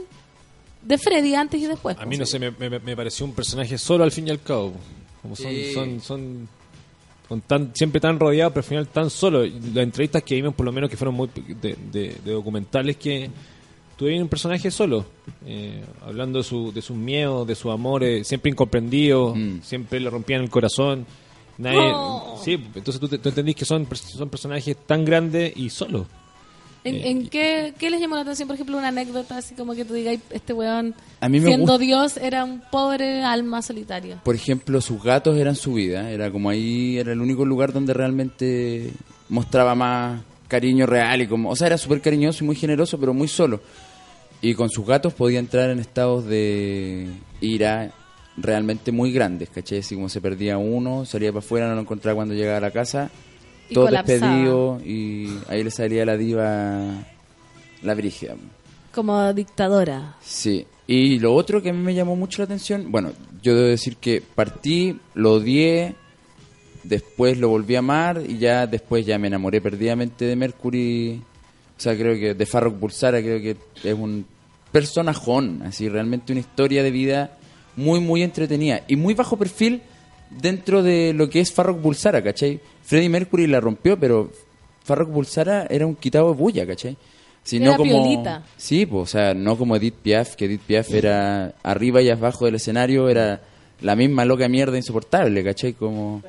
[0.82, 1.96] de Freddy antes y después.
[1.98, 4.42] A mí no sé, me, me- me pareció un personaje solo al fin y al
[4.42, 4.72] cabo.
[5.22, 5.72] Como son, Sí.
[5.72, 6.48] son, son,
[7.40, 9.42] tan, siempre tan rodeados, pero al final tan solo.
[9.44, 13.30] Las entrevistas que vimos, por lo menos que fueron muy de, de- de documentales, que
[13.96, 15.04] tuvieron un personaje solo,
[15.46, 19.60] eh, hablando de, su, de sus miedos, de sus amores, siempre incomprendidos, Mm.
[19.62, 21.06] siempre le rompían el corazón.
[21.58, 22.40] Nadie, Oh.
[22.42, 26.06] Sí, entonces tú, te- tú entendís que son, son personajes tan grandes y solos.
[26.84, 29.74] ¿En, Eh, en qué, qué les llamó la atención, por ejemplo, una anécdota así como
[29.74, 33.62] que tú digas, este weón, A mí me siendo gusta- Dios, era un pobre alma
[33.62, 34.20] solitaria?
[34.24, 36.10] Por ejemplo, sus gatos eran su vida.
[36.10, 38.90] Era como ahí, era el único lugar donde realmente
[39.28, 43.14] mostraba más cariño real y como, o sea, era súper cariñoso y muy generoso, pero
[43.14, 43.60] muy solo.
[44.40, 47.06] Y con sus gatos podía entrar en estados de
[47.40, 47.92] ira
[48.36, 49.78] realmente muy grandes, ¿cachai?
[49.78, 52.70] Así como se perdía uno, salía para afuera, no lo encontraba cuando llegaba a la
[52.72, 53.08] casa,
[53.72, 54.32] Y todo colapsaba.
[54.32, 57.04] despedido y ahí le salía la diva,
[57.82, 58.36] la brígida.
[58.94, 60.16] Como dictadora.
[60.22, 63.12] Sí, y lo otro que a mí me llamó mucho la atención, bueno,
[63.42, 65.94] yo debo decir que partí, lo odié,
[66.82, 71.22] después lo volví a amar y ya después ya me enamoré perdidamente de Mercury.
[71.76, 74.26] O sea, creo que de Farrokh Bulsara creo que es un
[74.70, 77.38] personajón, así realmente una historia de vida
[77.76, 79.82] muy, muy entretenida y muy bajo perfil
[80.40, 82.60] dentro de lo que es Farrokh Bulsara, ¿cachai?
[82.82, 84.30] Freddie Mercury la rompió, pero
[84.84, 86.96] Farrokh Bulsara era un quitado de bulla, ¿cachai?
[87.44, 88.44] Si Era no como, piolita.
[88.56, 92.44] Sí, pues, o sea, no como Edith Piaf, que Edith Piaf era arriba y abajo
[92.44, 93.42] del escenario, era
[93.80, 95.72] la misma loca mierda insoportable, ¿cachai?
[95.72, 96.22] Como...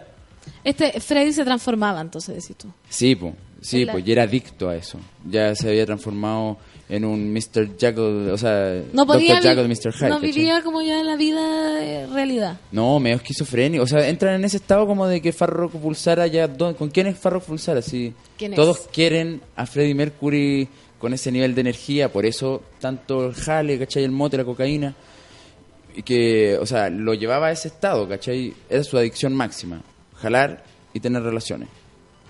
[0.64, 2.68] Este, Freddy se transformaba, entonces, decís tú.
[2.90, 5.00] Sí, pues, sí, pues, y era adicto a eso.
[5.30, 6.58] Ya se había transformado
[6.96, 7.78] en un Mr.
[7.78, 9.56] Jekyll, o sea, No podía Dr.
[9.56, 9.94] Jekyll, Mr.
[9.94, 10.10] Hyde.
[10.10, 10.32] No ¿cachai?
[10.32, 12.60] vivía como ya en la vida eh, realidad.
[12.72, 13.84] No, medio esquizofrénico.
[13.84, 16.48] O sea, entran en ese estado como de que Farrock pulsara ya.
[16.48, 17.82] ¿dó- ¿Con quién es Farrock pulsara?
[17.82, 18.58] Si ¿Quién es?
[18.58, 20.68] todos quieren a Freddie Mercury
[21.00, 24.04] con ese nivel de energía, por eso tanto el jale, ¿cachai?
[24.04, 24.94] El mote, la cocaína.
[25.96, 28.54] Y que, o sea, lo llevaba a ese estado, ¿cachai?
[28.70, 29.82] Era su adicción máxima.
[30.16, 30.64] Jalar
[30.94, 31.70] y tener relaciones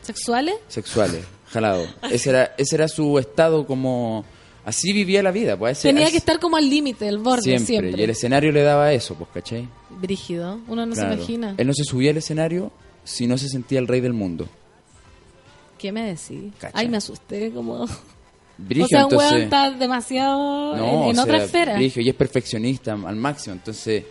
[0.02, 0.56] ¿Sexuales?
[0.68, 1.24] sexuales.
[1.50, 1.86] Jalado.
[2.12, 4.26] Ese era, ese era su estado como...
[4.66, 5.80] Así vivía la vida, pues.
[5.80, 7.66] ese- Tenía que estar como al límite, el borde, siempre.
[7.66, 8.00] siempre.
[8.00, 9.68] Y el escenario le daba eso, pues, ¿cachai?
[9.90, 10.60] Brígido.
[10.68, 11.10] Uno no Claro.
[11.10, 11.56] se imagina.
[11.58, 12.72] Él no se subía al escenario
[13.04, 14.48] si no se sentía el rey del mundo.
[15.78, 16.54] ¿Qué me decís?
[16.58, 16.78] Cacha.
[16.78, 17.86] Ay, me asusté como...
[18.58, 19.32] Brigio, o sea, un entonces...
[19.32, 21.76] weón está demasiado no, en, en o otra sea, esfera.
[21.76, 24.06] brigio, y es perfeccionista al máximo, entonces...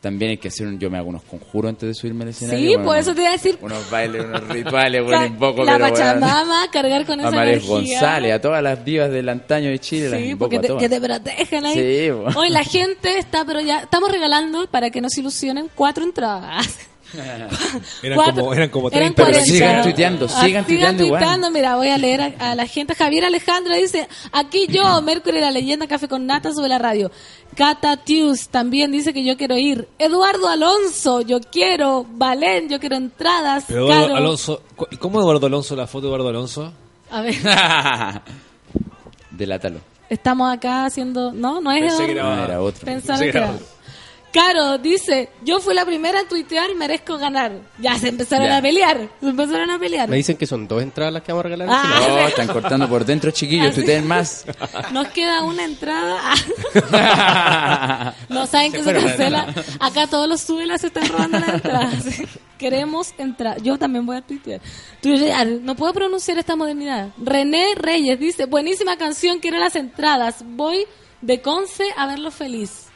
[0.00, 0.78] También hay que hacer un...
[0.78, 2.58] Yo me hago unos conjuros antes de subirme al escenario.
[2.58, 3.58] Sí, bueno, pues eso te iba a decir.
[3.60, 7.52] Unos bailes, unos rituales, bueno, invoco, la pero, bueno, Pachamama, cargar con a esa María
[7.52, 7.70] energía.
[8.00, 10.68] González, a todas las divas del antaño de Chile, las Sí, invoco porque a te,
[10.68, 10.82] todas.
[10.82, 11.74] que te protejan ahí.
[11.74, 12.34] Sí, pues.
[12.36, 16.66] Hoy la gente está, pero ya estamos regalando para que nos ilusionen cuatro entradas.
[17.12, 19.52] Eran Cuatro- como, eran como eran 30 Pero 40.
[19.52, 21.20] sigan tuiteando, Ah, sigan tuiteando igual.
[21.20, 21.50] tuiteando.
[21.50, 22.94] Mira, voy a leer a, a la gente.
[22.94, 27.10] Javier Alejandro dice, aquí yo, Mercury, la leyenda Café con Nata sube la radio.
[27.60, 29.86] Cata Tius también dice que yo quiero ir.
[29.98, 32.06] Eduardo Alonso, yo quiero.
[32.10, 33.64] Valen, yo quiero entradas.
[33.68, 34.16] Pero Eduardo Caro.
[34.16, 34.62] Alonso,
[34.98, 36.72] ¿cómo Eduardo Alonso, la foto de Eduardo Alonso?
[37.10, 37.34] A ver,
[39.30, 39.80] Delátalo.
[40.08, 41.32] estamos acá haciendo...
[41.32, 42.36] No, no es Pensé que Eduardo.
[42.36, 42.84] No, era otro.
[42.86, 43.66] Que era- otro.
[44.32, 47.52] Caro dice, yo fui la primera en tuitear, merezco ganar.
[47.80, 48.58] Ya se empezaron Ya.
[48.58, 49.08] a pelear.
[49.20, 50.08] Se empezaron a pelear.
[50.08, 51.68] Me dicen que son dos entradas las que vamos a regalar.
[51.70, 52.00] Ah.
[52.08, 54.44] No, están cortando por dentro, chiquillos, tuiteen más.
[54.92, 56.20] Nos queda una entrada.
[58.28, 59.52] no saben que se cancela.
[59.80, 62.04] Acá todos los suelas se están robando las entradas.
[62.58, 63.60] Queremos entrar.
[63.62, 64.60] Yo también voy a tuitear.
[65.02, 65.46] Tuitear.
[65.46, 67.08] No puedo pronunciar esta modernidad.
[67.18, 70.44] René Reyes dice, buenísima canción, quiero las entradas.
[70.44, 70.84] Voy
[71.20, 72.89] de Conce a verlo feliz.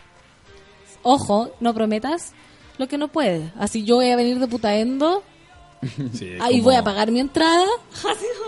[1.05, 2.33] Ojo, no prometas
[2.79, 3.53] lo que no puedes.
[3.59, 5.23] Así yo voy a venir de Putaendo
[6.13, 7.67] Sí, Ahí como- voy a pagar mi entrada.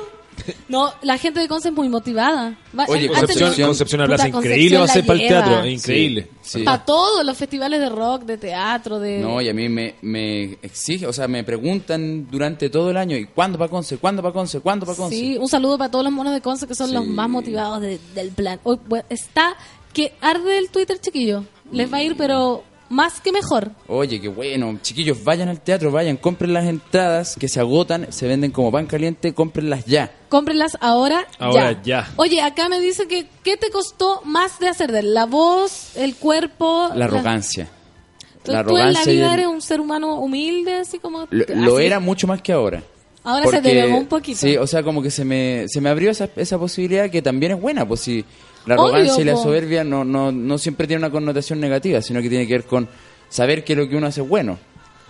[0.69, 0.93] No.
[1.03, 2.57] La gente de Conce es muy motivada.
[2.78, 5.66] Va- Oye, han Concepción, tenido- Concepción Puta, Plaza, increíble va a ser para el teatro,
[5.66, 6.28] increíble.
[6.43, 6.62] Sí.
[6.62, 9.19] Para todos los festivales de rock, de teatro, de...
[9.19, 13.16] No, y a mí me, me exige, o sea, me preguntan durante todo el año,
[13.16, 13.99] ¿y cuándo para Conce?
[13.99, 14.61] ¿Cuándo para Conce?
[14.61, 15.16] ¿Cuándo para Conce?
[15.16, 17.99] Sí, un saludo para todos los monos de Conce que son los más motivados de-
[18.15, 18.61] del plan.
[18.62, 19.57] Hoy, bueno, está
[19.93, 21.45] que arde el Twitter, chiquillo.
[21.72, 23.70] Les va a ir, pero más que mejor.
[23.88, 24.78] Oye, qué bueno.
[24.80, 28.86] Chiquillos, vayan al teatro, vayan, compren las entradas que se agotan, se venden como pan
[28.86, 30.12] caliente, cómprenlas ya.
[30.28, 32.09] Cómprenlas ahora, Ahora ya.
[32.16, 35.14] Oye, acá me dice que ¿qué te costó más de hacer de él?
[35.14, 36.90] La voz, el cuerpo...
[36.94, 37.68] La arrogancia.
[38.44, 41.26] Tú, La tú en la arrogancia vida el- eres un ser humano humilde, así como...
[41.30, 41.86] Lo, lo así.
[41.86, 42.82] era mucho más que ahora.
[43.24, 44.38] Ahora se te un poquito.
[44.38, 47.51] Sí, o sea, como que se me, se me abrió esa, esa posibilidad que también
[47.52, 48.24] es buena, pues si
[48.66, 52.20] la Obvio, arrogancia y la soberbia no, no, no siempre tiene una connotación negativa, sino
[52.20, 52.88] que tiene que ver con
[53.28, 54.59] saber que lo que uno hace es bueno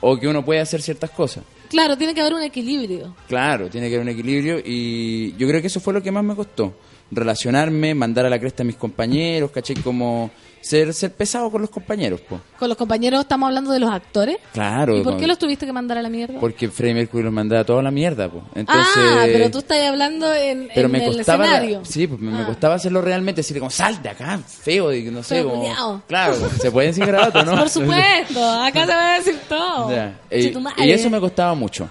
[0.00, 1.44] o que uno puede hacer ciertas cosas.
[1.68, 3.14] Claro, tiene que haber un equilibrio.
[3.28, 6.22] Claro, tiene que haber un equilibrio y yo creo que eso fue lo que más
[6.22, 6.74] me costó.
[7.10, 10.30] Relacionarme, mandar a la cresta a mis compañeros, caché como
[10.66, 12.40] ser, ser pesado con los compañeros, pues.
[12.58, 14.36] Con los compañeros estamos hablando de los actores.
[14.52, 14.96] Claro.
[14.96, 16.40] ¿Y por con- qué los tuviste que mandar a la mierda?
[16.40, 18.42] Porque Freddie Mercury los mandaba toda la mierda, pues.
[18.54, 21.84] Entonces, ah, pero tú estás hablando en, pero en me el costaba escenario.
[21.84, 22.46] sí pues me, me Ah.
[22.46, 26.70] costaba hacerlo realmente decirle como sal de acá feo y no sé como claro se
[26.70, 29.90] pueden decir garabato no Por supuesto, acá se va a decir todo.
[29.90, 30.18] Ya.
[30.30, 30.52] Y-
[30.86, 31.88] y eso me costaba mucho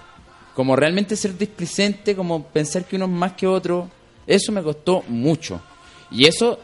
[0.54, 3.88] como realmente ser displicente como pensar que uno es más que otro
[4.26, 5.60] eso me costó mucho
[6.10, 6.58] y eso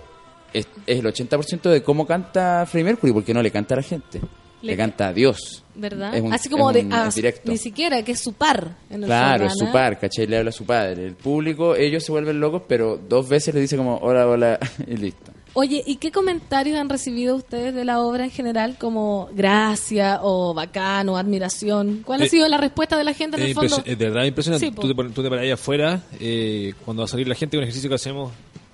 [0.53, 3.83] es, es el 80% de cómo canta Freddie Mercury porque no le canta a la
[3.83, 4.21] gente
[4.63, 6.15] le, Le- canta a Dios ¿Verdad?
[6.15, 7.51] Es un- Así como es de un- ah, es directo.
[7.51, 9.73] ni siquiera que es su par en el Claro, es su ¿no?
[9.73, 10.27] par, ¿cachai?
[10.27, 11.07] Le habla a su padre.
[11.07, 14.97] El público, ellos se vuelven locos, pero dos veces le dice como, hola, hola, y
[14.99, 15.33] listo.
[15.55, 20.55] Oye, ¿y qué comentarios han recibido ustedes de la obra en general como gracia o
[20.55, 22.03] bacán o admiración?
[22.05, 23.79] ¿Cuál ha Eh, sido la respuesta de la gente en Es el fondo?
[23.85, 24.67] de verdad impresionante.
[24.67, 27.35] Sí, tú, te, pones- tú te paras ahí afuera, eh, cuando va a salir la
[27.35, 28.33] gente, un ejercicio que hacemos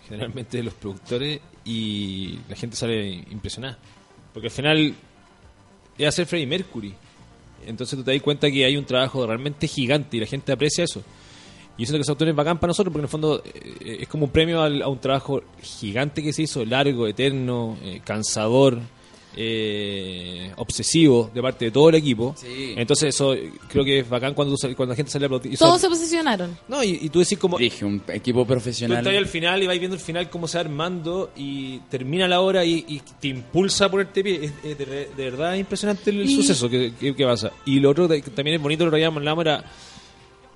[0.09, 3.79] generalmente los productores, y la gente sale impresionada.
[4.33, 4.95] Porque al final
[5.99, 6.95] es hacer Freddie Mercury.
[7.67, 10.85] Entonces tú te das cuenta que hay un trabajo realmente gigante y la gente aprecia
[10.85, 11.03] eso.
[11.77, 13.99] Y eso es lo que se obtiene bacán para nosotros, porque en el fondo eh,
[14.01, 18.01] es como un premio al- a un trabajo gigante que se hizo, largo, eterno, eh,
[18.05, 18.79] cansador,
[19.41, 22.35] eh, obsesivo de parte de todo el equipo.
[22.37, 22.75] Sí.
[22.77, 23.37] Entonces eso
[23.69, 25.57] creo que es bacán cuando, tú cuando la gente sale a aplaudir.
[25.57, 26.59] Todos eso- se posicionaron.
[26.67, 27.57] No, y, y tú decís como...
[27.59, 28.99] Dije, un equipo Tú profesional.
[28.99, 32.27] estás ahí al final y vais viendo el final cómo se va armando y termina
[32.27, 34.41] la hora y, y te impulsa a ponerte pie.
[34.45, 34.87] Es, es de,
[35.17, 37.53] de verdad impresionante el Y- suceso que, que- que pasa.
[37.65, 39.65] Y lo otro que también es bonito, lo que hablábamos era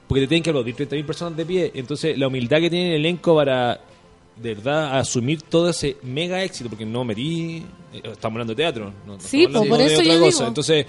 [0.09, 1.71] porque te tienen que aplaudir 30.000 personas de pie.
[1.75, 3.81] Entonces, la humildad que tiene el elenco para
[4.37, 7.65] de verdad asumir todo ese mega éxito, porque no metí.
[7.93, 10.21] eh, Estamos hablando de teatro, no, Sí, estamos po, hablando por de eso otra yo
[10.21, 10.39] cosa.
[10.39, 10.49] digo.
[10.49, 10.87] Entonces,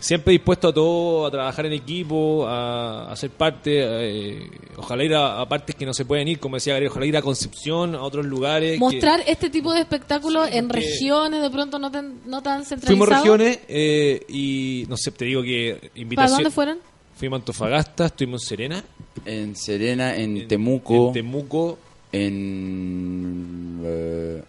[0.00, 3.70] siempre dispuesto a todo, a trabajar en equipo, a, a ser parte.
[3.84, 7.06] eh, ojalá ir a, a partes que no se pueden ir, como decía Gabriel, ojalá
[7.06, 8.72] ir a Concepción, a otros lugares.
[8.72, 12.88] que- Mostrar este tipo de espectáculos en regiones de pronto no tan, no tan centralizados.
[12.98, 16.36] Fuimos regiones eh, y no sé, te digo que ¿Para invitación.
[16.38, 16.78] dónde fueron?
[17.14, 18.84] Fuimos a Antofagasta, estuvimos en Serena,
[19.24, 21.78] En Serena, en, en- Temuco, en Temuco,
[22.12, 24.42] en, eh,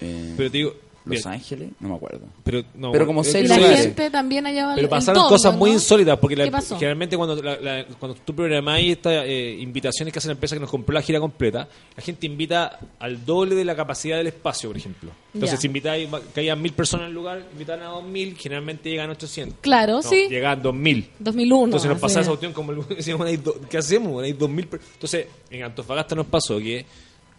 [0.00, 2.26] en pero te digo, Los bien, Ángeles, no me acuerdo.
[2.44, 3.80] pero, no, pero como seis Y la lugares.
[3.80, 5.76] gente también allá va Pero pasaron cosas muy ¿no?
[5.76, 6.74] insólitas, porque la- ¿Qué pasó?
[6.76, 10.60] generalmente cuando, la- la- cuando tú programás estas eh, invitaciones que hace la empresa que
[10.60, 11.66] nos compró la gira completa,
[11.96, 15.10] la gente invita al doble de la capacidad del espacio, por ejemplo.
[15.32, 15.60] Entonces, Ya.
[15.62, 19.08] si invitáis, que hayan mil personas en el lugar, invitan a dos mil, generalmente llegan
[19.08, 19.56] 800.
[19.62, 20.26] Claro, No, sí.
[20.28, 21.08] Llegan dos mil.
[21.18, 21.64] 2001.
[21.64, 24.22] Entonces nos pasaba esa cuestión como el- decíamos, "Hay do- ¿qué hacemos?
[24.22, 24.80] Hay dos mil per-".
[24.94, 26.84] Entonces, en Antofagasta nos pasó que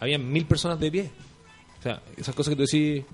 [0.00, 1.10] había mil personas de pie.
[1.78, 3.04] O sea, esas cosas que tú decís,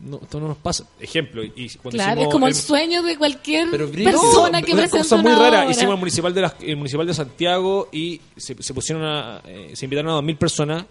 [0.00, 0.84] no, esto no nos pasa.
[1.00, 4.82] Ejemplo, y cuando Claro, es como el, el- sueño de cualquier persona no, que una
[4.82, 5.60] presenta cosa muy una rara.
[5.62, 5.70] obra.
[5.70, 9.70] Hicimos el municipal de las- el municipal de Santiago y se, se pusieron a, eh,
[9.74, 10.84] se invitaron a 2000 personas,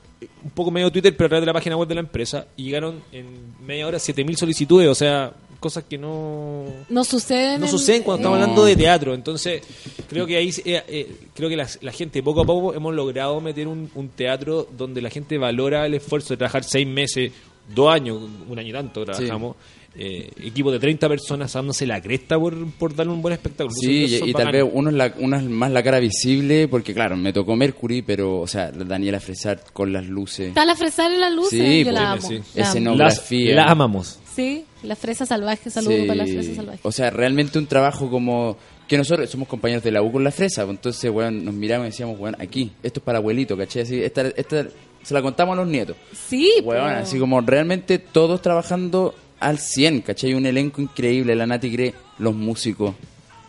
[0.44, 2.64] un poco medio Twitter, pero a través de la página web de la empresa y
[2.64, 7.60] llegaron en media hora 7000 solicitudes, o sea, cosas que no No suceden.
[7.60, 9.14] no en- suceden cuando estamos hablando de teatro.
[9.14, 9.62] Entonces,
[10.10, 13.40] creo que ahí eh, eh, creo que la, la gente poco a poco hemos logrado
[13.42, 17.32] meter un, un teatro donde la gente valora el esfuerzo de trabajar seis meses,
[17.74, 19.56] dos años, un año y tanto trabajamos.
[20.00, 23.74] eh, equipo de 30 personas dándose la cresta por, por dar un buen espectáculo.
[23.80, 27.18] Sí, y, tal vez uno es, la, uno es más la cara visible, porque claro,
[27.18, 30.50] me tocó Mercury, pero, o sea, la Daniela Fresart con las luces.
[30.50, 31.60] Está la fresar en las luces.
[31.60, 32.44] Sí, yo la pues, amo.
[32.44, 32.52] sí.
[32.56, 32.64] la.
[32.64, 33.56] Escenografía.
[33.56, 34.20] Las- la amamos.
[34.36, 35.70] Sí, la fresa salvaje.
[35.72, 36.04] Saludo Sí.
[36.04, 36.80] para la fresa salvaje.
[36.84, 38.56] O sea, realmente un trabajo como
[38.88, 41.88] que nosotros somos compañeros de la U con la fresa, pues, entonces, bueno, nos miramos
[41.88, 43.82] y decíamos, bueno, aquí, esto es para abuelito, ¿cachai?
[43.82, 44.68] Así, esta, esta
[45.08, 45.96] se la contamos a los nietos.
[46.28, 50.34] Sí, Bueno, pero- así como realmente todos trabajando al 100, ¿cachai?
[50.34, 52.94] Un elenco increíble, la Nati Gre, los músicos,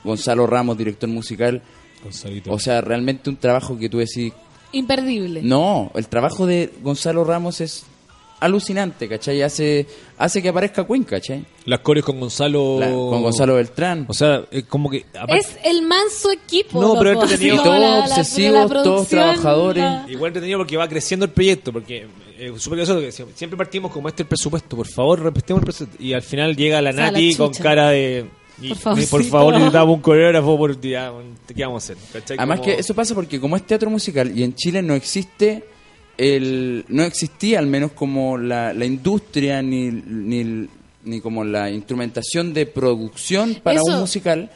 [0.04, 1.62] Gonzalo Ramos, director musical.
[2.04, 2.52] Gonzalito.
[2.52, 4.32] O sea, realmente un trabajo que tú decís,
[4.70, 5.42] Imperdible.
[5.42, 7.84] no, el trabajo de Gonzalo Ramos es
[8.40, 9.42] alucinante, ¿cachai?
[9.42, 9.86] Hace,
[10.16, 11.44] hace que aparezca Cuenca, ¿cachai?
[11.64, 12.78] Las coreos con Gonzalo.
[12.80, 14.04] La- con Gonzalo Beltrán.
[14.08, 15.04] O sea, es como que.
[15.18, 16.80] aparte- Es el manso equipo.
[16.80, 17.56] No, pero entretenido.
[17.56, 19.82] Y todos la- obsesivos, la todos trabajadores.
[19.84, 22.06] la- Igual entretenido porque va creciendo el proyecto, porque
[22.38, 25.60] eh, es súper gracioso que sie- siempre partimos como este el presupuesto, por favor, respetemos
[25.60, 26.02] el presupuesto.
[26.02, 28.26] Y al final llega la O sea, la Nati con cara de...
[28.60, 29.10] y- Por y favorcito.
[29.10, 31.12] por favor, necesitamos un coreógrafo por día.
[31.54, 31.96] ¿Qué vamos a hacer?
[32.12, 32.36] ¿Cachai?
[32.38, 35.64] Además Como- que eso pasa porque como es teatro musical y en Chile no existe
[36.18, 40.68] el no existía al menos como la, la industria ni, ni,
[41.04, 44.50] ni como la instrumentación de producción para Eso- un musical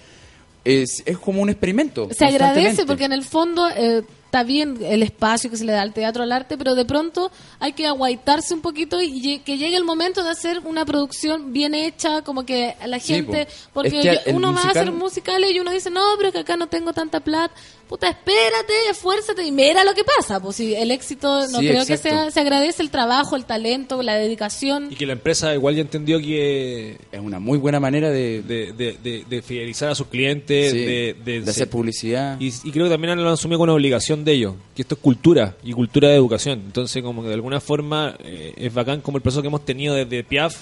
[0.65, 2.09] es, es como un experimento.
[2.17, 5.83] Se agradece porque en el fondo eh, está bien el espacio que se le da
[5.83, 9.77] al teatro, al arte, pero de pronto hay que aguaitarse un poquito y que llegue
[9.77, 13.53] el momento de hacer una producción bien hecha, como que la Sí, gente, po.
[13.75, 16.31] porque Es que el uno va a musical- hacer musicales y uno dice, no, pero
[16.31, 17.53] que acá no tengo tanta plata.
[17.93, 20.41] Puta, espérate, esfuérzate y mira lo que pasa.
[20.41, 24.03] Pues si el éxito, no Sí, creo que sea, se agradece el trabajo, el talento,
[24.03, 24.91] la dedicación.
[24.91, 26.97] Y que la empresa igual ya entendió que...
[27.13, 30.79] Es una muy buena manera de, De, de, de- de fidelizar a sus clientes, sí,
[30.79, 32.41] de, de de- hacer publicidad.
[32.41, 34.95] Y, y creo que también lo han asumido con una obligación de ellos, que esto
[34.95, 36.63] es cultura y cultura de educación.
[36.65, 39.95] Entonces, como que de alguna forma eh, es bacán como el proceso que hemos tenido
[39.95, 40.57] desde Piaf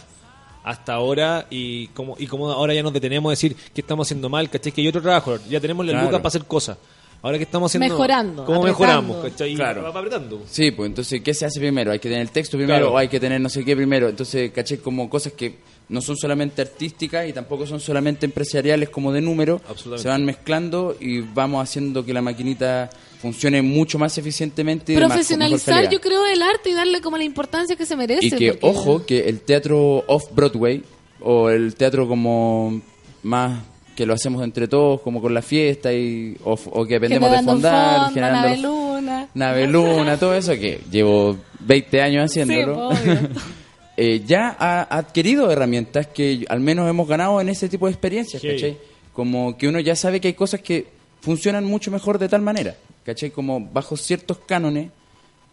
[0.65, 4.29] hasta ahora y como y como ahora ya nos detenemos a decir que estamos haciendo
[4.29, 4.73] mal, ¿cachai?
[4.73, 6.07] Que hay otro trabajo, ya tenemos la Claro.
[6.07, 6.77] lucas para hacer cosas.
[7.23, 7.95] Ahora que estamos haciendo...
[7.95, 8.87] Mejorando, ¿Cómo apretando.
[8.87, 9.17] mejoramos?
[9.31, 9.55] ¿cachai?
[9.55, 9.83] Claro.
[9.83, 10.43] Va apretando.
[10.49, 11.93] Sí, pues entonces, ¿qué se hace primero?
[11.93, 12.95] ¿Hay que tener el texto primero Claro.
[12.95, 14.09] o hay que tener no sé qué primero?
[14.09, 15.57] Entonces, caché como cosas que
[15.91, 19.61] no son solamente artísticas y tampoco son solamente empresariales como de número.
[19.69, 20.03] Absolutamente.
[20.03, 22.89] Se van mezclando y vamos haciendo que la maquinita
[23.21, 24.95] funcione mucho más eficientemente.
[24.95, 28.27] más- Profesionalizar, yo creo, el arte y darle como la importancia que se merece.
[28.27, 30.83] Y que, porque- ojo, que el teatro off-Broadway
[31.21, 32.81] o el teatro como
[33.23, 33.61] más
[34.01, 37.43] que lo hacemos entre todos, como con la fiesta y o, o que dependemos de
[37.43, 39.29] fondar, fondo, generando Nave Luna.
[39.35, 42.93] Nave Luna, todo eso que llevo 20 años haciéndolo.
[42.95, 43.29] Sí, obvio.
[43.99, 48.41] eh, ya ha adquirido herramientas que al menos hemos ganado en ese tipo de experiencias,
[48.41, 48.49] Sí.
[48.49, 48.79] ¿cachai?
[49.13, 50.87] Como que uno ya sabe que hay cosas que
[51.21, 52.75] funcionan mucho mejor de tal manera.
[53.05, 53.31] ¿cachai?
[53.31, 54.89] Como bajo ciertos cánones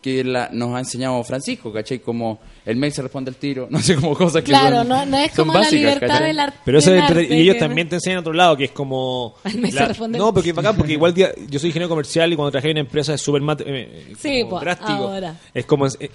[0.02, 1.99] que la- nos ha enseñado Francisco, ¿cachai?
[1.99, 5.06] Como el mail se responde al tiro, no sé, como cosas que Claro, son- no,
[5.06, 6.28] no es como la básicas, libertad ¿cachai?
[6.28, 6.57] del arte.
[6.64, 9.34] Pero eso del arte, y ellos que- también te enseñan otro lado, que es como...
[9.44, 10.22] Ay, me hizo responder.
[10.22, 12.74] no, porque es bacán, porque igual día- yo soy ingeniero comercial y cuando trabajé en
[12.76, 14.91] una empresa es súper mat- eh, Sí, drástico.
[14.91, 15.36] ahora.
[15.53, 15.88] Es como...
[15.88, 16.10] eh,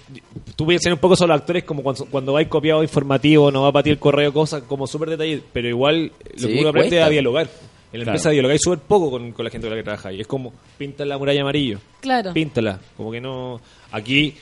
[0.55, 3.63] tú puedes enseñar un poco sobre los actores como cuando, cuando vais copiado informativo, no
[3.63, 6.69] va para ti el correo, cosas como súper detalladas, pero igual lo Sí, que uno
[6.69, 6.95] aprende cuesta.
[7.01, 7.49] es a dialogar.
[7.93, 8.17] En la Claro.
[8.17, 10.19] empresa dialogáis súper poco con, con la gente con la que trabajáis.
[10.21, 11.79] Es como, pinta la muralla amarillo.
[12.01, 12.33] Claro.
[12.33, 12.79] Píntala.
[12.97, 13.61] Como que no...
[13.91, 14.35] Aquí...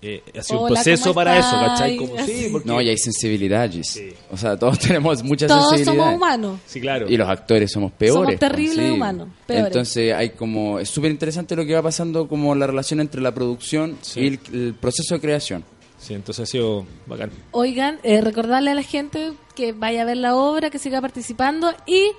[0.00, 1.50] eh, ha sido un Hola, proceso ¿cómo para eso?
[1.52, 1.96] ¿cachai?
[1.96, 3.88] Como, sí, porque- No, y hay sensibilidad, Gis.
[3.88, 4.08] Sí.
[4.30, 6.04] O sea, todos tenemos mucha Todos sensibilidad.
[6.04, 6.60] somos humanos.
[6.66, 7.08] Sí, claro.
[7.08, 8.14] Y los actores somos peores.
[8.14, 8.90] Somos pues, terribles sí.
[8.92, 9.66] humanos, peores.
[9.66, 10.78] Entonces hay como...
[10.78, 14.20] Es súper interesante lo que va pasando como la relación entre la producción Sí.
[14.20, 15.64] y el, el proceso de creación.
[15.98, 17.30] Sí, entonces ha sido bacán.
[17.52, 21.72] Oigan, eh, recordarle a la gente que vaya a ver la obra, que siga participando
[21.86, 22.10] y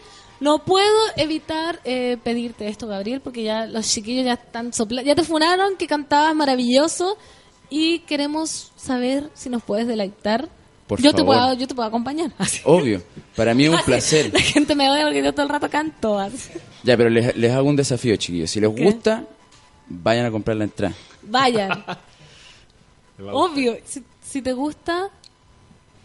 [0.43, 5.15] no puedo evitar eh, pedirte esto, Gabriel, porque ya los chiquillos ya están soplando, ya
[5.15, 7.17] te funaron, que cantabas maravilloso
[7.69, 10.49] y queremos saber si nos puedes deleitar.
[10.85, 11.37] Por yo te favor.
[11.37, 12.33] puedo, yo te puedo acompañar.
[12.37, 12.59] Así.
[12.65, 13.01] Obvio.
[13.37, 14.31] Para mí es un placer.
[14.33, 16.19] La gente me odia porque yo todo el rato canto.
[16.19, 16.51] así.
[16.83, 18.51] Ya, pero les, les hago un desafío, chiquillos.
[18.51, 18.83] Si les ¿Qué?
[18.83, 19.23] gusta,
[19.87, 20.93] vayan a comprar la entrada.
[21.21, 21.85] Vayan.
[23.31, 25.09] Obvio, si, si te gusta,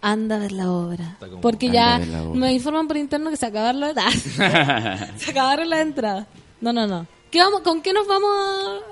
[0.01, 1.16] anda a ver la obra.
[1.43, 2.39] Porque ya obra.
[2.39, 3.95] me informan por interno que se acabaron las
[5.16, 6.27] se acabaron las entradas.
[6.61, 7.07] No, no, no.
[7.31, 8.31] ¿Qué vamos, ¿Con qué nos vamos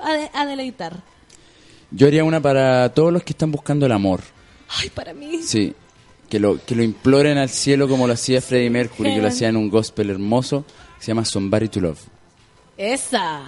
[0.02, 0.96] a, de- a deleitar?
[1.90, 4.20] Yo haría una para todos los que están buscando el amor.
[4.68, 5.40] Ay, para mí.
[5.42, 5.74] Sí.
[6.28, 9.48] Que lo, que lo imploren al cielo como lo hacía Freddie Mercury, que lo hacía
[9.48, 10.64] en un gospel hermoso
[10.98, 12.00] que se llama Somebody to Love.
[12.76, 13.42] Esa.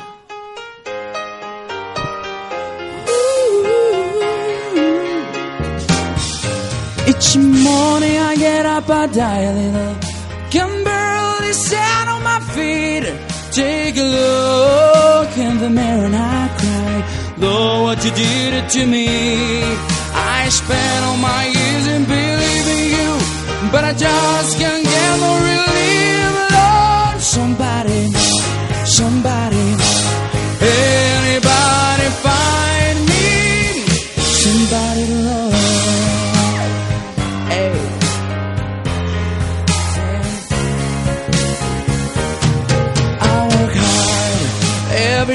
[7.10, 9.94] Each morning I get up, I die a little.
[10.50, 13.04] Can barely stand on my feet.
[13.50, 16.94] Take a look in the mirror and I cry.
[17.38, 19.08] Look what you did to me.
[20.12, 23.10] I spent all my years in believing you,
[23.72, 26.32] but I just can't get no relief.
[26.56, 28.02] Lord, somebody,
[28.84, 29.66] somebody,
[30.60, 32.77] anybody find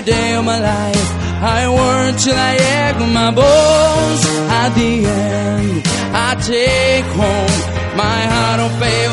[0.06, 1.10] day of my life.
[1.42, 4.22] I work till I ache my bones.
[4.62, 5.82] At the end,
[6.28, 9.08] I take home my heart of pay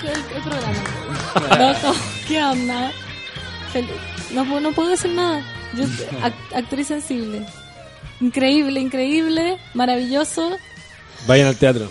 [0.00, 1.72] El, el- programa.
[1.72, 1.96] Loco,
[2.26, 2.90] ¿qué onda?
[4.32, 5.42] No, no puedo decir nada.
[5.76, 5.84] Yo,
[6.22, 7.46] act- actriz sensible.
[8.20, 10.56] Increíble, increíble, maravilloso.
[11.26, 11.88] Vayan al teatro.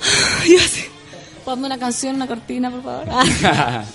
[1.46, 3.08] Ponme una canción, una cortina, por favor.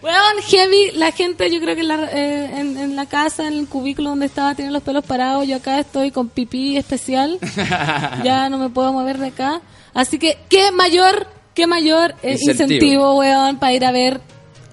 [0.00, 0.16] Bueno,
[0.46, 3.66] heavy, la gente yo creo que en la, eh, en, en la casa, en el
[3.66, 5.44] cubículo donde estaba, tiene los pelos parados.
[5.48, 7.40] Yo acá estoy con pipí especial.
[8.22, 9.60] ya no me puedo mover de acá.
[9.94, 11.26] Así que, ¿qué mayor,
[11.58, 12.62] qué mayor eh, Incentivo.
[12.62, 14.20] incentivo, weón, para ir a ver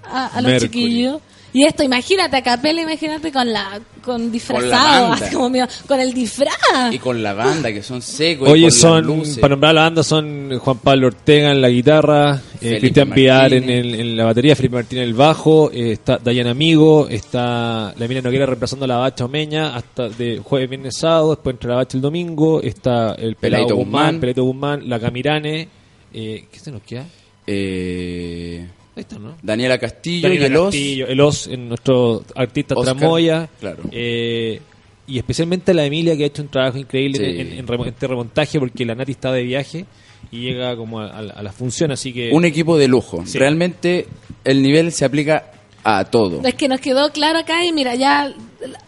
[0.04, 0.70] a, a los Mercury.
[0.70, 1.22] chiquillos?
[1.52, 5.26] Y esto, imagínate, a capela, imagínate con la, con disfrazado, banda.
[5.26, 6.52] así como mío, con el disfraz.
[6.92, 8.50] Y con la banda, que son secos.
[8.50, 9.38] y Oye, con las son, luces.
[9.40, 13.54] para nombrar la banda, son Juan Pablo Ortega en la guitarra, eh, Felipe Cristian Piar
[13.54, 17.94] en, el- en la batería, Felipe Martínez en el bajo, eh, está Dayan Amigo, está
[17.98, 21.70] la Mina Noguera reemplazando a la Bacha Omeña hasta de jueves, viernes, sábado, después entra
[21.70, 24.20] la Bacha el domingo, está el Pelado Guzmán, Guzmán.
[24.20, 25.70] Peleto Guzmán, la Camirane,
[26.16, 27.06] eh, ¿qué se nos queda?
[27.48, 28.66] Eh,
[28.96, 29.36] Ahí está, ¿no?
[29.44, 30.66] Daniela Castillo Daniela y el Os.
[30.66, 33.50] Castillo, el Os, en nuestro artista Oscar, Tramoya.
[33.60, 33.84] claro.
[33.92, 34.62] eh,
[35.08, 37.40] y especialmente la Emilia, que ha hecho un trabajo increíble Sí.
[37.42, 39.86] en, en remo- este remontaje, porque la Nati está de viaje
[40.32, 42.32] y llega como a, a la- a la función, así que...
[42.32, 43.24] Un equipo de lujo.
[43.26, 43.38] Sí.
[43.38, 44.08] Realmente
[44.44, 45.52] el nivel se aplica
[45.84, 46.42] a todo.
[46.48, 48.34] Es que nos quedó claro acá y mira, ya.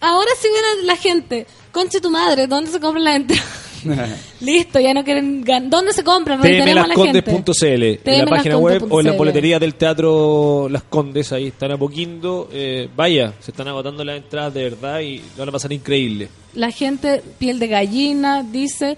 [0.02, 1.46] Ahora sí viene la gente.
[1.72, 3.44] Conche tu madre, ¿dónde se compra la entrada?
[4.42, 6.42] Listo, ya no quieren gan- ¿Dónde se compran?
[6.42, 7.22] Reiteremos a la gente.
[7.22, 9.18] tmlascondes.cl en la página web o en la tmlascondes.cl.
[9.18, 12.50] boletería del Teatro Las Condes, ahí están a poquindo.
[12.52, 16.30] Eh, vaya, se están agotando las entradas de verdad y lo van a pasar increíble.
[16.54, 18.98] La gente, piel de gallina, dice.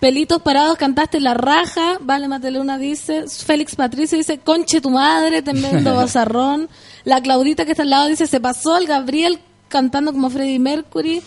[0.00, 1.98] Pelitos parados, cantaste la raja.
[2.00, 3.24] Vale, Mateluna dice.
[3.28, 6.68] Félix Patricio dice, conche tu madre, tremendo bozarrón.
[7.04, 11.20] La Claudita que está al lado dice, se pasó el Gabriel cantando como Freddie Mercury.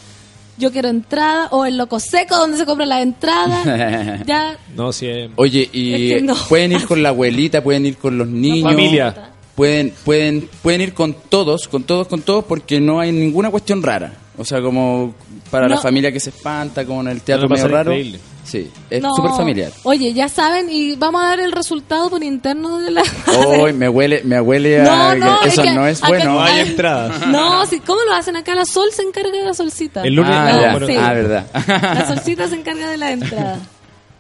[0.62, 1.48] Yo quiero entrada.
[1.52, 4.24] O el Loco Seco, donde se compra la entrada.
[4.26, 6.36] ya, No, si es- Oye, y Es que no.
[6.48, 8.72] pueden ir con la abuelita, pueden ir con los niños.
[8.72, 9.28] Familia.
[9.56, 13.84] Pueden, pueden, pueden ir con todos, con todos, con todos, porque no hay ninguna cuestión
[13.84, 14.14] rara.
[14.42, 15.14] O sea, como
[15.50, 17.92] para la familia que se espanta, como en el teatro medio raro.
[17.94, 18.20] increíble.
[18.44, 19.14] Sí, es no.
[19.16, 19.72] súper familiar.
[19.84, 23.04] Oye, ya saben, y vamos a dar el resultado por interno de la.
[23.48, 26.26] Hoy me huele, me huele a No, no, que es eso que no es bueno.
[26.34, 26.70] no hay Ay.
[26.70, 27.26] entradas.
[27.28, 28.56] No, sí, ¿cómo lo hacen acá?
[28.56, 30.02] La Sol se encarga de la solcita.
[30.04, 30.72] El lunes, Ah, no, ya.
[30.72, 30.96] bueno, sí.
[30.98, 31.46] Ah, verdad.
[31.68, 33.60] La solcita se encarga de la entrada.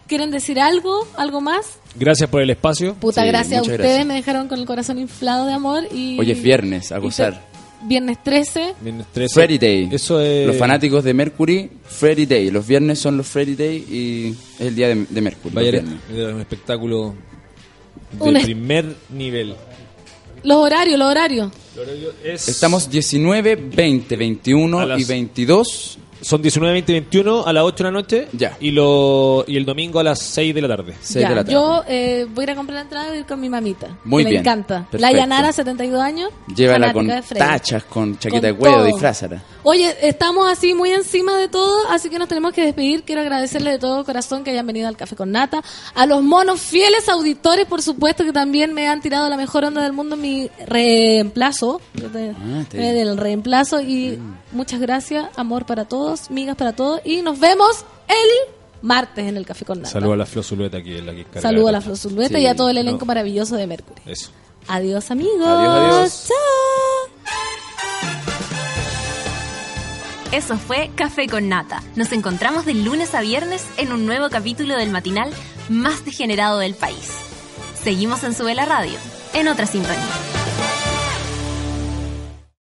[0.07, 1.07] ¿Quieren decir algo?
[1.17, 1.79] ¿Algo más?
[1.95, 2.93] Gracias por el espacio.
[2.95, 3.79] Puta, Sí, gracias a ustedes.
[3.79, 4.05] gracias.
[4.05, 5.83] Me dejaron con el corazón inflado de amor.
[5.91, 7.41] y Hoy es viernes, a y gozar.
[7.83, 8.73] Viernes 13.
[8.81, 9.33] Viernes 13.
[9.33, 9.89] Freddy Day.
[9.91, 10.47] Eso es.
[10.47, 12.51] Los fanáticos de Mercury, Freddy Day.
[12.51, 15.53] Los viernes son los Freddy Day y es el día de, de Mercury.
[15.55, 15.83] Vaya,
[16.13, 17.15] era un espectáculo
[18.19, 19.55] de Un es- primer nivel.
[20.43, 21.51] Los horarios, los horarios.
[22.23, 25.97] Es- Estamos 19, 20, 21 A las- y 22.
[26.21, 28.27] Son 19, 20, 21 a las 8 de la noche.
[28.33, 28.55] Ya.
[28.59, 30.95] Y, lo, y el domingo a las 6 de la tarde.
[31.01, 31.53] 6 Ya, de la tarde.
[31.53, 33.49] Yo eh, voy a ir a comprar la entrada y voy a ir con mi
[33.49, 33.87] mamita.
[34.03, 34.75] Muy que bien, Le encanta.
[34.89, 34.97] perfecto.
[34.99, 36.29] La Yanara, 72 años.
[36.55, 37.39] Llévala con fanática de Freddy.
[37.51, 38.85] tachas, con chaqueta Con de todo.
[38.85, 39.43] disfrázala.
[39.63, 43.03] Oye, estamos así muy encima de todo, así que nos tenemos que despedir.
[43.03, 45.61] Quiero agradecerle de todo corazón que hayan venido al Café con Nata.
[45.95, 49.81] A los monos fieles auditores, por supuesto, que también me han tirado la mejor onda
[49.83, 51.81] del mundo, mi reemplazo.
[51.97, 53.81] Ah, Eh, del reemplazo.
[53.81, 54.19] Y
[54.51, 57.01] muchas gracias, amor para todos, migas para todos.
[57.05, 59.89] Y nos vemos el martes en el Café con Nata.
[59.91, 61.81] Saludos a la Flo Zulueta que es la que encarga Saludo a la.
[61.81, 63.05] Flor Zulueta Sí, y a todo el elenco no.
[63.07, 64.01] maravilloso de Mercury.
[64.05, 64.29] Eso.
[64.67, 65.47] Adiós, amigos.
[65.47, 66.27] Adiós, adiós.
[66.27, 66.37] Chao.
[70.31, 71.83] Eso fue Café con Nata.
[71.95, 75.29] Nos encontramos de lunes a viernes en un nuevo capítulo del matinal
[75.67, 77.09] más degenerado del país.
[77.83, 78.97] Seguimos en Sube la Radio,
[79.33, 80.40] en otra sintonía.